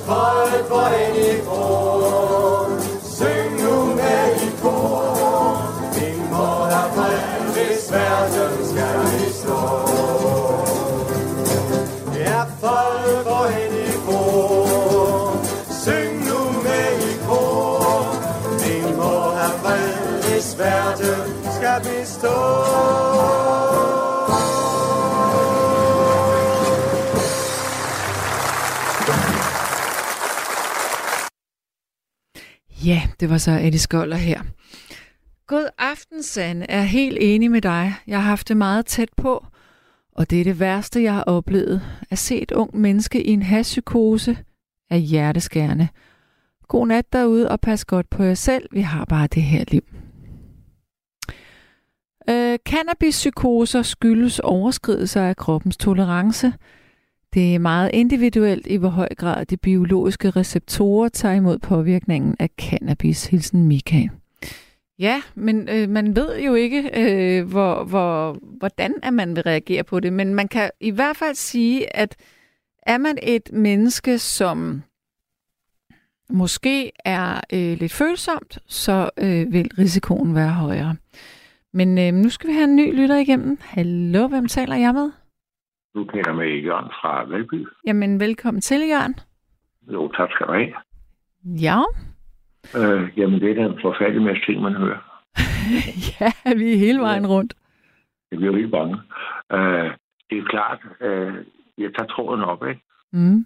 [0.06, 2.70] Folk, hvor end I bor,
[3.04, 5.62] syng nu med i kor.
[5.96, 8.71] Vi må have fred, hvis verden
[20.64, 21.20] verden
[21.56, 22.38] skal bestå.
[32.86, 34.42] Ja, det var så Eddie Skoller her.
[35.48, 36.64] God aften, Sand.
[36.70, 37.94] Er helt enig med dig.
[38.08, 39.46] Jeg har haft det meget tæt på,
[40.16, 41.82] og det er det værste, jeg har oplevet.
[42.10, 44.38] At se et ung menneske i en haspsykose
[44.90, 45.88] er hjerteskærende.
[46.68, 48.68] God nat derude, og pas godt på jer selv.
[48.72, 50.01] Vi har bare det her liv.
[52.32, 56.54] Øh, Cannabispsykoser skyldes overskridelser af kroppens tolerance.
[57.34, 62.50] Det er meget individuelt i hvor høj grad de biologiske receptorer tager imod påvirkningen af
[62.58, 64.08] cannabis, hilsen Mika.
[65.00, 69.84] Ja, men øh, man ved jo ikke, øh, hvor, hvor, hvordan at man vil reagere
[69.84, 70.14] på det.
[70.14, 72.16] Men man kan i hvert fald sige, at
[72.84, 74.84] er man et menneske, som
[76.30, 80.96] måske er øh, lidt følsomt, så øh, vil risikoen være højere.
[81.74, 83.58] Men øh, nu skal vi have en ny lytter igennem.
[83.62, 85.12] Hallo, hvem taler jeg med?
[85.96, 87.68] Du kender med Jørgen fra Valby.
[87.88, 89.16] Jamen, velkommen til, Jørgen.
[89.94, 90.74] Jo, tak skal du have.
[91.46, 91.82] Ja,
[92.76, 95.22] Øh, jamen, det er da en forfærdelig masse ting, man hører.
[96.20, 97.54] ja vi er hele vejen rundt.
[98.32, 98.98] Jeg bliver jo helt bange.
[99.52, 99.92] Øh,
[100.30, 101.34] det er klart, øh,
[101.78, 102.82] jeg tager tråden op, ikke?
[103.14, 103.46] Mm.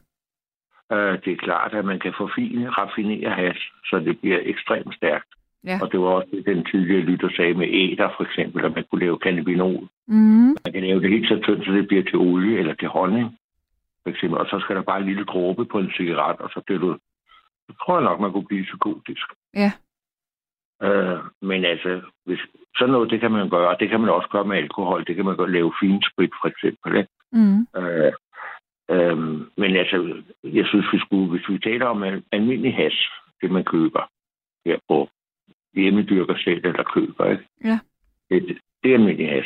[0.91, 5.29] Øh, det er klart, at man kan forfine, raffinere hash, så det bliver ekstremt stærkt.
[5.65, 5.79] Ja.
[5.81, 8.85] Og det var også det, den tidligere lytter sagde med æder, for eksempel, at man
[8.89, 9.87] kunne lave cannabinol.
[10.07, 10.55] Mm.
[10.65, 13.37] Man kan lave det helt så tyndt, så det bliver til olie eller til honning.
[14.03, 14.39] For eksempel.
[14.39, 16.97] Og så skal der bare en lille dråbe på en cigaret, og så bliver du...
[17.67, 19.27] Så tror jeg nok, man kunne blive psykotisk.
[19.53, 19.71] Ja.
[20.83, 22.39] Øh, men altså, hvis,
[22.77, 25.05] sådan noget, det kan man gøre, og det kan man også gøre med alkohol.
[25.07, 26.97] Det kan man godt lave finsprit, for eksempel.
[26.97, 27.09] Ikke?
[27.31, 27.67] Mm.
[27.77, 28.13] Øh,
[28.91, 29.17] øh,
[29.57, 32.97] men altså, jeg synes, vi skulle, hvis vi taler om al- almindelig has,
[33.41, 34.09] det man køber
[34.65, 35.09] her på
[35.81, 37.43] hjemmedyrker selv eller køber, ikke?
[37.63, 37.79] Ja.
[38.29, 39.45] Det, det er almindelig has.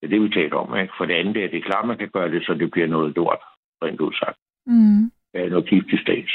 [0.00, 0.78] Det er det, vi taler om.
[0.78, 0.92] Ikke?
[0.98, 3.16] For det andet er det er klart, man kan gøre det, så det bliver noget
[3.16, 3.38] lort,
[3.82, 4.38] rent udsagt.
[4.66, 5.10] Mm.
[5.34, 6.32] Øh, noget giftig stats.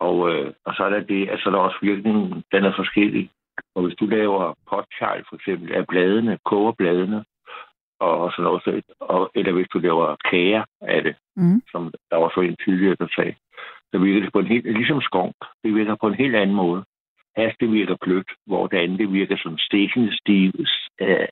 [0.00, 3.30] Og, øh, og så er der det, altså der er også virkningen, den er forskellig.
[3.74, 7.24] Og hvis du laver potchal for eksempel af bladene, koger bladene,
[8.00, 11.62] og sådan noget, så- og, eller hvis du laver kager af det, Mm.
[11.72, 13.34] som der var en tidligere, der sagde,
[13.92, 15.34] så virker det på en helt, ligesom skunk,
[15.64, 16.84] det virker på en helt anden måde.
[17.36, 20.52] Has, det virker blødt, hvor det andet, det virker som stikkende, stiv,
[21.00, 21.28] øh,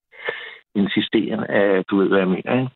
[0.74, 2.68] insisterende, øh, du ved, hvad jeg mener, ikke?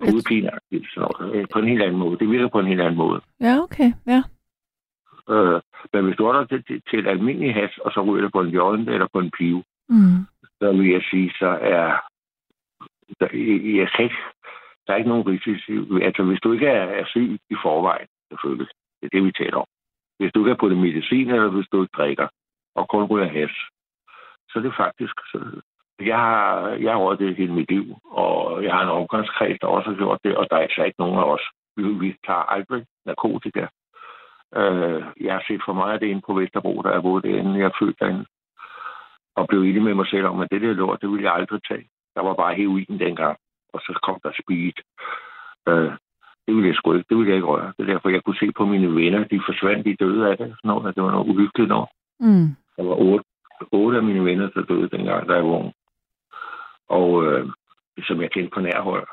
[0.00, 2.18] Hovedpinagtigt, sådan noget, øh, på en helt anden måde.
[2.18, 3.20] Det virker på en helt anden måde.
[3.40, 3.92] Ja, okay.
[4.06, 4.22] Ja.
[5.30, 5.60] Øh,
[5.92, 8.40] men hvis du holder det til, til et almindeligt has, og så ryger det på
[8.40, 10.18] en joint eller på en pive, Mm.
[10.60, 11.92] så vil jeg sige, så er
[13.20, 13.28] der,
[13.80, 14.16] jeg kan ikke,
[14.86, 15.96] der er ikke nogen risiko.
[15.98, 18.68] Altså, hvis du ikke er, er syg i forvejen, selvfølgelig,
[19.00, 19.66] det er det, vi taler om.
[20.18, 22.28] Hvis du ikke er på det medicin, eller hvis du ikke drikker,
[22.74, 23.54] og kun ryger has,
[24.48, 25.14] så er det faktisk...
[25.32, 25.60] Så,
[26.00, 29.66] jeg har, jeg har rådet det hele mit liv, og jeg har en omgangskreds, der
[29.66, 31.44] også har gjort det, og der er altså ikke nogen af os.
[31.76, 33.66] Vi, vi tager aldrig narkotika.
[34.54, 37.58] Øh, jeg har set for meget af det inde på Vesterbro, der er boet derinde.
[37.58, 38.26] Jeg er derinde.
[39.36, 41.60] Og blev enig med mig selv om, at det der lort, det ville jeg aldrig
[41.68, 41.88] tage.
[42.14, 43.36] Der var bare heroin dengang,
[43.72, 44.76] og så kom der speed.
[45.68, 45.92] Øh,
[46.46, 47.06] det ville jeg sgu ikke.
[47.08, 47.72] Det ville jeg ikke røre.
[47.76, 50.46] Det er derfor, jeg kunne se på mine venner, de forsvandt, de døde af det.
[50.46, 51.88] Sådan noget, det var noget uhyggeligt noget.
[52.20, 52.48] Mm.
[52.76, 53.24] Der var otte,
[53.72, 55.72] otte af mine venner, der døde dengang, der jeg var ung.
[56.88, 57.48] Og øh,
[58.06, 59.08] som jeg kendte på nær hold.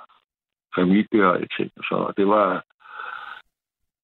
[0.75, 1.71] Familie og ting.
[1.77, 2.63] Så det var,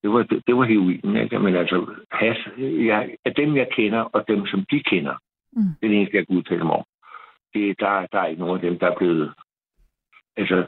[0.03, 1.39] det var, det, det var heroin, ikke?
[1.39, 5.15] Men altså, has, jeg, af dem, jeg kender, og dem, som de kender,
[5.51, 5.63] Mm.
[5.63, 6.83] det er det eneste, jeg kan udtale mig om.
[7.53, 9.33] Det, der, der er ikke nogen af dem, der er blevet...
[10.37, 10.67] Altså,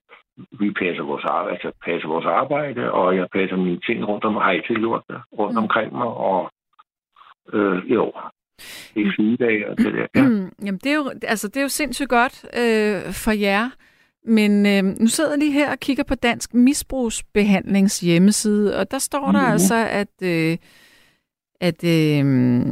[0.60, 4.36] vi passer vores arbejde, altså passer vores arbejde, og jeg passer mine ting rundt om,
[4.36, 5.64] har altid gjort det, rundt Mm.
[5.64, 6.52] omkring mig, og
[7.54, 8.14] øh, jo,
[8.94, 10.08] det er sygedage og det der.
[10.16, 10.22] Ja.
[10.28, 10.52] Mm.
[10.66, 13.70] Jamen, det er, jo, altså, det er jo sindssygt godt øh, for jer.
[14.26, 19.00] Men øh, nu sidder jeg lige her og kigger på Dansk Misbrugsbehandlings hjemmeside, og der
[19.00, 19.52] står der Mhm.
[19.52, 20.58] altså, at, øh,
[21.62, 22.66] at, øh,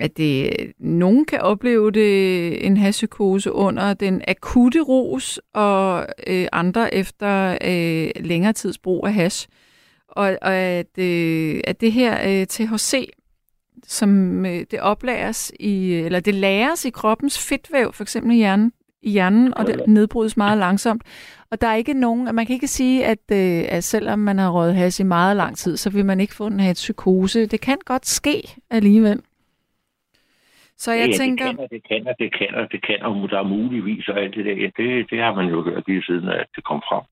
[0.00, 6.94] at det, nogen kan opleve det, en hashpsykose under den akutte ros, og øh, andre
[6.94, 9.48] efter øh, længere tids brug af hash.
[10.08, 13.10] Og, og at, øh, at det her øh, THC,
[13.86, 18.72] som øh, det oplæres i, eller det læres i kroppens fedtvæv, for eksempel i hjernen,
[19.04, 21.02] i hjernen, og det nedbrydes meget langsomt.
[21.50, 24.50] Og der er ikke nogen, man kan ikke sige, at, øh, at selvom man har
[24.50, 27.46] røget has i meget lang tid, så vil man ikke få en have psykose.
[27.46, 29.22] Det kan godt ske alligevel.
[30.76, 31.46] Så jeg ja, tænker...
[31.46, 34.08] Det kan, og det kan, og det kan, og det kan, og der er muligvis
[34.08, 34.54] og alt det der.
[34.54, 37.04] Ja, det, det har man jo hørt lige siden, at det kom frem.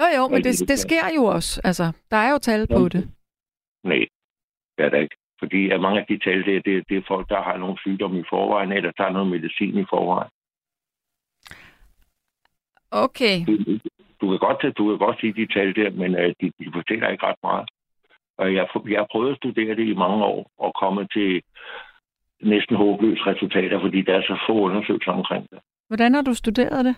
[0.00, 1.60] Jo, jo, men det, det sker jo også.
[1.64, 3.08] Altså, der er jo tal på det.
[3.84, 4.06] Nej,
[4.76, 5.16] det er der ikke.
[5.38, 8.20] Fordi at mange af de tal, det, det, det er folk, der har nogle sygdomme
[8.20, 10.30] i forvejen, eller tager noget medicin i forvejen.
[12.90, 13.36] Okay.
[13.46, 13.52] Du,
[14.20, 17.08] du, kan, godt, du kan godt sige de tal der, men uh, de, de fortæller
[17.08, 17.68] ikke ret meget.
[18.38, 21.42] Og jeg, jeg har prøvet at studere det i mange år, og komme til
[22.42, 25.58] næsten håbløse resultater, fordi der er så få undersøgelser omkring det.
[25.88, 26.96] Hvordan har du studeret det?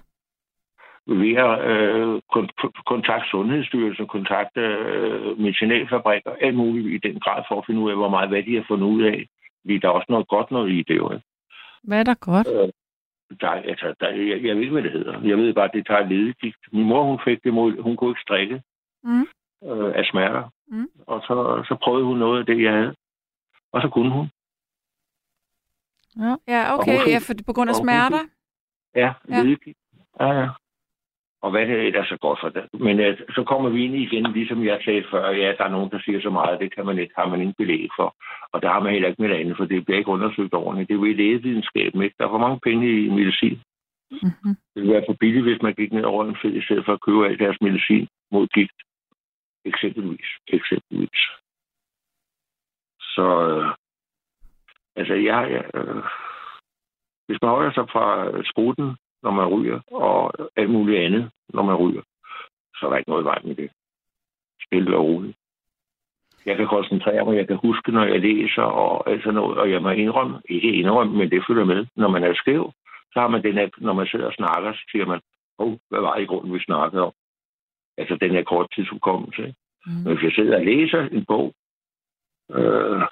[1.07, 7.59] ved at øh, kon- kontakte Sundhedsstyrelsen, kontakte øh, medicinalfabrikker, alt muligt i den grad for
[7.59, 9.27] at finde ud af, hvor meget hvad de har fundet ud af.
[9.61, 11.21] Fordi der er også noget godt noget i det, jo.
[11.85, 12.49] Hvad er der godt?
[12.55, 12.69] Øh,
[13.41, 15.21] der, er- altså, der, jeg, jeg ved ikke, hvad det hedder.
[15.21, 16.57] Jeg ved bare, at det tager ledegigt.
[16.73, 18.63] Min mor, hun fik det mod, hun kunne ikke strikke
[19.03, 19.27] Mm.
[19.65, 20.51] øh, af smerter.
[20.69, 20.89] Mm.
[21.07, 22.95] Og så, så prøvede hun noget af det, jeg havde.
[23.73, 24.27] Og så kunne hun.
[26.19, 26.93] Ja, ja okay.
[26.93, 28.23] hun fik- Ja, for, på grund af smerter?
[28.95, 29.43] Ja, Ja.
[29.43, 29.79] ledegigt.
[30.21, 30.49] Ja, ja.
[31.47, 32.65] Og hvad det ellers er godt for det.
[32.87, 35.91] Men uh, så kommer vi ind igen, ligesom jeg sagde før, ja, der er nogen,
[35.91, 38.09] der siger så meget, det kan man ikke, har man ikke belæg for.
[38.53, 40.89] Og der har man heller ikke med det andet, for det bliver ikke undersøgt ordentligt.
[40.89, 42.15] Det er i lægevidenskaben, ikke?
[42.19, 43.59] Der er for mange penge i medicin.
[44.11, 44.55] Mm-hmm.
[44.73, 46.93] Det ville være for billigt, hvis man gik ned over en fed, i stedet for
[46.93, 48.79] at købe al deres medicin mod gigt.
[49.65, 50.31] Eksempelvis.
[50.49, 51.23] Eksempelvis.
[53.15, 53.69] Så, øh,
[54.97, 56.03] altså, jeg, jeg øh,
[57.27, 58.07] hvis man holder sig fra
[58.51, 58.97] spruten,
[59.27, 62.03] når man ryger, og alt muligt andet, når man ryger,
[62.77, 63.71] så er der ikke noget vej med det.
[64.65, 65.37] Spil og roligt.
[66.47, 69.71] Jeg kan koncentrere mig, jeg kan huske, når jeg læser og alt sådan noget, og
[69.71, 71.87] jeg må indrømme, ikke indrømme, men det følger med.
[71.97, 72.73] Når man er skæv,
[73.13, 75.21] så har man den her, når man sidder og snakker, så siger man,
[75.59, 77.13] oh, hvad var det i grunden, vi snakkede om?
[77.99, 79.55] Altså den her korttidsudkommelse.
[79.87, 79.93] Mm.
[79.93, 81.55] Men hvis jeg sidder og læser en bog,
[82.51, 83.03] øh,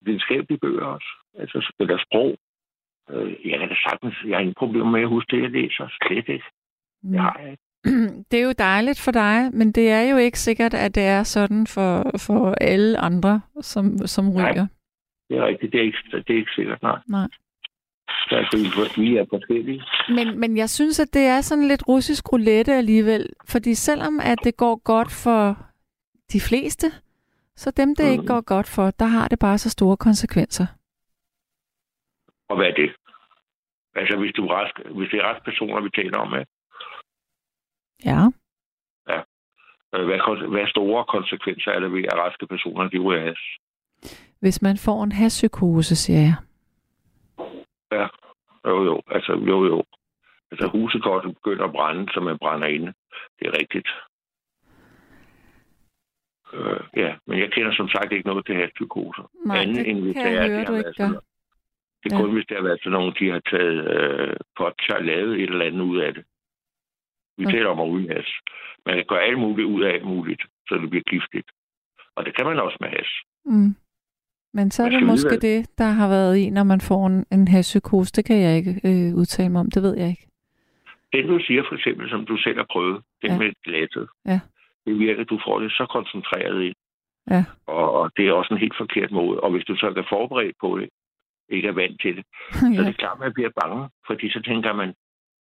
[0.00, 2.36] videnskabelige bøger også, altså eller sprog,
[3.10, 5.88] øh, jeg kan da sagtens, jeg har ingen problemer med at huske det, jeg læser.
[6.02, 6.44] Slet ikke.
[7.02, 7.62] Det har jeg ikke.
[8.30, 11.22] Det er jo dejligt for dig, men det er jo ikke sikkert, at det er
[11.22, 14.52] sådan for, for alle andre, som, som Nej.
[14.52, 14.66] ryger.
[15.28, 15.72] Det er rigtigt.
[15.72, 16.98] Det er ikke, det er ikke sikkert, nej.
[17.08, 17.28] Nej.
[18.30, 19.82] Der er fordi, vi er forskellige.
[20.08, 23.28] Men, men jeg synes, at det er sådan lidt russisk roulette alligevel.
[23.48, 25.58] Fordi selvom at det går godt for
[26.32, 26.86] de fleste,
[27.56, 28.26] så dem, det ikke Mhm.
[28.26, 30.66] går godt for, der har det bare så store konsekvenser.
[32.48, 32.90] Og hvad er det?
[33.94, 36.50] Altså, hvis, du er rask, hvis det er raske personer, vi taler om, ikke?
[38.04, 38.20] Ja.
[39.94, 43.42] Øh, hvad, hvad store konsekvenser er der ved, at raske personer, de ryger has?
[44.40, 46.36] Hvis man får en haspsykose, siger jeg.
[47.92, 48.06] Ja,
[48.70, 49.84] jo jo, altså jo jo.
[50.50, 52.92] Altså huset godt begynder at brænde, så man brænder inde.
[53.38, 53.88] Det er rigtigt.
[56.52, 59.30] Øh, ja, men jeg kender som sagt ikke noget til haspsykoser.
[59.46, 61.20] Nej, Andet det end hvis kan jeg er, høre, du ikke gør.
[62.04, 62.32] Det er Ja.
[62.32, 65.64] hvis det har været sådan nogle, de har taget øh, potcher og lavet et eller
[65.64, 66.24] andet ud af det.
[67.38, 67.54] Vi Okay.
[67.54, 68.24] taler om at ryge.
[68.86, 71.48] Man kan gøre alt muligt ud af alt muligt, så det bliver giftigt.
[72.16, 73.10] Og det kan man også med has.
[73.44, 73.74] Mm.
[74.56, 77.48] Men så er det måske det, der har været i, når man får en, en
[77.48, 78.12] haspsykose.
[78.12, 79.70] Det kan jeg ikke øh, udtale mig om.
[79.70, 80.26] Det ved jeg ikke.
[81.12, 83.38] Den du siger for eksempel, som du selv har prøvet, den Ja.
[83.38, 84.40] med glasset, Ja.
[84.86, 86.72] det virker, at du får det så koncentreret i.
[87.30, 87.44] Ja.
[87.66, 89.40] Og, og det er også en helt forkert måde.
[89.40, 90.88] Og hvis du så er forberedt på det,
[91.56, 92.24] ikke er vant til det,
[92.74, 92.88] så er ja.
[92.88, 93.88] det klart, at man bliver bange.
[94.08, 94.94] Fordi så tænker man,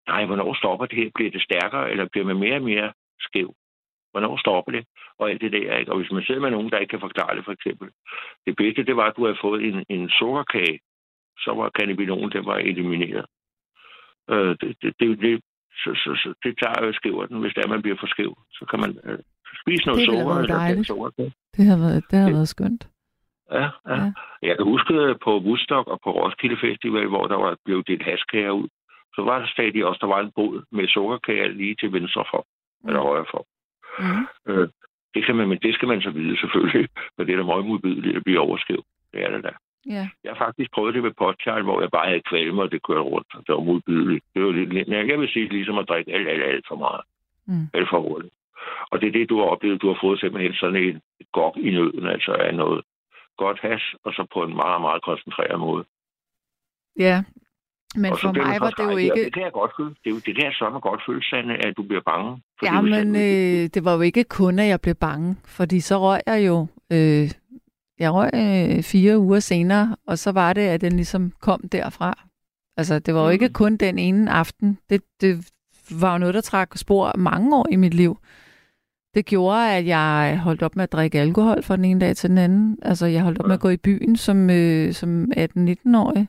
[0.08, 1.10] nej, hvornår stopper det her?
[1.14, 3.54] Bliver det stærkere, eller bliver man mere og mere skæv?
[4.12, 4.84] Hvornår stopper det?
[5.18, 5.92] Og alt det der, ikke?
[5.92, 7.88] Og hvis man sidder med nogen, der ikke kan forklare det, for eksempel.
[8.46, 10.78] Det bedste, det var, at du havde fået en, en sukkerkage.
[11.44, 13.26] Så var cannabinon, den var elimineret.
[14.30, 15.40] Øh, det, det, det, det,
[15.82, 18.32] så, så, så, det tager jo skæver den, hvis det er, man bliver for skæv.
[18.52, 19.18] Så kan man øh,
[19.62, 20.88] spise noget Det sukker, været eller dejligt.
[21.56, 22.91] Det har været, det har været skønt.
[23.52, 23.94] Ja, ja.
[23.94, 24.12] Ja.
[24.42, 28.02] Jeg kan huske øh, på Woodstock og på Roskilde Festival, hvor der var blevet delt
[28.02, 28.68] haskager ud.
[29.14, 32.46] Så var der stadig også, der var en båd med sukkerkager lige til venstre for,
[32.82, 32.88] mm.
[32.88, 33.46] eller højre for.
[33.98, 34.26] Mm.
[34.48, 34.68] Øh,
[35.14, 37.66] det, kan man, men det skal man så vide selvfølgelig, for det er da meget
[37.66, 38.82] modbydeligt at blive overskæv.
[39.12, 39.56] Det er det der.
[39.86, 40.08] Ja.
[40.24, 43.00] Jeg har faktisk prøvet det med potchild, hvor jeg bare havde kvalme, og det kørte
[43.00, 43.34] rundt.
[43.34, 44.24] og Det var modbydeligt.
[44.34, 47.00] Det var lidt, jeg vil sige, ligesom at drikke alt, alt, alt for meget.
[47.46, 47.66] Mm.
[47.74, 48.34] Alt for hurtigt.
[48.90, 49.82] Og det er det, du har oplevet.
[49.82, 51.00] Du har fået simpelthen sådan et
[51.32, 52.84] gok i nøden, altså af noget
[53.38, 55.84] godt has, og så på en meget, meget koncentreret måde.
[56.98, 57.16] Ja.
[57.94, 59.24] Men og for mig var det jo ikke...
[59.24, 59.88] Det kan jeg godt føle.
[59.90, 62.42] Det, er jo- det kan jeg sådan godt føle, at du bliver bange.
[62.58, 65.80] Fordi Ja, jeg- men øh, det var jo ikke kun, at jeg blev bange, fordi
[65.80, 66.66] så røg jeg jo...
[66.92, 67.30] Øh,
[67.98, 72.18] jeg røg øh, fire uger senere, og så var det, at den ligesom kom derfra.
[72.76, 73.32] Altså, det var jo Mm.
[73.32, 74.78] ikke kun den ene aften.
[74.90, 75.50] Det, det
[76.00, 78.16] var jo noget, der trak spor mange år i mit liv.
[79.14, 82.30] Det gjorde, at jeg holdt op med at drikke alkohol fra den ene dag til
[82.30, 82.78] den anden.
[82.82, 86.28] Altså, jeg holdt op med at gå i byen som, øh, som 18-19-årig.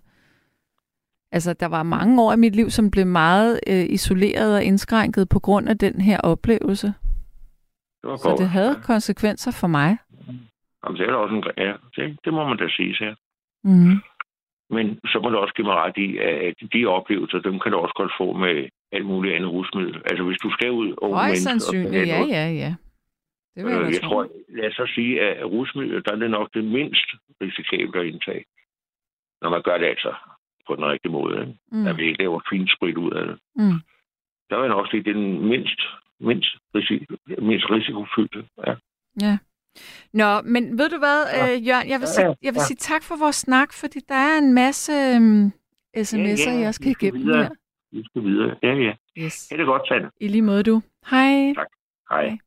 [1.31, 5.29] Altså, der var mange år i mit liv, som blev meget øh, isoleret og indskrænket
[5.29, 6.87] på grund af den her oplevelse.
[8.01, 9.97] det var Så det havde konsekvenser for mig.
[10.83, 11.43] Jamen, det er også en...
[11.57, 13.15] Ja, det, det må man da sige, så.
[13.63, 13.95] Mm.
[14.69, 17.77] Men så må du også give mig ret i, at de oplevelser, dem kan du
[17.77, 20.01] også godt få med alt muligt andet rusmiddel.
[20.05, 22.75] Altså, hvis du skal ud over Højst sandsynligt, ja, ja, ja.
[23.55, 24.07] Det vil jeg, Øh, jeg tro.
[24.09, 27.07] tror, lad os så sige, at rusmidler, der er det nok det mindst
[27.41, 28.43] risikable at indtage.
[29.41, 30.13] Når man gør det altså
[30.67, 31.39] på den rigtige måde.
[31.41, 31.53] Ikke?
[31.71, 31.87] Mm.
[31.87, 33.37] At vi ikke laver fint sprit ud af det.
[33.55, 33.79] Mm.
[34.49, 35.79] Der vil nok sige, det er den mindst,
[36.19, 37.05] mindst, risiko,
[37.49, 38.45] mindst risikofyldte.
[38.67, 38.73] Ja.
[39.21, 39.37] Ja.
[40.13, 42.67] Nå, men ved du hvad, øh, Jørgen, jeg vil, Ja, sige, ja, jeg vil ja.
[42.69, 45.45] sige tak for vores snak, fordi der er en masse øhm,
[45.97, 47.49] sms'er, Ja, ja, jeg skal vi skal igennem her.
[47.93, 48.55] Vi skal videre.
[48.63, 48.93] Ja, ja.
[49.17, 49.47] Yes.
[49.47, 50.09] Det er det godt, Sande.
[50.19, 50.81] I lige måde, du.
[51.09, 51.53] Hej.
[51.55, 51.67] Tak.
[52.09, 52.37] Hej.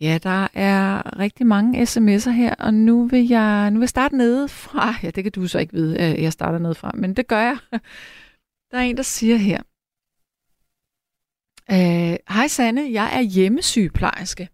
[0.00, 4.16] Ja, der er rigtig mange sms'er her, og nu vil jeg, nu vil jeg starte
[4.16, 4.94] nede fra.
[5.02, 7.40] Ja, det kan du så ikke vide, at jeg starter nede fra, men det gør
[7.40, 7.58] jeg.
[8.70, 9.62] Der er en, der siger her.
[11.70, 14.48] Øh, Hej Sanne, jeg er hjemmesygeplejerske,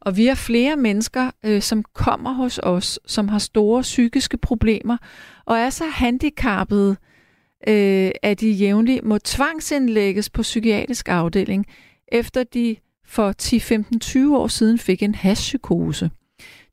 [0.00, 4.96] og vi er flere mennesker, øh, som kommer hos os, som har store psykiske problemer,
[5.44, 6.96] og er så handicappede,
[7.68, 11.66] øh, at de jævnligt må tvangsindlægges på psykiatrisk afdeling,
[12.08, 13.34] efter de for
[14.30, 16.10] 10-15-20 år siden fik en hashpsykose.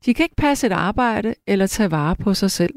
[0.04, 2.74] De kan ikke passe et arbejde eller tage vare på sig selv.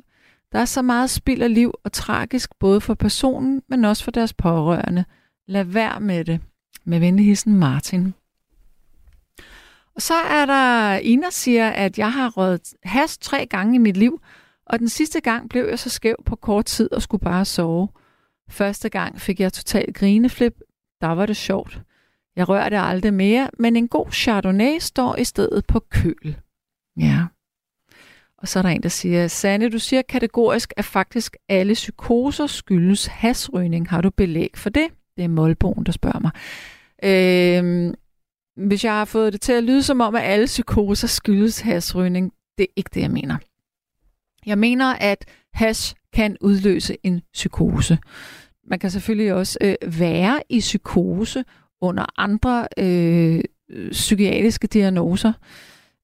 [0.52, 4.12] Der er så meget spild af liv og tragisk både for personen, men også for
[4.12, 5.06] deres pårørende.
[5.48, 6.40] Lad være med det.
[6.86, 8.14] Med venligheden Martin.
[9.96, 13.98] Og så er der Ina, siger, at jeg har røget has tre gange i mit
[13.98, 14.22] liv,
[14.70, 17.90] og den sidste gang blev jeg så skæv på kort tid og skulle bare sove.
[18.50, 20.60] Første gang fik jeg totalt grineflip.
[21.02, 21.82] Der var det sjovt.
[22.36, 26.38] Jeg rører det aldrig mere, men en god Chardonnay står i stedet på køl.
[26.98, 27.26] Ja.
[28.38, 32.48] Og så er der en, der siger, Sanne, du siger kategorisk, at faktisk alle psykoser
[32.48, 33.90] skyldes hasrygning.
[33.90, 34.88] Har du belæg for det?
[35.18, 36.32] Det er Målbogen, der spørger mig.
[37.04, 37.94] Øhm,
[38.68, 42.34] hvis jeg har fået det til at lyde som om, at alle psykoser skyldes hasrygning,
[42.58, 43.38] det er ikke det, jeg mener.
[44.48, 47.98] Jeg mener, at hash kan udløse en psykose.
[48.68, 51.44] Man kan selvfølgelig også øh, være i psykose
[51.82, 53.44] under andre øh,
[53.92, 55.34] psykiatriske diagnoser.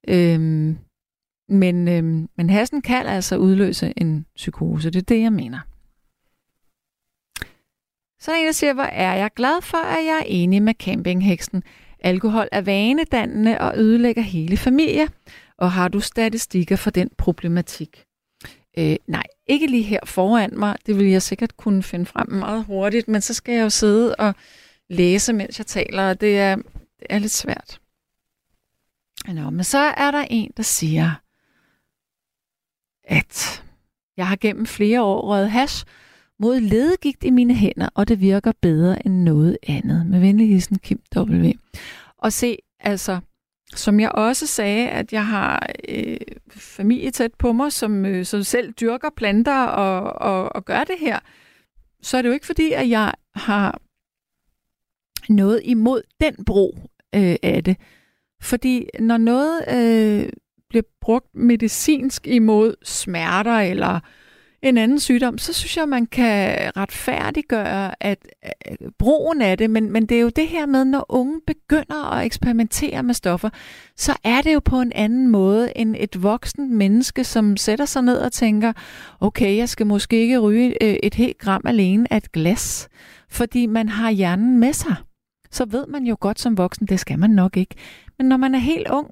[0.08, 0.78] Øhm,
[1.48, 4.90] men, øhm, men hassen kan altså udløse en psykose.
[4.90, 5.58] Det er det, jeg mener.
[8.20, 10.62] Så er der en, der siger, hvor er jeg glad for, at jeg er enig
[10.62, 11.62] med campingheksen.
[12.00, 15.08] Alkohol er vanedannende og ødelægger hele familie.
[15.58, 18.04] Og har du statistikker for den problematik?
[18.78, 20.76] Øh, nej, ikke lige her foran mig.
[20.86, 24.14] Det vil jeg sikkert kunne finde frem meget hurtigt, men så skal jeg jo sidde
[24.14, 24.34] og
[24.88, 27.80] læse, mens jeg taler, og det er, det er lidt svært.
[29.28, 31.10] Nå, men så er der en, der siger,
[33.04, 33.64] at
[34.16, 35.86] jeg har gennem flere år røget hash
[36.38, 40.06] mod ledegigt i mine hænder, og det virker bedre end noget andet.
[40.06, 41.50] Med venlig hilsen, Kim W.
[42.18, 43.20] Og se, altså,
[43.74, 46.16] som jeg også sagde, at jeg har øh,
[46.50, 50.96] familie tæt på mig, som, øh, som selv dyrker planter og, og, og gør det
[50.98, 51.18] her,
[52.02, 53.80] så er det jo ikke fordi, at jeg har
[55.28, 56.78] noget imod den brug
[57.14, 57.76] øh, af det.
[58.42, 60.32] Fordi når noget øh,
[60.68, 64.00] bliver brugt medicinsk imod smerter eller
[64.68, 69.70] en anden sygdom, så synes jeg, man kan retfærdiggøre at, at brugen af det.
[69.70, 73.50] Men, men det er jo det her med, når unge begynder at eksperimentere med stoffer,
[73.96, 78.02] så er det jo på en anden måde end et voksen menneske, som sætter sig
[78.02, 78.72] ned og tænker,
[79.20, 82.88] okay, jeg skal måske ikke ryge øh, et helt gram alene af et glas,
[83.30, 84.96] fordi man har hjernen med sig
[85.54, 87.74] så ved man jo godt som voksen, det skal man nok ikke.
[88.18, 89.10] Men når man er helt ung,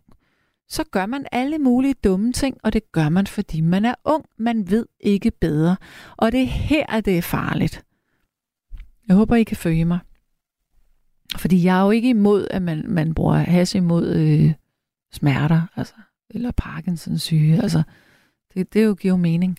[0.68, 4.24] så gør man alle mulige dumme ting, og det gør man, fordi man er ung.
[4.38, 5.76] Man ved ikke bedre.
[6.16, 7.84] Og det er her, det er farligt.
[9.08, 9.98] Jeg håber, I kan følge mig.
[11.36, 14.52] Fordi jeg er jo ikke imod, at man, man bruger has imod øh,
[15.12, 15.94] smerter, altså,
[16.30, 17.62] eller Parkinsons syge.
[17.62, 17.82] Altså,
[18.54, 19.58] det, det jo giver mening.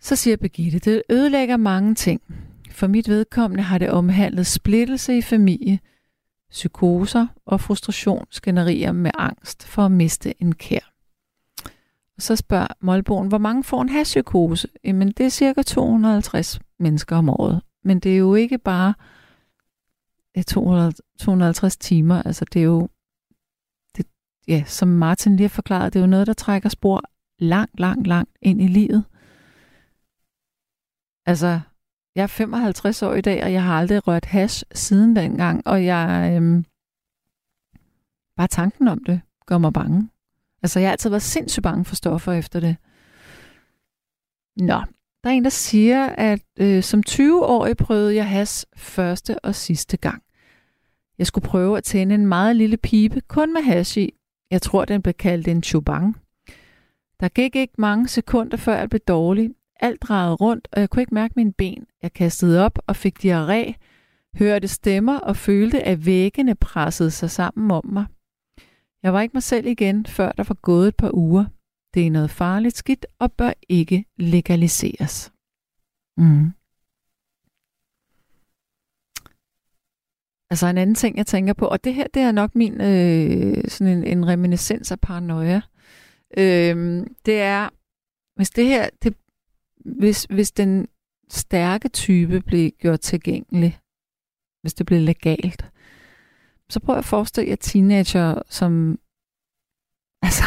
[0.00, 2.22] Så siger Birgitte, det ødelægger mange ting.
[2.70, 5.78] For mit vedkommende har det omhandlet splittelse i familie,
[6.50, 10.92] psykoser og frustrationsgenerier med angst for at miste en kær.
[12.16, 14.68] Og så spørger Målbogen, hvor mange får en hashpsykose?
[14.84, 17.62] Jamen, det er cirka 250 mennesker om året.
[17.84, 18.94] Men det er jo ikke bare
[20.46, 22.22] 200, 250 timer.
[22.22, 22.88] Altså, det er jo,
[23.96, 24.06] det,
[24.48, 27.02] ja, som Martin lige har forklaret, det er jo noget, der trækker spor
[27.38, 29.04] langt, langt, langt ind i livet.
[31.26, 31.60] Altså,
[32.14, 35.84] jeg er 55 år i dag, og jeg har aldrig rørt hash siden dengang, og
[35.84, 36.32] jeg...
[36.36, 36.64] Øhm,
[38.36, 40.08] bare tanken om det gør mig bange.
[40.62, 42.76] Altså, jeg har altid været sindssygt bange for stoffer efter det.
[44.56, 44.82] Nå,
[45.24, 49.96] der er en, der siger, at øh, som 20-årig prøvede jeg has første og sidste
[49.96, 50.22] gang.
[51.18, 54.14] Jeg skulle prøve at tænde en meget lille pibe, kun med hash i.
[54.50, 56.16] Jeg tror, den blev kaldt en chubang.
[57.20, 59.50] Der gik ikke mange sekunder, før jeg blev dårlig.
[59.80, 61.86] Alt drejede rundt, og jeg kunne ikke mærke mine ben.
[62.02, 63.74] Jeg kastede op og fik diarré,
[64.38, 68.06] hørte stemmer og følte, at væggene pressede sig sammen om mig.
[69.02, 71.44] Jeg var ikke mig selv igen, før der var gået et par uger.
[71.94, 75.32] Det er noget farligt skidt og bør ikke legaliseres.
[76.16, 76.52] Mm.
[80.50, 83.64] Altså en anden ting, jeg tænker på, og det her, det er nok min øh,
[83.68, 85.60] sådan en, en reminiscens af paranoia.
[86.36, 87.68] Øh, det er,
[88.36, 89.16] hvis det her, det
[89.84, 90.88] hvis, hvis den
[91.30, 93.80] stærke type blev gjort tilgængelig,
[94.60, 95.66] hvis det blev legalt,
[96.68, 98.98] så prøv at forestille jer teenager, som,
[100.22, 100.44] altså,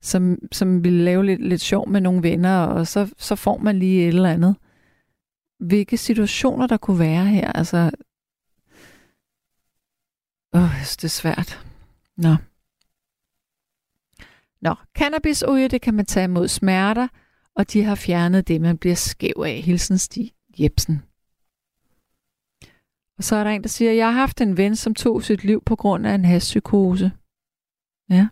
[0.00, 3.78] som, som ville lave lidt, lidt sjov med nogle venner, og så, så får man
[3.78, 4.56] lige et eller andet.
[5.58, 7.90] Hvilke situationer der kunne være her, altså...
[10.52, 11.66] Åh, oh, det er svært.
[12.16, 12.36] Nå.
[14.60, 17.08] Nå, cannabisolie, det kan man tage mod smerter,
[17.56, 19.62] og de har fjernet det, man bliver skæv af.
[19.62, 21.02] Hilsen Stig Jebsen.
[23.18, 25.44] Og så er der en, der siger, jeg har haft en ven, som tog sit
[25.44, 27.12] liv på grund af en hashpsykose.
[28.10, 28.28] Ja.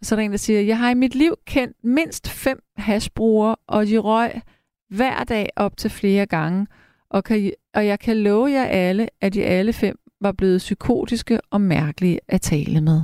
[0.00, 2.62] Og så er der en, der siger, jeg har i mit liv kendt mindst fem
[2.76, 4.40] hashbrugere, og de røg
[4.88, 6.66] hver dag op til flere gange.
[7.08, 11.40] Og, kan, og jeg kan love jer alle, at de alle fem var blevet psykotiske
[11.50, 13.02] og mærkelige at tale med.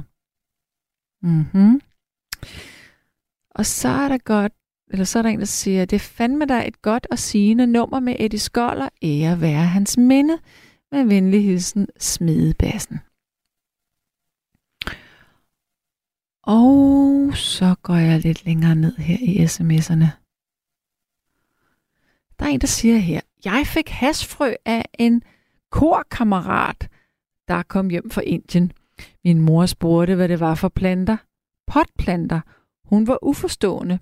[1.23, 1.81] Mhm.
[3.51, 4.53] Og så er der godt,
[4.91, 8.01] eller så er der en, der siger, det fandme der et godt og sigende nummer
[8.01, 10.39] med Eddie Skoller, ære være hans minde,
[10.93, 13.01] med venlig hilsen, Smedebassen.
[16.43, 20.07] Og så går jeg lidt længere ned her i sms'erne.
[22.39, 25.23] Der er en, der siger her, jeg fik hasfrø af en
[25.71, 26.89] korkammerat,
[27.49, 28.73] der kom hjem fra Indien.
[29.25, 31.17] Min mor spurgte, hvad det var for planter.
[31.67, 32.41] Potplanter.
[32.85, 33.99] Hun var uforstående.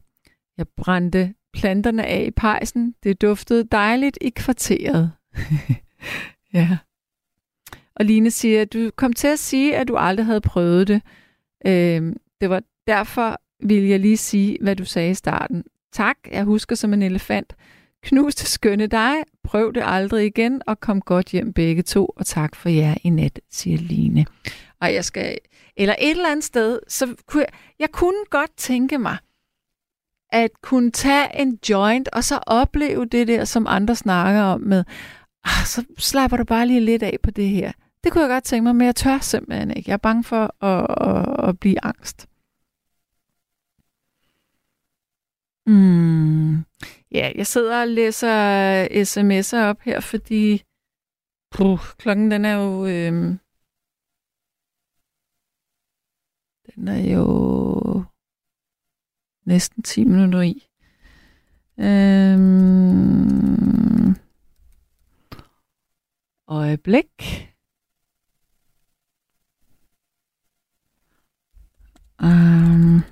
[0.58, 2.94] Jeg brændte planterne af i pejsen.
[3.02, 5.12] Det duftede dejligt i kvarteret.
[6.54, 6.78] ja.
[7.96, 11.02] Og Line siger, du kom til at sige, at du aldrig havde prøvet det.
[11.66, 15.64] Øh, det var derfor, vil jeg lige sige, hvad du sagde i starten.
[15.92, 17.56] Tak, jeg husker som en elefant.
[18.02, 19.14] Knus til skønne dig,
[19.44, 23.10] prøv det aldrig igen, og kom godt hjem begge to, og tak for jer i
[23.10, 24.26] nat, siger Line.
[24.80, 25.38] Og jeg skal,
[25.76, 29.16] eller et eller andet sted, så kunne jeg, jeg kunne godt tænke mig,
[30.32, 34.84] at kunne tage en joint, og så opleve det der, som andre snakker om med,
[35.44, 37.72] ah, så slapper du bare lige lidt af på det her.
[38.04, 39.90] Det kunne jeg godt tænke mig, men jeg tør simpelthen ikke.
[39.90, 42.28] Jeg er bange for at, at, at blive angst.
[45.66, 46.56] Mm.
[47.12, 50.62] Ja, jeg sidder og læser sms'er op her, fordi
[51.50, 52.86] puh, klokken den er jo...
[52.86, 53.36] Øh,
[56.74, 57.67] den er jo
[59.48, 60.68] næsten 10 minutter i.
[61.78, 63.28] Øhm,
[66.48, 67.12] øjeblik.
[72.22, 73.02] Um,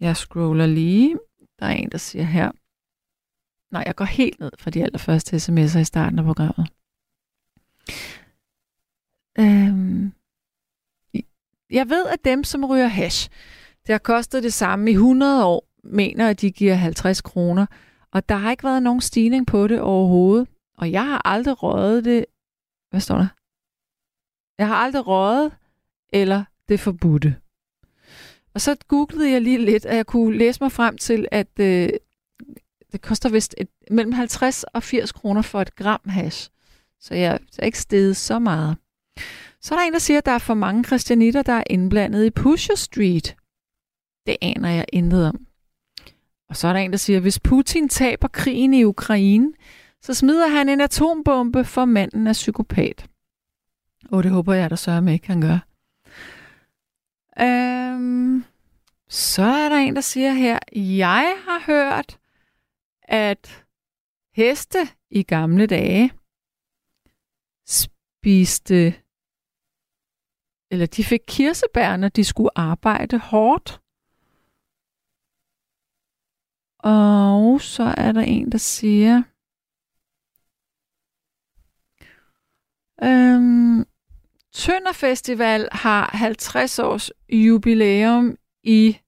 [0.00, 1.18] jeg scroller lige.
[1.58, 2.50] Der er en, der siger her.
[3.70, 6.68] Nej, jeg går helt ned fra de allerførste sms'er i starten af programmet.
[9.38, 10.12] Øhm,
[11.74, 13.30] jeg ved, at dem, som ryger hash,
[13.86, 17.66] det har kostet det samme i 100 år, mener, at de giver 50 kroner.
[18.12, 20.48] Og der har ikke været nogen stigning på det overhovedet.
[20.78, 22.26] Og jeg har aldrig røget det.
[22.90, 23.26] Hvad står der?
[24.58, 25.52] Jeg har aldrig røget
[26.12, 27.36] eller det forbudte.
[28.54, 31.88] Og så googlede jeg lige lidt, at jeg kunne læse mig frem til, at øh,
[32.92, 36.50] det koster vist et, mellem 50 og 80 kroner for et gram hash.
[37.00, 38.76] Så jeg er ikke steget så meget.
[39.64, 42.26] Så er der en, der siger, at der er for mange kristianitter, der er indblandet
[42.26, 43.36] i Pusher Street.
[44.26, 45.46] Det aner jeg intet om.
[46.48, 49.52] Og så er der en, der siger, at hvis Putin taber krigen i Ukraine,
[50.02, 53.06] så smider han en atombombe, for manden er psykopat.
[54.10, 55.58] Og det håber jeg, der sørger med ikke han gør.
[57.40, 58.44] Øhm,
[59.08, 62.18] så er der en, der siger her, jeg har hørt,
[63.02, 63.64] at
[64.34, 64.78] heste
[65.10, 66.12] i gamle dage
[67.66, 69.03] spiste,
[70.74, 73.80] eller de fik kirsebær, når de skulle arbejde hårdt.
[76.78, 79.22] Og så er der en, der siger,
[83.02, 83.84] øhm,
[84.52, 88.98] Tønder Festival har 50 års jubilæum i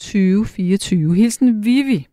[0.00, 1.14] 2024.
[1.14, 2.11] Hilsen Vivi.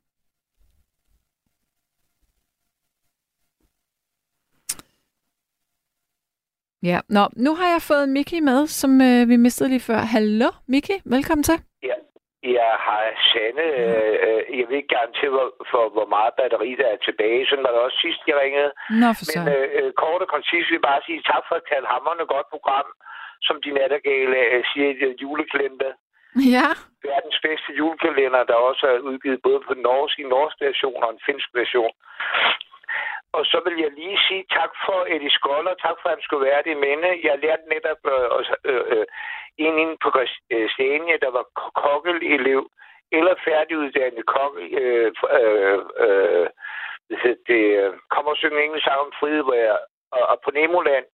[6.84, 10.00] Ja, nå, nu har jeg fået Miki med, som øh, vi mistede lige før.
[10.16, 11.58] Hallo, Miki, velkommen til.
[11.90, 11.98] Ja,
[12.60, 13.68] jeg har Sanne.
[13.82, 17.48] Øh, øh, jeg vil ikke garantere for, for, hvor meget batteri der er tilbage.
[17.48, 18.72] Sådan var det også sidst, jeg ringede.
[19.02, 21.90] Nå, for Men øh, øh, kort og koncis vil jeg bare sige tak for et
[21.92, 22.88] hammerende godt program,
[23.48, 25.92] som de nattergale øh, siger i det julekalender.
[26.56, 26.68] Ja.
[27.10, 31.12] Verdens bedste julekalender, der også er udgivet både på den norske, en norsk version og
[31.16, 31.94] en finsk version.
[33.38, 35.74] Og så vil jeg lige sige tak for Eddie Skoller.
[35.86, 37.12] Tak for, at han skulle være det minde.
[37.28, 39.06] Jeg lærte netop øh, også, øh, øh,
[39.58, 41.46] en inde på Christiania, øh, der var
[41.84, 42.62] kokkelelev
[43.12, 46.48] eller færdiguddannet kok, øh, øh, øh,
[47.10, 49.78] øh, det øh, kommer og synge en engelsk sang om frihed, hvor jeg,
[50.12, 51.06] og, og på Nemoland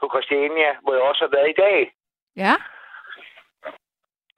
[0.00, 1.92] på Christiania, hvor jeg også har været i dag.
[2.36, 2.54] Ja.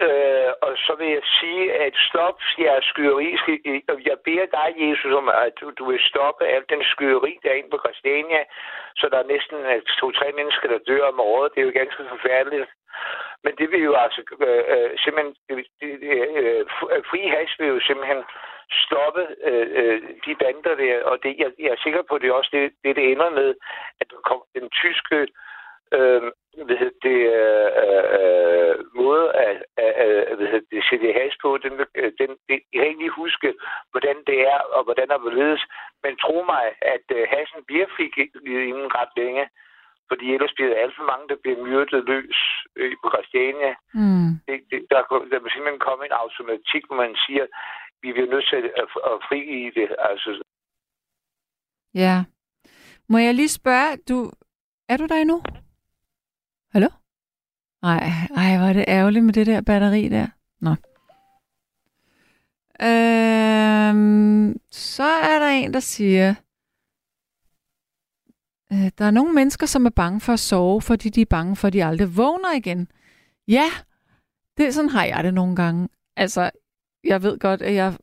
[0.09, 3.29] Øh, og så vil jeg sige, at stop jeres skyderi.
[4.11, 7.55] Jeg beder dig, Jesus, om at du, du vil stoppe alt den skyderi, der er
[7.55, 8.43] inde på Christiania,
[8.97, 11.53] så der er næsten øh, to-tre mennesker, der dør om året.
[11.55, 12.70] Det er jo ganske forfærdeligt.
[13.45, 15.35] Men det vil jo altså øh, øh, simpelthen...
[15.51, 15.65] Øh,
[17.11, 18.23] fri øh, hash vil jo simpelthen
[18.85, 21.05] stoppe øh, øh, de bander der.
[21.05, 23.31] Og det, jeg, jeg er sikker på, at det er også det, det, det ender
[23.31, 23.55] med,
[24.01, 25.29] at den, kom, den tyske øh,
[26.66, 29.93] hvad hedder det, øh, øh, måde at, at,
[30.31, 33.48] at hvad det, sætte has på, den, øh, den, det, jeg kan ikke lige huske,
[33.93, 35.62] hvordan det er, og hvordan der vil ledes.
[36.02, 36.64] Men tro mig,
[36.94, 39.44] at øh, hasen bliver frigivet inden ret længe,
[40.10, 42.39] fordi ellers bliver der alt for mange, der bliver myrdet løs
[42.77, 43.73] øh, på Christiania.
[44.01, 44.31] Mm.
[44.47, 45.01] Det, det, der,
[45.32, 47.44] der vil simpelthen komme en automatik, hvor man siger,
[48.02, 49.89] vi bliver nødt til at, at frigive det.
[50.10, 50.31] Altså,
[51.94, 52.24] Ja.
[53.09, 54.31] Må jeg lige spørge, du,
[54.89, 55.43] er du der endnu?
[56.73, 56.89] Hallo?
[57.82, 57.99] Nej,
[58.36, 60.27] ej, hvor er det ærgerligt med det der batteri der.
[60.61, 60.70] Nå.
[62.86, 66.35] Øhm, så er der en, der siger,
[68.73, 71.57] øh, der er nogle mennesker, som er bange for at sove, fordi de er bange
[71.57, 72.89] for, at de aldrig vågner igen.
[73.49, 73.70] Ja,
[74.57, 75.89] det sådan har jeg det nogle gange.
[76.16, 76.51] Altså,
[77.05, 77.99] jeg ved godt, at jeg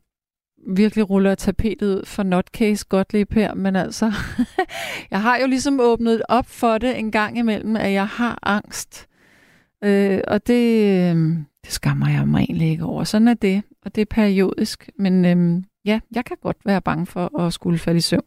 [0.66, 4.12] virkelig ruller tapetet ud for Notcase Gottlieb her, men altså,
[5.10, 9.08] jeg har jo ligesom åbnet op for det en gang imellem, at jeg har angst.
[9.84, 11.16] Øh, og det, øh,
[11.64, 13.04] det skammer jeg mig egentlig ikke over.
[13.04, 14.90] Sådan er det, og det er periodisk.
[14.98, 18.24] Men øh, ja, jeg kan godt være bange for at skulle falde i søvn.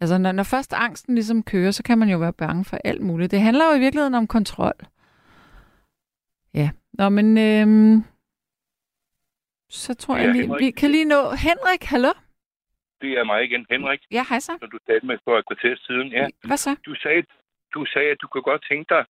[0.00, 3.02] Altså, når, når først angsten ligesom kører, så kan man jo være bange for alt
[3.02, 3.30] muligt.
[3.30, 4.74] Det handler jo i virkeligheden om kontrol.
[6.54, 8.02] Ja, nå, men øh,
[9.68, 11.20] så tror jeg lige, vi kan lige nå...
[11.30, 12.12] Henrik, hallo?
[13.00, 14.52] Det er mig igen, Henrik, Ja, hej så.
[14.60, 16.08] som du talte med for et kvarter siden.
[16.08, 16.28] Ja.
[16.44, 16.76] Hvad så?
[16.86, 17.24] Du sagde,
[17.74, 19.04] du sagde, at du kunne godt tænke dig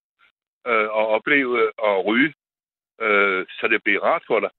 [0.67, 2.35] øh, at opleve at ryge,
[3.01, 4.51] øh, så det bliver rart for dig.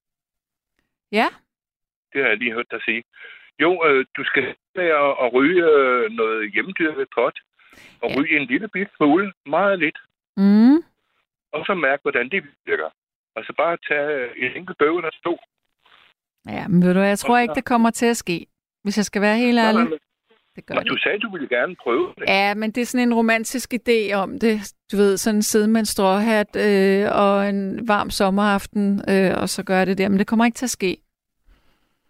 [1.11, 1.27] Ja,
[2.13, 3.03] Det har jeg lige hørt dig sige.
[3.61, 7.39] Jo, øh, du skal lære at, ryge øh, noget hjemmedyrket pot,
[8.01, 8.15] og Ja.
[8.19, 9.97] ryge en lille bit smule, meget lidt,
[10.37, 10.77] mm,
[11.51, 12.89] og så mærke, hvordan det virker.
[13.35, 15.37] Og så bare tage en enkelt bøv eller to.
[16.47, 18.45] Ja men ved du jeg tror ikke, det kommer til at ske.
[18.83, 19.87] Hvis jeg skal være helt ærlig.
[20.55, 22.23] Det gør Men du sagde, du ville gerne prøve det.
[22.27, 24.73] Ja, men det er sådan en romantisk idé om det.
[24.91, 29.63] Du ved, sådan sidde med en stråhat øh, og en varm sommeraften, øh, og så
[29.63, 30.09] gøre det der.
[30.09, 30.97] Men det kommer ikke til at ske.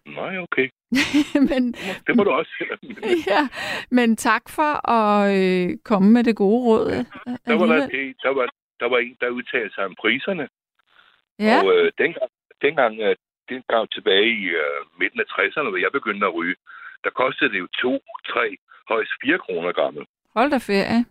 [0.06, 0.68] Nej, okay.
[1.50, 1.72] men,
[2.06, 2.78] Det må du også.
[3.32, 3.48] ja,
[3.90, 6.86] men tak for at øh, komme med det gode råd.
[6.90, 7.04] øh,
[7.46, 7.86] der, var der,
[8.22, 8.46] der, var,
[8.80, 10.48] der var en, der udtalte sig om priserne.
[11.38, 12.30] Ja, Og øh, dengang,
[12.62, 13.00] dengang,
[13.50, 16.56] øh, dengang tilbage i øh, midten af 60'erne, hvor jeg begyndte at ryge,
[17.04, 18.56] der kostede det jo 2, 3,
[18.88, 20.04] højst 4 kroner grammet.
[20.36, 21.04] hold da ferie.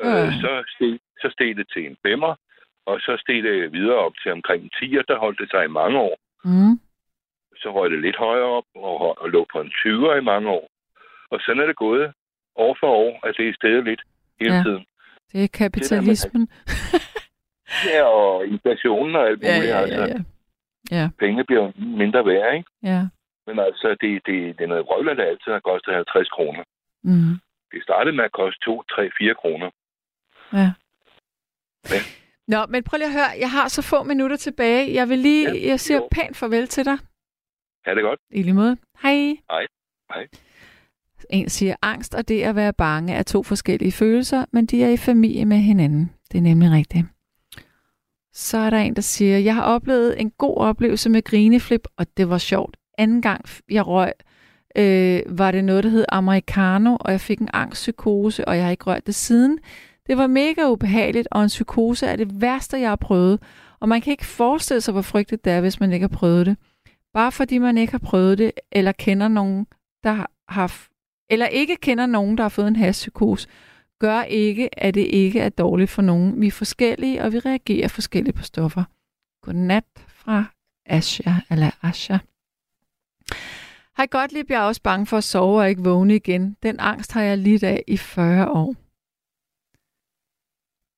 [0.00, 0.32] Øh, Øh.
[0.42, 2.34] så, steg, så steg det til en femmer,
[2.86, 5.64] og så steg det videre op til omkring en 10, og der holdt det sig
[5.64, 6.16] i mange år.
[6.44, 6.80] Mm.
[7.56, 10.70] Så røg det lidt højere op, og, og lå på en 20'er i mange år.
[11.30, 12.12] Og sådan er det gået
[12.56, 14.02] år for år, at det er stedet lidt
[14.40, 14.62] hele Ja.
[14.62, 14.84] tiden.
[15.32, 16.48] Det er kapitalismen.
[17.92, 19.70] Ja, og inflationen og alt Ja, muligt.
[19.70, 20.18] ja, altså, ja, ja.
[20.90, 22.68] Ja, Pengene bliver mindre værd, ikke?
[22.82, 23.02] ja.
[23.46, 26.64] Men altså, det, det, det er noget vrøvler, der altid har kostet 50 kroner.
[27.02, 27.32] Mm.
[27.72, 29.70] Det startede med at koste 2, 3, 4 kroner.
[30.52, 30.68] Ja.
[31.90, 32.00] Ja.
[32.48, 33.32] Nå, men prøv lige at høre.
[33.40, 34.94] Jeg har så få minutter tilbage.
[34.94, 36.08] Jeg vil lige, Ja, jeg siger jo.
[36.10, 36.98] pænt farvel til dig.
[37.86, 38.20] Er det godt?
[38.30, 38.76] I lige måde.
[39.02, 39.36] Hej.
[39.50, 39.66] Hej.
[40.14, 40.26] Hej.
[41.30, 44.88] En siger, angst og det at være bange er to forskellige følelser, men de er
[44.88, 46.12] i familie med hinanden.
[46.32, 47.04] Det er nemlig rigtigt.
[48.34, 52.06] Så er der en, der siger, jeg har oplevet en god oplevelse med grineflip, og
[52.16, 52.76] det var sjovt.
[52.98, 54.12] Anden gang jeg røg,
[54.76, 58.70] øh, var det noget, der hed americano, og jeg fik en angstpsykose, og jeg har
[58.70, 59.58] ikke rørt det siden.
[60.06, 63.40] Det var mega ubehageligt, og en psykose er det værste, jeg har prøvet.
[63.80, 66.46] Og man kan ikke forestille sig, hvor frygteligt det er, hvis man ikke har prøvet
[66.46, 66.56] det.
[67.14, 69.66] Bare fordi man ikke har prøvet det, eller kender nogen,
[70.04, 70.88] der har
[71.30, 73.48] eller ikke kender nogen, der har fået en hashpsykose,
[74.04, 76.40] gør ikke, at det ikke er dårligt for nogen.
[76.40, 78.84] Vi er forskellige, og vi reagerer forskelligt på stoffer.
[79.42, 80.44] Godnat fra
[80.86, 82.18] Asha, eller Asha.
[83.96, 86.56] Hej Gottlieb, jeg er også bange for at sove og ikke vågne igen.
[86.62, 88.74] Den angst har jeg lidt af i 40 år.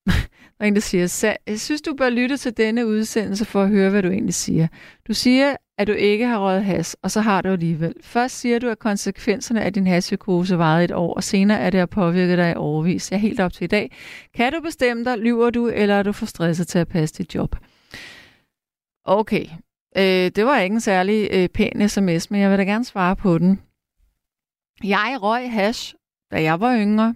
[0.59, 3.69] Der er en, der siger, jeg synes, du bør lytte til denne udsendelse for at
[3.69, 4.69] høre, hvad du egentlig siger.
[5.09, 7.95] Du siger, at du ikke har røget has, og så har du alligevel.
[8.01, 11.79] Først siger du, at konsekvenserne af din haspsykose varede et år, og senere er det
[11.79, 13.11] at påvirke dig i overvis.
[13.11, 13.97] Jeg er helt op til i dag.
[14.35, 17.35] Kan du bestemme dig, lyver du, eller er du for stresset til at passe dit
[17.35, 17.57] job?
[19.05, 19.47] Okay,
[19.97, 23.17] øh, det var ikke en særlig øh, pæn sms, men jeg vil da gerne svare
[23.17, 23.61] på den.
[24.85, 25.95] Jeg røg hash,
[26.33, 27.15] da jeg var yngre.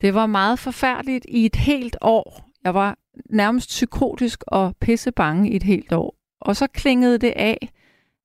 [0.00, 2.48] Det var meget forfærdeligt i et helt år.
[2.64, 2.98] Jeg var
[3.30, 6.21] nærmest psykotisk og pissebange i et helt år.
[6.42, 7.68] Og så klingede det af,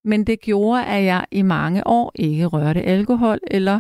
[0.03, 3.79] men det gjorde, at jeg i mange år ikke rørte alkohol eller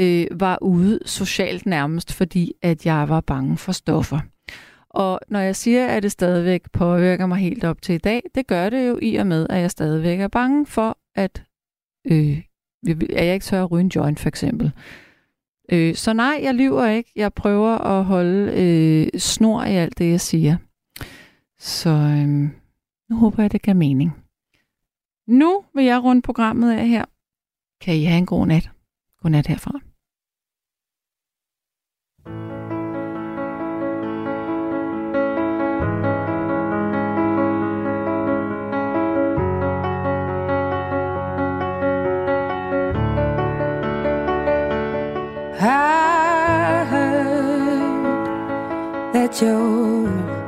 [0.00, 4.20] øh, var ude socialt nærmest, fordi at jeg var bange for stoffer.
[4.90, 8.46] Og når jeg siger, at det stadigvæk påvirker mig helt op til i dag, det
[8.46, 11.42] gør det jo i og med, at jeg stadigvæk er bange for, at,
[12.10, 12.42] øh,
[12.88, 14.72] at jeg ikke tør at ryge en joint for eksempel.
[15.72, 17.12] Øh, så nej, jeg lyver ikke.
[17.16, 20.56] Jeg prøver at holde øh, snor i alt det, jeg siger.
[21.58, 22.48] Så øh,
[23.08, 24.10] nu håber jeg, det giver mening.
[25.26, 27.04] Nu vil jeg runde programmet af her.
[27.80, 28.70] Kan I have en god nat.
[29.22, 29.80] God nat herfra.
[45.60, 48.14] I heard
[49.12, 50.47] that you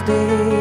[0.00, 0.60] Instead.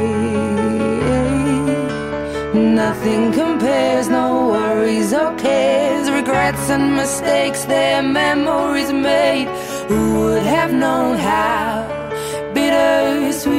[2.55, 9.47] Nothing compares, no worries or cares, regrets and mistakes, their memories made.
[9.87, 11.87] Who would have known how
[12.53, 13.58] bittersweet